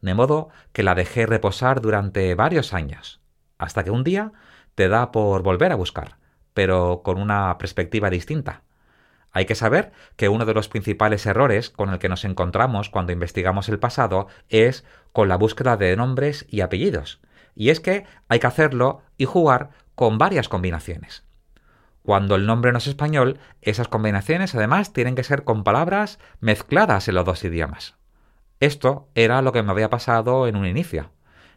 De 0.00 0.14
modo 0.14 0.48
que 0.72 0.82
la 0.82 0.94
dejé 0.94 1.26
reposar 1.26 1.82
durante 1.82 2.34
varios 2.34 2.72
años, 2.72 3.20
hasta 3.58 3.84
que 3.84 3.90
un 3.90 4.02
día 4.02 4.32
te 4.74 4.88
da 4.88 5.12
por 5.12 5.42
volver 5.42 5.72
a 5.72 5.76
buscar, 5.76 6.23
pero 6.54 7.02
con 7.04 7.20
una 7.20 7.58
perspectiva 7.58 8.08
distinta. 8.08 8.62
Hay 9.32 9.46
que 9.46 9.56
saber 9.56 9.92
que 10.16 10.28
uno 10.28 10.46
de 10.46 10.54
los 10.54 10.68
principales 10.68 11.26
errores 11.26 11.68
con 11.68 11.90
el 11.90 11.98
que 11.98 12.08
nos 12.08 12.24
encontramos 12.24 12.88
cuando 12.88 13.12
investigamos 13.12 13.68
el 13.68 13.80
pasado 13.80 14.28
es 14.48 14.84
con 15.12 15.28
la 15.28 15.36
búsqueda 15.36 15.76
de 15.76 15.96
nombres 15.96 16.46
y 16.48 16.60
apellidos. 16.60 17.20
Y 17.56 17.70
es 17.70 17.80
que 17.80 18.04
hay 18.28 18.38
que 18.38 18.46
hacerlo 18.46 19.02
y 19.18 19.24
jugar 19.24 19.70
con 19.96 20.18
varias 20.18 20.48
combinaciones. 20.48 21.24
Cuando 22.02 22.36
el 22.36 22.46
nombre 22.46 22.70
no 22.70 22.78
es 22.78 22.86
español, 22.86 23.38
esas 23.60 23.88
combinaciones 23.88 24.54
además 24.54 24.92
tienen 24.92 25.14
que 25.14 25.24
ser 25.24 25.42
con 25.42 25.64
palabras 25.64 26.20
mezcladas 26.38 27.08
en 27.08 27.16
los 27.16 27.24
dos 27.24 27.42
idiomas. 27.44 27.96
Esto 28.60 29.08
era 29.14 29.42
lo 29.42 29.52
que 29.52 29.62
me 29.62 29.72
había 29.72 29.90
pasado 29.90 30.46
en 30.46 30.54
un 30.54 30.66
inicio. 30.66 31.10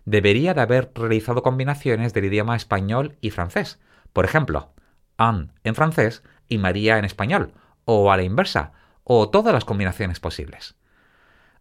Debería 0.05 0.53
de 0.53 0.61
haber 0.61 0.91
realizado 0.95 1.43
combinaciones 1.43 2.13
del 2.13 2.25
idioma 2.25 2.55
español 2.55 3.17
y 3.21 3.31
francés. 3.31 3.79
Por 4.13 4.25
ejemplo, 4.25 4.71
Anne 5.17 5.49
en 5.63 5.75
francés 5.75 6.23
y 6.47 6.57
María 6.57 6.97
en 6.97 7.05
español, 7.05 7.53
o 7.85 8.11
a 8.11 8.17
la 8.17 8.23
inversa, 8.23 8.71
o 9.03 9.29
todas 9.29 9.53
las 9.53 9.65
combinaciones 9.65 10.19
posibles. 10.19 10.75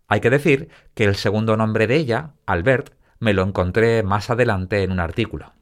Hay 0.09 0.21
que 0.21 0.31
decir 0.31 0.69
que 0.95 1.05
el 1.05 1.17
segundo 1.17 1.57
nombre 1.57 1.87
de 1.87 1.97
ella, 1.97 2.31
Albert, 2.47 2.95
me 3.19 3.33
lo 3.33 3.43
encontré 3.43 4.03
más 4.03 4.31
adelante 4.31 4.83
en 4.83 4.93
un 4.93 5.01
artículo. 5.01 5.53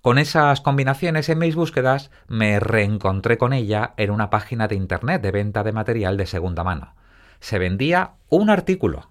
Con 0.00 0.18
esas 0.18 0.60
combinaciones 0.60 1.28
en 1.28 1.38
mis 1.38 1.56
búsquedas 1.56 2.10
me 2.28 2.60
reencontré 2.60 3.38
con 3.38 3.52
ella 3.52 3.92
en 3.96 4.10
una 4.10 4.30
página 4.30 4.68
de 4.68 4.76
Internet 4.76 5.20
de 5.20 5.32
venta 5.32 5.64
de 5.64 5.72
material 5.72 6.16
de 6.16 6.26
segunda 6.26 6.62
mano. 6.62 6.94
Se 7.40 7.58
vendía 7.58 8.12
un 8.28 8.48
artículo, 8.48 9.10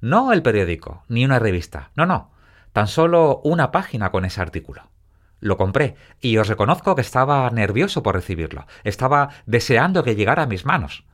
no 0.00 0.32
el 0.32 0.42
periódico, 0.42 1.02
ni 1.08 1.24
una 1.24 1.38
revista, 1.38 1.92
no, 1.96 2.04
no, 2.04 2.30
tan 2.72 2.88
solo 2.88 3.40
una 3.42 3.72
página 3.72 4.10
con 4.10 4.26
ese 4.26 4.42
artículo. 4.42 4.82
Lo 5.44 5.58
compré 5.58 5.94
y 6.22 6.38
os 6.38 6.48
reconozco 6.48 6.94
que 6.94 7.02
estaba 7.02 7.50
nervioso 7.50 8.02
por 8.02 8.14
recibirlo, 8.14 8.66
estaba 8.82 9.28
deseando 9.44 10.02
que 10.02 10.16
llegara 10.16 10.44
a 10.44 10.46
mis 10.46 10.64
manos. 10.64 11.04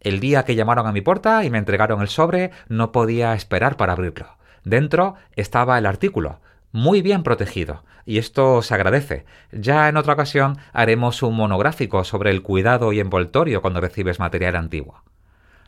El 0.00 0.20
día 0.20 0.46
que 0.46 0.54
llamaron 0.54 0.86
a 0.86 0.92
mi 0.92 1.02
puerta 1.02 1.44
y 1.44 1.50
me 1.50 1.58
entregaron 1.58 2.00
el 2.00 2.08
sobre 2.08 2.50
no 2.70 2.92
podía 2.92 3.34
esperar 3.34 3.76
para 3.76 3.92
abrirlo. 3.92 4.38
Dentro 4.64 5.16
estaba 5.36 5.76
el 5.76 5.84
artículo, 5.84 6.40
muy 6.72 7.02
bien 7.02 7.22
protegido, 7.22 7.84
y 8.06 8.16
esto 8.16 8.62
se 8.62 8.72
agradece. 8.72 9.26
Ya 9.52 9.86
en 9.90 9.98
otra 9.98 10.14
ocasión 10.14 10.56
haremos 10.72 11.22
un 11.22 11.36
monográfico 11.36 12.04
sobre 12.04 12.30
el 12.30 12.40
cuidado 12.40 12.90
y 12.94 13.00
envoltorio 13.00 13.60
cuando 13.60 13.82
recibes 13.82 14.18
material 14.18 14.56
antiguo. 14.56 15.02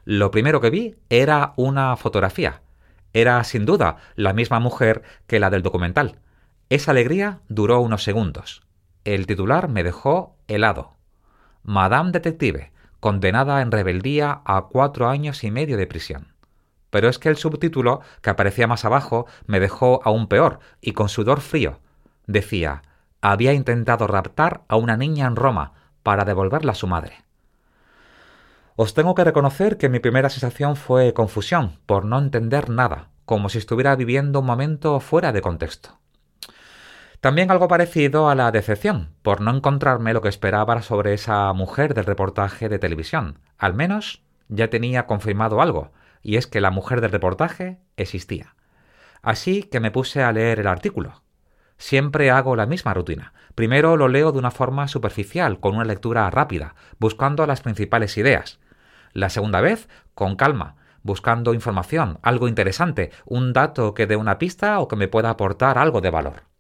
Lo 0.07 0.31
primero 0.31 0.63
que 0.63 0.71
vi 0.71 0.95
era 1.11 1.53
una 1.57 1.95
fotografía. 1.97 2.63
Era 3.13 3.45
sin 3.45 3.67
duda 3.67 3.99
la 4.15 4.33
misma 4.33 4.59
mujer 4.59 5.03
que 5.27 5.39
la 5.39 5.51
del 5.51 5.61
documental. 5.61 6.17
Esa 6.69 6.91
alegría 6.91 7.41
duró 7.49 7.81
unos 7.81 8.03
segundos. 8.03 8.63
El 9.05 9.27
titular 9.27 9.69
me 9.69 9.85
dejó 9.85 10.37
helado. 10.49 10.95
Madame 11.63 12.13
Detective, 12.13 12.73
condenada 13.01 13.63
en 13.63 13.71
rebeldía 13.71 14.43
a 14.45 14.63
cuatro 14.63 15.09
años 15.09 15.45
y 15.45 15.51
medio 15.51 15.77
de 15.77 15.87
prisión 15.87 16.37
pero 16.97 17.11
es 17.11 17.19
que 17.19 17.29
el 17.29 17.37
subtítulo, 17.37 18.01
que 18.23 18.31
aparecía 18.31 18.67
más 18.67 18.87
abajo, 18.87 19.27
me 19.47 19.61
dejó 19.61 20.01
aún 20.05 20.29
peor 20.29 20.61
y 20.81 20.93
con 20.93 21.11
sudor 21.11 21.43
frío. 21.43 21.79
Decía, 22.27 22.81
había 23.21 23.53
intentado 23.53 24.07
raptar 24.07 24.63
a 24.69 24.77
una 24.77 24.97
niña 24.97 25.27
en 25.27 25.37
Roma 25.37 25.75
para 26.03 26.25
devolverla 26.25 26.73
a 26.73 26.75
su 26.75 26.87
madre. 26.87 27.25
Os 28.77 28.95
tengo 28.95 29.15
que 29.15 29.25
reconocer 29.25 29.77
que 29.77 29.91
mi 29.91 30.01
primera 30.01 30.31
sensación 30.31 30.75
fue 30.75 31.13
confusión, 31.13 31.79
por 31.85 32.07
no 32.07 32.19
entender 32.19 32.71
nada, 32.71 33.09
como 33.27 33.51
si 33.51 33.59
estuviera 33.59 33.95
viviendo 33.95 34.41
un 34.41 34.47
momento 34.47 34.99
fuera 35.01 35.33
de 35.33 35.43
contexto. 35.43 35.99
También 37.21 37.51
algo 37.51 37.69
parecido 37.69 38.29
a 38.29 38.35
la 38.35 38.53
decepción, 38.53 39.11
por 39.23 39.41
no 39.41 39.51
encontrarme 39.51 40.13
lo 40.13 40.21
que 40.21 40.29
esperaba 40.29 40.83
sobre 40.83 41.15
esa 41.15 41.53
mujer 41.53 41.95
del 41.95 42.05
reportaje 42.05 42.69
de 42.69 42.79
televisión. 42.79 43.39
Al 43.59 43.75
menos 43.75 44.23
ya 44.49 44.69
tenía 44.69 45.07
confirmado 45.07 45.61
algo, 45.61 45.93
y 46.23 46.37
es 46.37 46.47
que 46.47 46.61
la 46.61 46.71
mujer 46.71 47.01
del 47.01 47.13
reportaje 47.13 47.79
existía. 47.97 48.55
Así 49.23 49.63
que 49.65 49.81
me 49.81 49.91
puse 49.91 50.23
a 50.23 50.33
leer 50.33 50.61
el 50.61 50.67
artículo. 50.67 51.23
Siempre 51.79 52.31
hago 52.31 52.57
la 52.57 52.67
misma 52.67 52.95
rutina. 52.95 53.33
Primero 53.55 53.97
lo 53.97 54.09
leo 54.09 54.33
de 54.33 54.39
una 54.39 54.51
forma 54.51 54.89
superficial, 54.89 55.61
con 55.61 55.75
una 55.75 55.85
lectura 55.85 56.31
rápida, 56.31 56.75
buscando 56.99 57.47
las 57.47 57.61
principales 57.61 58.17
ideas. 58.19 58.61
La 59.13 59.31
segunda 59.31 59.61
vez, 59.61 59.89
con 60.15 60.37
calma, 60.37 60.77
buscando 61.03 61.55
información, 61.55 62.19
algo 62.23 62.49
interesante, 62.49 63.11
un 63.25 63.53
dato 63.53 63.95
que 63.95 64.07
dé 64.07 64.17
una 64.17 64.39
pista 64.39 64.79
o 64.81 64.89
que 64.89 64.97
me 64.97 65.09
pueda 65.09 65.31
aportar 65.31 65.79
algo 65.79 66.01
de 66.01 66.11
valor. 66.11 66.56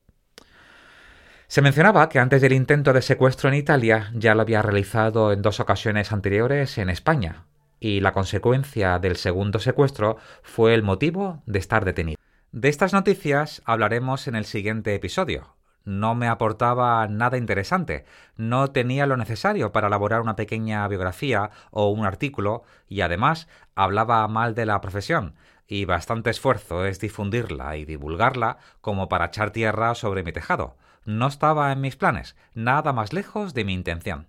Se 1.48 1.62
mencionaba 1.62 2.08
que 2.08 2.18
antes 2.18 2.42
del 2.42 2.52
intento 2.52 2.92
de 2.92 3.02
secuestro 3.02 3.48
en 3.48 3.54
Italia 3.54 4.10
ya 4.14 4.34
lo 4.34 4.42
había 4.42 4.62
realizado 4.62 5.32
en 5.32 5.42
dos 5.42 5.60
ocasiones 5.60 6.10
anteriores 6.10 6.76
en 6.76 6.90
España, 6.90 7.44
y 7.78 8.00
la 8.00 8.12
consecuencia 8.12 8.98
del 8.98 9.14
segundo 9.14 9.60
secuestro 9.60 10.16
fue 10.42 10.74
el 10.74 10.82
motivo 10.82 11.44
de 11.46 11.60
estar 11.60 11.84
detenido. 11.84 12.18
De 12.50 12.68
estas 12.68 12.92
noticias 12.92 13.62
hablaremos 13.64 14.26
en 14.26 14.34
el 14.34 14.44
siguiente 14.44 14.92
episodio. 14.96 15.54
No 15.84 16.16
me 16.16 16.26
aportaba 16.26 17.06
nada 17.06 17.38
interesante, 17.38 18.06
no 18.36 18.72
tenía 18.72 19.06
lo 19.06 19.16
necesario 19.16 19.70
para 19.70 19.86
elaborar 19.86 20.22
una 20.22 20.34
pequeña 20.34 20.88
biografía 20.88 21.50
o 21.70 21.90
un 21.90 22.04
artículo 22.04 22.64
y 22.88 23.02
además 23.02 23.46
hablaba 23.76 24.26
mal 24.26 24.56
de 24.56 24.66
la 24.66 24.80
profesión, 24.80 25.36
y 25.68 25.84
bastante 25.84 26.30
esfuerzo 26.30 26.84
es 26.86 26.98
difundirla 26.98 27.76
y 27.76 27.84
divulgarla 27.84 28.58
como 28.80 29.08
para 29.08 29.26
echar 29.26 29.52
tierra 29.52 29.94
sobre 29.94 30.24
mi 30.24 30.32
tejado. 30.32 30.76
No 31.06 31.28
estaba 31.28 31.70
en 31.70 31.80
mis 31.80 31.94
planes, 31.94 32.34
nada 32.52 32.92
más 32.92 33.12
lejos 33.12 33.54
de 33.54 33.64
mi 33.64 33.74
intención. 33.74 34.26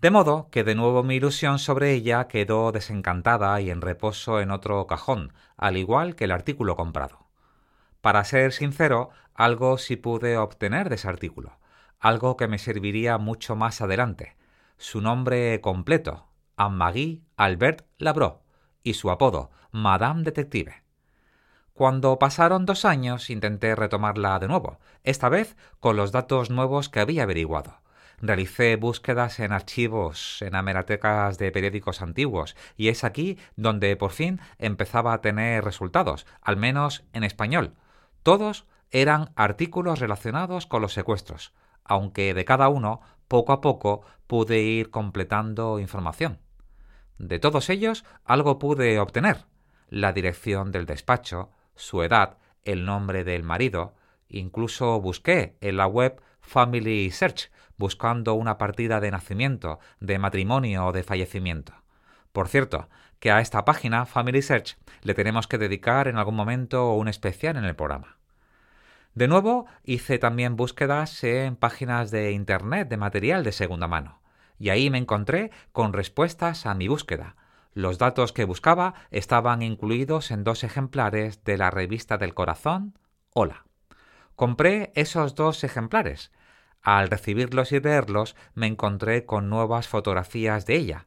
De 0.00 0.10
modo 0.10 0.48
que 0.50 0.64
de 0.64 0.74
nuevo 0.74 1.02
mi 1.02 1.16
ilusión 1.16 1.58
sobre 1.58 1.92
ella 1.92 2.28
quedó 2.28 2.72
desencantada 2.72 3.60
y 3.60 3.68
en 3.68 3.82
reposo 3.82 4.40
en 4.40 4.50
otro 4.50 4.86
cajón, 4.86 5.34
al 5.58 5.76
igual 5.76 6.16
que 6.16 6.24
el 6.24 6.32
artículo 6.32 6.76
comprado. 6.76 7.26
Para 8.00 8.24
ser 8.24 8.52
sincero, 8.52 9.10
algo 9.34 9.76
sí 9.76 9.96
pude 9.96 10.38
obtener 10.38 10.88
de 10.88 10.94
ese 10.94 11.08
artículo, 11.08 11.58
algo 12.00 12.38
que 12.38 12.48
me 12.48 12.58
serviría 12.58 13.18
mucho 13.18 13.54
más 13.54 13.82
adelante. 13.82 14.34
Su 14.78 15.02
nombre 15.02 15.60
completo, 15.60 16.26
Anne-Marie 16.56 17.20
Albert 17.36 17.86
Labro, 17.98 18.42
y 18.82 18.94
su 18.94 19.10
apodo, 19.10 19.50
Madame 19.72 20.22
Detective. 20.22 20.85
Cuando 21.76 22.18
pasaron 22.18 22.64
dos 22.64 22.86
años 22.86 23.28
intenté 23.28 23.74
retomarla 23.74 24.38
de 24.38 24.48
nuevo, 24.48 24.78
esta 25.04 25.28
vez 25.28 25.58
con 25.78 25.94
los 25.98 26.10
datos 26.10 26.48
nuevos 26.48 26.88
que 26.88 27.00
había 27.00 27.24
averiguado 27.24 27.82
realicé 28.18 28.76
búsquedas 28.76 29.40
en 29.40 29.52
archivos, 29.52 30.40
en 30.40 30.54
hemerotecas 30.54 31.36
de 31.36 31.52
periódicos 31.52 32.00
antiguos, 32.00 32.56
y 32.74 32.88
es 32.88 33.04
aquí 33.04 33.36
donde 33.56 33.94
por 33.94 34.10
fin 34.10 34.40
empezaba 34.56 35.12
a 35.12 35.20
tener 35.20 35.64
resultados, 35.64 36.24
al 36.40 36.56
menos 36.56 37.04
en 37.12 37.24
español. 37.24 37.74
Todos 38.22 38.64
eran 38.90 39.32
artículos 39.36 39.98
relacionados 39.98 40.64
con 40.64 40.80
los 40.80 40.94
secuestros, 40.94 41.52
aunque 41.84 42.32
de 42.32 42.46
cada 42.46 42.70
uno, 42.70 43.02
poco 43.28 43.52
a 43.52 43.60
poco, 43.60 44.00
pude 44.26 44.62
ir 44.62 44.88
completando 44.88 45.78
información. 45.78 46.38
De 47.18 47.38
todos 47.38 47.68
ellos, 47.68 48.06
algo 48.24 48.58
pude 48.58 48.98
obtener. 48.98 49.44
La 49.90 50.14
dirección 50.14 50.72
del 50.72 50.86
despacho, 50.86 51.50
su 51.76 52.02
edad, 52.02 52.38
el 52.64 52.84
nombre 52.84 53.24
del 53.24 53.42
marido, 53.42 53.94
incluso 54.28 55.00
busqué 55.00 55.56
en 55.60 55.76
la 55.76 55.86
web 55.86 56.20
Family 56.40 57.10
Search, 57.10 57.50
buscando 57.76 58.34
una 58.34 58.58
partida 58.58 59.00
de 59.00 59.10
nacimiento, 59.10 59.78
de 60.00 60.18
matrimonio 60.18 60.86
o 60.86 60.92
de 60.92 61.02
fallecimiento. 61.02 61.74
Por 62.32 62.48
cierto, 62.48 62.88
que 63.20 63.30
a 63.30 63.40
esta 63.40 63.64
página, 63.64 64.06
Family 64.06 64.42
Search, 64.42 64.76
le 65.02 65.14
tenemos 65.14 65.46
que 65.46 65.58
dedicar 65.58 66.08
en 66.08 66.18
algún 66.18 66.36
momento 66.36 66.92
un 66.92 67.08
especial 67.08 67.56
en 67.56 67.64
el 67.64 67.76
programa. 67.76 68.18
De 69.14 69.28
nuevo, 69.28 69.66
hice 69.84 70.18
también 70.18 70.56
búsquedas 70.56 71.24
en 71.24 71.56
páginas 71.56 72.10
de 72.10 72.32
Internet 72.32 72.88
de 72.88 72.98
material 72.98 73.44
de 73.44 73.52
segunda 73.52 73.88
mano, 73.88 74.20
y 74.58 74.68
ahí 74.68 74.90
me 74.90 74.98
encontré 74.98 75.50
con 75.72 75.92
respuestas 75.92 76.66
a 76.66 76.74
mi 76.74 76.88
búsqueda. 76.88 77.36
Los 77.76 77.98
datos 77.98 78.32
que 78.32 78.46
buscaba 78.46 78.94
estaban 79.10 79.60
incluidos 79.60 80.30
en 80.30 80.44
dos 80.44 80.64
ejemplares 80.64 81.44
de 81.44 81.58
la 81.58 81.68
revista 81.68 82.16
del 82.16 82.32
corazón, 82.32 82.98
Hola. 83.34 83.66
Compré 84.34 84.92
esos 84.94 85.34
dos 85.34 85.62
ejemplares. 85.62 86.32
Al 86.80 87.10
recibirlos 87.10 87.72
y 87.72 87.80
leerlos 87.80 88.34
me 88.54 88.66
encontré 88.66 89.26
con 89.26 89.50
nuevas 89.50 89.88
fotografías 89.88 90.64
de 90.64 90.76
ella. 90.76 91.06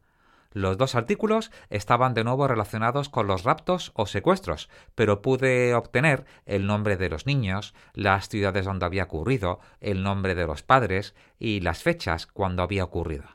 Los 0.51 0.77
dos 0.77 0.93
artículos 0.93 1.49
estaban 1.71 2.13
de 2.13 2.23
nuevo 2.23 2.47
relacionados 2.47 3.09
con 3.09 3.25
los 3.25 3.45
raptos 3.45 3.91
o 3.95 4.05
secuestros, 4.05 4.69
pero 4.93 5.23
pude 5.23 5.73
obtener 5.73 6.25
el 6.45 6.67
nombre 6.67 6.97
de 6.97 7.09
los 7.09 7.25
niños, 7.25 7.73
las 7.95 8.29
ciudades 8.29 8.65
donde 8.65 8.85
había 8.85 9.05
ocurrido, 9.05 9.59
el 9.79 10.03
nombre 10.03 10.35
de 10.35 10.45
los 10.45 10.61
padres 10.61 11.15
y 11.39 11.61
las 11.61 11.81
fechas 11.81 12.27
cuando 12.27 12.61
había 12.61 12.83
ocurrido. 12.83 13.25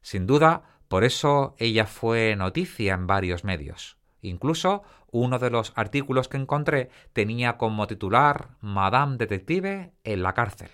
Sin 0.00 0.26
duda, 0.26 0.62
por 0.88 1.04
eso 1.04 1.54
ella 1.58 1.86
fue 1.86 2.36
noticia 2.36 2.94
en 2.94 3.06
varios 3.06 3.44
medios. 3.44 3.96
Incluso 4.22 4.82
uno 5.10 5.38
de 5.38 5.50
los 5.50 5.72
artículos 5.76 6.28
que 6.28 6.36
encontré 6.36 6.90
tenía 7.12 7.56
como 7.56 7.86
titular 7.86 8.50
Madame 8.60 9.16
Detective 9.16 9.92
en 10.04 10.22
la 10.22 10.34
cárcel. 10.34 10.70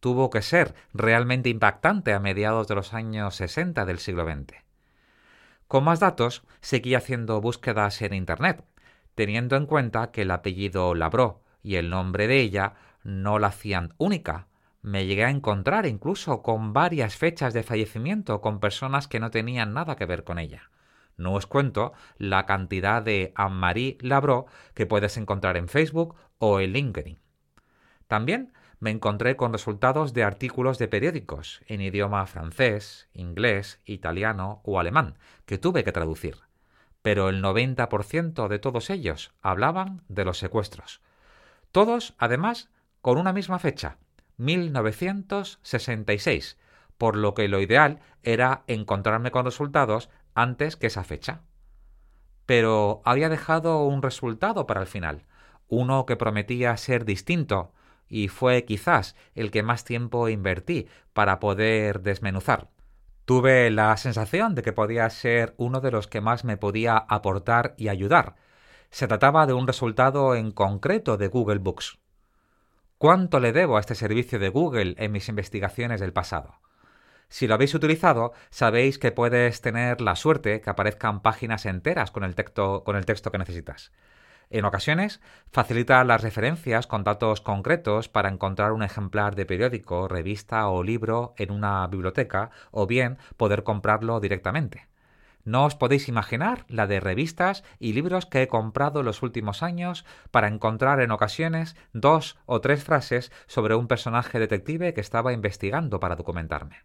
Tuvo 0.00 0.30
que 0.30 0.42
ser 0.42 0.74
realmente 0.94 1.50
impactante 1.50 2.12
a 2.12 2.20
mediados 2.20 2.68
de 2.68 2.74
los 2.74 2.94
años 2.94 3.34
60 3.36 3.84
del 3.84 3.98
siglo 3.98 4.24
XX. 4.24 4.56
Con 5.68 5.84
más 5.84 6.00
datos, 6.00 6.42
seguí 6.60 6.94
haciendo 6.94 7.40
búsquedas 7.40 8.00
en 8.02 8.14
Internet, 8.14 8.64
teniendo 9.14 9.56
en 9.56 9.66
cuenta 9.66 10.10
que 10.10 10.22
el 10.22 10.30
apellido 10.30 10.94
Labró 10.94 11.42
y 11.62 11.76
el 11.76 11.90
nombre 11.90 12.26
de 12.26 12.40
ella 12.40 12.74
no 13.04 13.38
la 13.38 13.48
hacían 13.48 13.94
única. 13.98 14.48
Me 14.82 15.06
llegué 15.06 15.24
a 15.24 15.30
encontrar 15.30 15.86
incluso 15.86 16.42
con 16.42 16.72
varias 16.72 17.16
fechas 17.16 17.52
de 17.52 17.62
fallecimiento 17.62 18.40
con 18.40 18.60
personas 18.60 19.08
que 19.08 19.20
no 19.20 19.30
tenían 19.30 19.74
nada 19.74 19.96
que 19.96 20.06
ver 20.06 20.24
con 20.24 20.38
ella. 20.38 20.70
No 21.18 21.34
os 21.34 21.46
cuento 21.46 21.92
la 22.16 22.46
cantidad 22.46 23.02
de 23.02 23.32
Anne-Marie 23.34 23.98
Labró 24.00 24.46
que 24.74 24.86
puedes 24.86 25.18
encontrar 25.18 25.58
en 25.58 25.68
Facebook 25.68 26.16
o 26.38 26.60
en 26.60 26.72
LinkedIn. 26.72 27.18
También 28.06 28.54
me 28.78 28.90
encontré 28.90 29.36
con 29.36 29.52
resultados 29.52 30.14
de 30.14 30.24
artículos 30.24 30.78
de 30.78 30.88
periódicos 30.88 31.60
en 31.66 31.82
idioma 31.82 32.24
francés, 32.26 33.10
inglés, 33.12 33.82
italiano 33.84 34.62
o 34.64 34.80
alemán, 34.80 35.18
que 35.44 35.58
tuve 35.58 35.84
que 35.84 35.92
traducir. 35.92 36.38
Pero 37.02 37.28
el 37.28 37.42
90% 37.42 38.48
de 38.48 38.58
todos 38.58 38.88
ellos 38.88 39.34
hablaban 39.42 40.02
de 40.08 40.24
los 40.24 40.38
secuestros. 40.38 41.02
Todos, 41.70 42.14
además, 42.16 42.70
con 43.02 43.18
una 43.18 43.34
misma 43.34 43.58
fecha, 43.58 43.98
1966, 44.40 46.56
por 46.96 47.14
lo 47.14 47.34
que 47.34 47.46
lo 47.48 47.60
ideal 47.60 48.00
era 48.22 48.64
encontrarme 48.66 49.30
con 49.30 49.44
resultados 49.44 50.08
antes 50.34 50.76
que 50.76 50.86
esa 50.86 51.04
fecha. 51.04 51.42
Pero 52.46 53.02
había 53.04 53.28
dejado 53.28 53.84
un 53.84 54.00
resultado 54.02 54.66
para 54.66 54.80
el 54.80 54.86
final, 54.86 55.26
uno 55.68 56.06
que 56.06 56.16
prometía 56.16 56.74
ser 56.78 57.04
distinto, 57.04 57.74
y 58.08 58.28
fue 58.28 58.64
quizás 58.64 59.14
el 59.34 59.50
que 59.50 59.62
más 59.62 59.84
tiempo 59.84 60.28
invertí 60.28 60.88
para 61.12 61.38
poder 61.38 62.00
desmenuzar. 62.00 62.70
Tuve 63.26 63.70
la 63.70 63.94
sensación 63.98 64.54
de 64.54 64.62
que 64.62 64.72
podía 64.72 65.08
ser 65.10 65.54
uno 65.58 65.80
de 65.80 65.92
los 65.92 66.08
que 66.08 66.20
más 66.20 66.44
me 66.44 66.56
podía 66.56 66.96
aportar 66.96 67.74
y 67.76 67.86
ayudar. 67.88 68.34
Se 68.90 69.06
trataba 69.06 69.46
de 69.46 69.52
un 69.52 69.68
resultado 69.68 70.34
en 70.34 70.50
concreto 70.50 71.18
de 71.18 71.28
Google 71.28 71.58
Books. 71.58 71.99
¿Cuánto 73.00 73.40
le 73.40 73.54
debo 73.54 73.78
a 73.78 73.80
este 73.80 73.94
servicio 73.94 74.38
de 74.38 74.50
Google 74.50 74.94
en 74.98 75.10
mis 75.10 75.30
investigaciones 75.30 76.00
del 76.00 76.12
pasado? 76.12 76.60
Si 77.30 77.46
lo 77.46 77.54
habéis 77.54 77.74
utilizado, 77.74 78.34
sabéis 78.50 78.98
que 78.98 79.10
puedes 79.10 79.62
tener 79.62 80.02
la 80.02 80.16
suerte 80.16 80.60
que 80.60 80.68
aparezcan 80.68 81.22
páginas 81.22 81.64
enteras 81.64 82.10
con 82.10 82.24
el 82.24 82.34
texto, 82.34 82.84
con 82.84 82.96
el 82.96 83.06
texto 83.06 83.32
que 83.32 83.38
necesitas. 83.38 83.90
En 84.50 84.66
ocasiones, 84.66 85.22
facilita 85.50 86.04
las 86.04 86.20
referencias 86.20 86.86
con 86.86 87.02
datos 87.02 87.40
concretos 87.40 88.10
para 88.10 88.28
encontrar 88.28 88.72
un 88.72 88.82
ejemplar 88.82 89.34
de 89.34 89.46
periódico, 89.46 90.06
revista 90.06 90.68
o 90.68 90.82
libro 90.82 91.32
en 91.38 91.52
una 91.52 91.86
biblioteca 91.86 92.50
o 92.70 92.86
bien 92.86 93.16
poder 93.38 93.62
comprarlo 93.62 94.20
directamente. 94.20 94.89
No 95.44 95.64
os 95.64 95.74
podéis 95.74 96.08
imaginar 96.08 96.64
la 96.68 96.86
de 96.86 97.00
revistas 97.00 97.64
y 97.78 97.92
libros 97.92 98.26
que 98.26 98.42
he 98.42 98.48
comprado 98.48 99.02
los 99.02 99.22
últimos 99.22 99.62
años 99.62 100.04
para 100.30 100.48
encontrar 100.48 101.00
en 101.00 101.10
ocasiones 101.10 101.76
dos 101.92 102.38
o 102.46 102.60
tres 102.60 102.84
frases 102.84 103.32
sobre 103.46 103.74
un 103.74 103.88
personaje 103.88 104.38
detective 104.38 104.92
que 104.94 105.00
estaba 105.00 105.32
investigando 105.32 105.98
para 106.00 106.16
documentarme. 106.16 106.84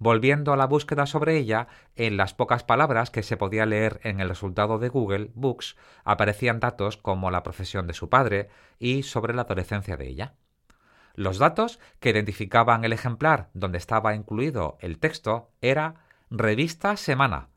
Volviendo 0.00 0.52
a 0.52 0.56
la 0.56 0.66
búsqueda 0.66 1.06
sobre 1.06 1.36
ella, 1.36 1.66
en 1.96 2.16
las 2.16 2.32
pocas 2.32 2.62
palabras 2.62 3.10
que 3.10 3.24
se 3.24 3.36
podía 3.36 3.66
leer 3.66 4.00
en 4.04 4.20
el 4.20 4.28
resultado 4.28 4.78
de 4.78 4.88
Google 4.88 5.30
Books 5.34 5.76
aparecían 6.04 6.60
datos 6.60 6.96
como 6.96 7.32
la 7.32 7.42
profesión 7.42 7.88
de 7.88 7.94
su 7.94 8.08
padre 8.08 8.48
y 8.78 9.02
sobre 9.02 9.34
la 9.34 9.42
adolescencia 9.42 9.96
de 9.96 10.06
ella. 10.06 10.34
Los 11.14 11.38
datos 11.38 11.80
que 11.98 12.10
identificaban 12.10 12.84
el 12.84 12.92
ejemplar 12.92 13.50
donde 13.54 13.78
estaba 13.78 14.14
incluido 14.14 14.78
el 14.80 15.00
texto 15.00 15.50
era 15.60 15.96
Revista 16.30 16.96
Semana, 16.96 17.48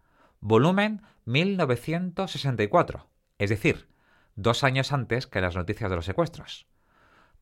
volumen 0.42 1.04
1964, 1.26 3.08
es 3.38 3.50
decir, 3.50 3.88
dos 4.36 4.64
años 4.64 4.92
antes 4.92 5.28
que 5.28 5.40
las 5.40 5.56
noticias 5.56 5.90
de 5.90 5.96
los 5.96 6.06
secuestros. 6.06 6.68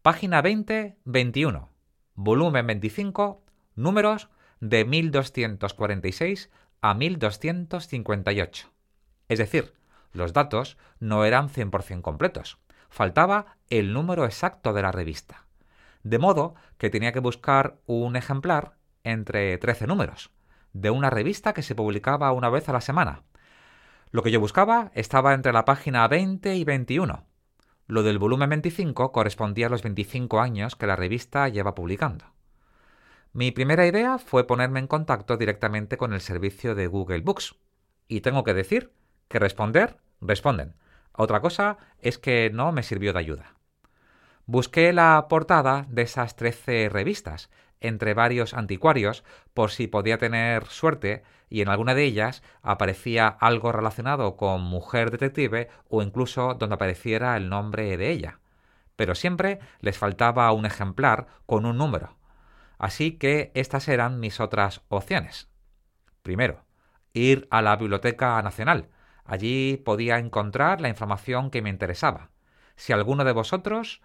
Página 0.02 0.44
20-21, 0.44 1.70
volumen 2.16 2.68
25, 2.68 3.44
números 3.76 4.30
de 4.60 4.86
1246 4.86 6.52
a 6.82 6.94
1258. 6.94 8.72
Es 9.30 9.40
decir, 9.40 9.74
los 10.12 10.34
datos 10.34 10.78
no 11.00 11.24
eran 11.26 11.50
100% 11.50 12.02
completos. 12.02 12.58
Faltaba 12.90 13.58
el 13.70 13.94
número 13.94 14.26
exacto 14.26 14.74
de 14.74 14.82
la 14.82 14.92
revista. 14.92 15.46
De 16.04 16.18
modo 16.18 16.56
que 16.78 16.90
tenía 16.90 17.12
que 17.12 17.20
buscar 17.20 17.78
un 17.86 18.16
ejemplar 18.16 18.78
entre 19.04 19.58
13 19.58 19.88
números, 19.88 20.32
de 20.74 20.90
una 20.90 21.10
revista 21.10 21.54
que 21.54 21.64
se 21.64 21.76
publicaba 21.76 22.32
una 22.32 22.50
vez 22.50 22.70
a 22.70 22.74
la 22.74 22.82
semana. 22.82 23.24
Lo 24.12 24.24
que 24.24 24.32
yo 24.32 24.40
buscaba 24.40 24.92
estaba 24.96 25.34
entre 25.34 25.54
la 25.54 25.66
página 25.66 26.08
20 26.08 26.56
y 26.56 26.64
21. 26.64 27.26
Lo 27.88 28.04
del 28.04 28.20
volumen 28.20 28.50
25 28.50 29.12
correspondía 29.12 29.68
a 29.68 29.70
los 29.70 29.84
25 29.84 30.40
años 30.40 30.76
que 30.76 30.88
la 30.88 30.96
revista 30.96 31.48
lleva 31.50 31.76
publicando. 31.76 32.26
Mi 33.34 33.52
primera 33.52 33.86
idea 33.86 34.18
fue 34.18 34.48
ponerme 34.48 34.80
en 34.80 34.88
contacto 34.88 35.38
directamente 35.38 35.98
con 35.98 36.14
el 36.14 36.22
servicio 36.22 36.74
de 36.74 36.88
Google 36.88 37.22
Books. 37.22 37.56
Y 38.08 38.22
tengo 38.22 38.44
que 38.44 38.56
decir 38.56 38.92
que 39.28 39.38
responder, 39.38 39.98
responden. 40.22 40.76
Otra 41.14 41.40
cosa 41.40 41.78
es 42.00 42.18
que 42.18 42.50
no 42.52 42.72
me 42.72 42.82
sirvió 42.82 43.14
de 43.14 43.20
ayuda. 43.20 43.54
Busqué 44.46 44.94
la 44.94 45.28
portada 45.30 45.86
de 45.90 46.02
esas 46.02 46.36
13 46.36 46.90
revistas 46.90 47.52
entre 47.82 48.14
varios 48.14 48.54
anticuarios 48.54 49.24
por 49.54 49.72
si 49.72 49.88
podía 49.88 50.18
tener 50.18 50.66
suerte 50.68 51.24
y 51.50 51.62
en 51.62 51.70
alguna 51.70 51.96
de 51.96 52.04
ellas 52.04 52.44
aparecía 52.62 53.28
algo 53.28 53.72
relacionado 53.72 54.38
con 54.38 54.62
mujer 54.62 55.12
detective 55.12 55.70
o 55.90 56.02
incluso 56.02 56.54
donde 56.54 56.76
apareciera 56.76 57.36
el 57.38 57.50
nombre 57.50 57.98
de 57.98 58.12
ella. 58.12 58.40
Pero 58.96 59.16
siempre 59.16 59.60
les 59.80 59.98
faltaba 59.98 60.52
un 60.52 60.66
ejemplar 60.66 61.28
con 61.46 61.66
un 61.66 61.78
número. 61.78 62.18
Así 62.78 63.14
que 63.14 63.52
estas 63.56 63.88
eran 63.88 64.20
mis 64.20 64.40
otras 64.40 64.82
opciones. 64.90 65.50
Primero, 66.22 66.64
ir 67.14 67.48
a 67.50 67.62
la 67.62 67.76
Biblioteca 67.76 68.42
Nacional. 68.42 68.90
Allí 69.26 69.78
podía 69.78 70.18
encontrar 70.18 70.82
la 70.82 70.90
información 70.90 71.50
que 71.50 71.62
me 71.62 71.70
interesaba. 71.70 72.30
Si 72.76 72.94
alguno 72.94 73.24
de 73.24 73.32
vosotros 73.32 74.02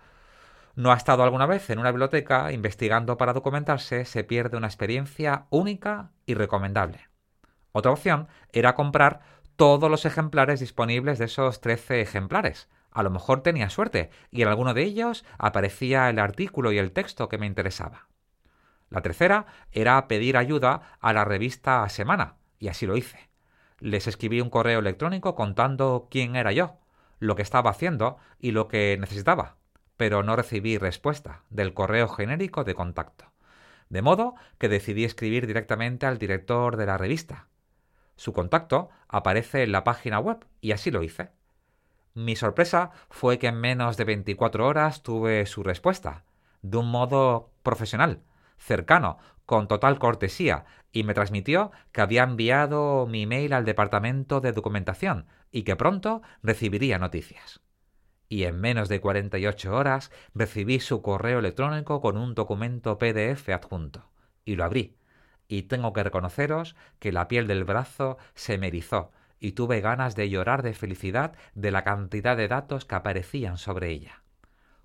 no 0.76 0.90
ha 0.90 0.96
estado 0.96 1.22
alguna 1.22 1.46
vez 1.46 1.70
en 1.70 1.78
una 1.78 1.90
biblioteca 1.90 2.50
investigando 2.52 3.16
para 3.16 3.32
documentarse, 3.32 4.04
se 4.04 4.24
pierde 4.24 4.56
una 4.56 4.66
experiencia 4.66 5.46
única 5.50 6.10
y 6.26 6.34
recomendable. 6.34 7.08
Otra 7.72 7.92
opción 7.92 8.28
era 8.52 8.74
comprar 8.74 9.20
todos 9.56 9.90
los 9.90 10.04
ejemplares 10.04 10.60
disponibles 10.60 11.18
de 11.18 11.26
esos 11.26 11.60
13 11.60 12.00
ejemplares. 12.00 12.68
A 12.90 13.02
lo 13.02 13.10
mejor 13.10 13.42
tenía 13.42 13.70
suerte 13.70 14.10
y 14.30 14.42
en 14.42 14.48
alguno 14.48 14.74
de 14.74 14.82
ellos 14.82 15.24
aparecía 15.38 16.10
el 16.10 16.18
artículo 16.18 16.72
y 16.72 16.78
el 16.78 16.92
texto 16.92 17.28
que 17.28 17.38
me 17.38 17.46
interesaba. 17.46 18.08
La 18.90 19.00
tercera 19.00 19.46
era 19.72 20.06
pedir 20.08 20.36
ayuda 20.36 20.96
a 21.00 21.12
la 21.12 21.24
revista 21.24 21.88
Semana, 21.88 22.34
y 22.58 22.68
así 22.68 22.86
lo 22.86 22.96
hice. 22.96 23.28
Les 23.80 24.06
escribí 24.06 24.40
un 24.40 24.50
correo 24.50 24.78
electrónico 24.78 25.34
contando 25.34 26.08
quién 26.10 26.36
era 26.36 26.52
yo, 26.52 26.78
lo 27.18 27.36
que 27.36 27.42
estaba 27.42 27.70
haciendo 27.70 28.18
y 28.38 28.52
lo 28.52 28.68
que 28.68 28.96
necesitaba, 29.00 29.56
pero 29.96 30.22
no 30.22 30.36
recibí 30.36 30.78
respuesta 30.78 31.42
del 31.50 31.74
correo 31.74 32.08
genérico 32.08 32.64
de 32.64 32.74
contacto. 32.74 33.32
De 33.88 34.02
modo 34.02 34.34
que 34.58 34.68
decidí 34.68 35.04
escribir 35.04 35.46
directamente 35.46 36.06
al 36.06 36.18
director 36.18 36.76
de 36.76 36.86
la 36.86 36.98
revista, 36.98 37.48
su 38.16 38.32
contacto 38.32 38.90
aparece 39.08 39.62
en 39.62 39.72
la 39.72 39.84
página 39.84 40.18
web 40.18 40.46
y 40.60 40.72
así 40.72 40.90
lo 40.90 41.02
hice. 41.02 41.30
Mi 42.14 42.36
sorpresa 42.36 42.92
fue 43.10 43.38
que 43.38 43.48
en 43.48 43.60
menos 43.60 43.96
de 43.96 44.04
24 44.04 44.66
horas 44.66 45.02
tuve 45.02 45.46
su 45.46 45.62
respuesta, 45.64 46.24
de 46.62 46.78
un 46.78 46.90
modo 46.90 47.50
profesional, 47.62 48.22
cercano, 48.56 49.18
con 49.46 49.68
total 49.68 49.98
cortesía, 49.98 50.64
y 50.92 51.02
me 51.02 51.12
transmitió 51.12 51.72
que 51.90 52.00
había 52.00 52.22
enviado 52.22 53.06
mi 53.06 53.24
email 53.24 53.52
al 53.52 53.64
departamento 53.64 54.40
de 54.40 54.52
documentación 54.52 55.26
y 55.50 55.64
que 55.64 55.74
pronto 55.74 56.22
recibiría 56.42 56.98
noticias. 56.98 57.60
Y 58.28 58.44
en 58.44 58.60
menos 58.60 58.88
de 58.88 59.00
48 59.00 59.74
horas 59.74 60.10
recibí 60.34 60.80
su 60.80 61.02
correo 61.02 61.38
electrónico 61.38 62.00
con 62.00 62.16
un 62.16 62.34
documento 62.34 62.98
PDF 62.98 63.48
adjunto, 63.50 64.10
y 64.44 64.56
lo 64.56 64.64
abrí 64.64 64.96
y 65.48 65.62
tengo 65.62 65.92
que 65.92 66.02
reconoceros 66.02 66.76
que 66.98 67.12
la 67.12 67.28
piel 67.28 67.46
del 67.46 67.64
brazo 67.64 68.18
se 68.34 68.58
me 68.58 68.68
erizó 68.68 69.12
y 69.40 69.52
tuve 69.52 69.80
ganas 69.80 70.16
de 70.16 70.30
llorar 70.30 70.62
de 70.62 70.74
felicidad 70.74 71.32
de 71.54 71.70
la 71.70 71.84
cantidad 71.84 72.36
de 72.36 72.48
datos 72.48 72.84
que 72.84 72.94
aparecían 72.94 73.58
sobre 73.58 73.90
ella. 73.90 74.22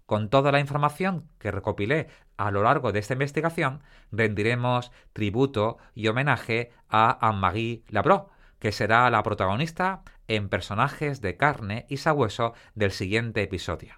Con 0.06 0.30
toda 0.30 0.52
la 0.52 0.60
información 0.60 1.30
que 1.38 1.52
recopilé 1.52 2.08
a 2.36 2.52
lo 2.52 2.64
largo 2.64 2.92
de 2.92 3.00
esta 3.00 3.14
investigación, 3.14 3.84
rendiremos 4.12 4.92
tributo 5.14 5.78
y 5.94 6.08
homenaje 6.08 6.72
a 6.90 7.28
Anne-Marie 7.28 7.84
Labro, 7.90 8.30
que 8.60 8.72
será 8.72 9.10
la 9.10 9.24
protagonista 9.24 10.04
en 10.28 10.50
personajes 10.50 11.22
de 11.22 11.38
carne 11.38 11.86
y 11.90 11.98
sabueso 11.98 12.54
del 12.76 12.92
siguiente 12.92 13.42
episodio. 13.42 13.96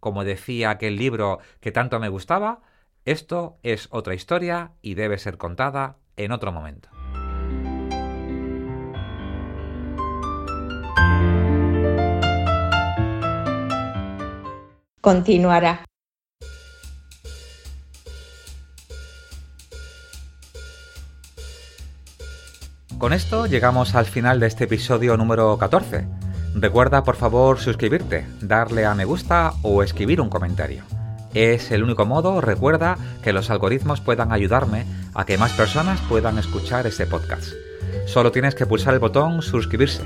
Como 0.00 0.24
decía 0.24 0.70
aquel 0.70 0.96
libro 0.96 1.38
que 1.60 1.72
tanto 1.72 2.00
me 2.00 2.08
gustaba, 2.08 2.60
esto 3.04 3.58
es 3.62 3.88
otra 3.90 4.14
historia 4.14 4.72
y 4.82 4.94
debe 4.94 5.18
ser 5.18 5.38
contada 5.38 5.96
en 6.16 6.32
otro 6.32 6.52
momento. 6.52 6.88
Continuará. 15.00 15.84
Con 23.02 23.12
esto 23.12 23.46
llegamos 23.46 23.96
al 23.96 24.06
final 24.06 24.38
de 24.38 24.46
este 24.46 24.62
episodio 24.62 25.16
número 25.16 25.58
14. 25.58 26.06
Recuerda 26.54 27.02
por 27.02 27.16
favor 27.16 27.58
suscribirte, 27.58 28.28
darle 28.40 28.86
a 28.86 28.94
me 28.94 29.04
gusta 29.04 29.54
o 29.62 29.82
escribir 29.82 30.20
un 30.20 30.28
comentario. 30.28 30.84
Es 31.34 31.72
el 31.72 31.82
único 31.82 32.06
modo, 32.06 32.40
recuerda, 32.40 32.96
que 33.24 33.32
los 33.32 33.50
algoritmos 33.50 34.00
puedan 34.00 34.30
ayudarme 34.30 34.86
a 35.14 35.24
que 35.24 35.36
más 35.36 35.50
personas 35.54 36.00
puedan 36.02 36.38
escuchar 36.38 36.86
este 36.86 37.06
podcast. 37.06 37.48
Solo 38.06 38.30
tienes 38.30 38.54
que 38.54 38.66
pulsar 38.66 38.94
el 38.94 39.00
botón 39.00 39.42
suscribirse. 39.42 40.04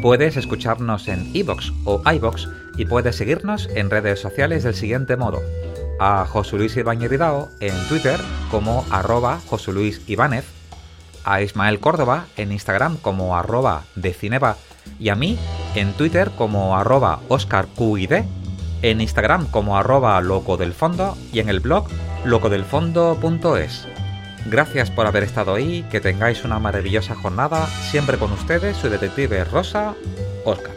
Puedes 0.00 0.38
escucharnos 0.38 1.08
en 1.08 1.36
iBox 1.36 1.70
o 1.84 2.00
iBox 2.10 2.48
y 2.78 2.86
puedes 2.86 3.16
seguirnos 3.16 3.68
en 3.74 3.90
redes 3.90 4.20
sociales 4.20 4.64
del 4.64 4.74
siguiente 4.74 5.18
modo. 5.18 5.42
A 6.00 6.24
José 6.24 6.56
Luis 6.56 6.78
Ibáñez 6.78 7.10
en 7.60 7.88
Twitter 7.90 8.18
como 8.50 8.86
arroba 8.90 9.38
José 9.48 9.70
Luis 9.74 10.00
Ibáñez, 10.06 10.55
a 11.26 11.42
Ismael 11.42 11.80
Córdoba 11.80 12.24
en 12.38 12.52
Instagram 12.52 12.96
como 12.96 13.36
arroba 13.36 13.82
de 13.96 14.14
Cineba 14.14 14.56
y 14.98 15.10
a 15.10 15.14
mí 15.14 15.38
en 15.74 15.92
Twitter 15.92 16.30
como 16.30 16.76
arroba 16.76 17.20
OscarQID 17.28 18.22
en 18.82 19.00
Instagram 19.00 19.46
como 19.50 19.76
arroba 19.76 20.18
loco 20.22 20.56
del 20.56 20.72
fondo 20.72 21.18
y 21.32 21.40
en 21.40 21.48
el 21.48 21.60
blog 21.60 21.88
locodelfondo.es. 22.24 23.86
Gracias 24.46 24.90
por 24.90 25.06
haber 25.06 25.24
estado 25.24 25.54
ahí, 25.54 25.84
que 25.90 26.00
tengáis 26.00 26.44
una 26.44 26.60
maravillosa 26.60 27.16
jornada, 27.16 27.66
siempre 27.66 28.16
con 28.16 28.32
ustedes 28.32 28.76
su 28.76 28.88
detective 28.88 29.44
Rosa, 29.44 29.94
Oscar. 30.44 30.75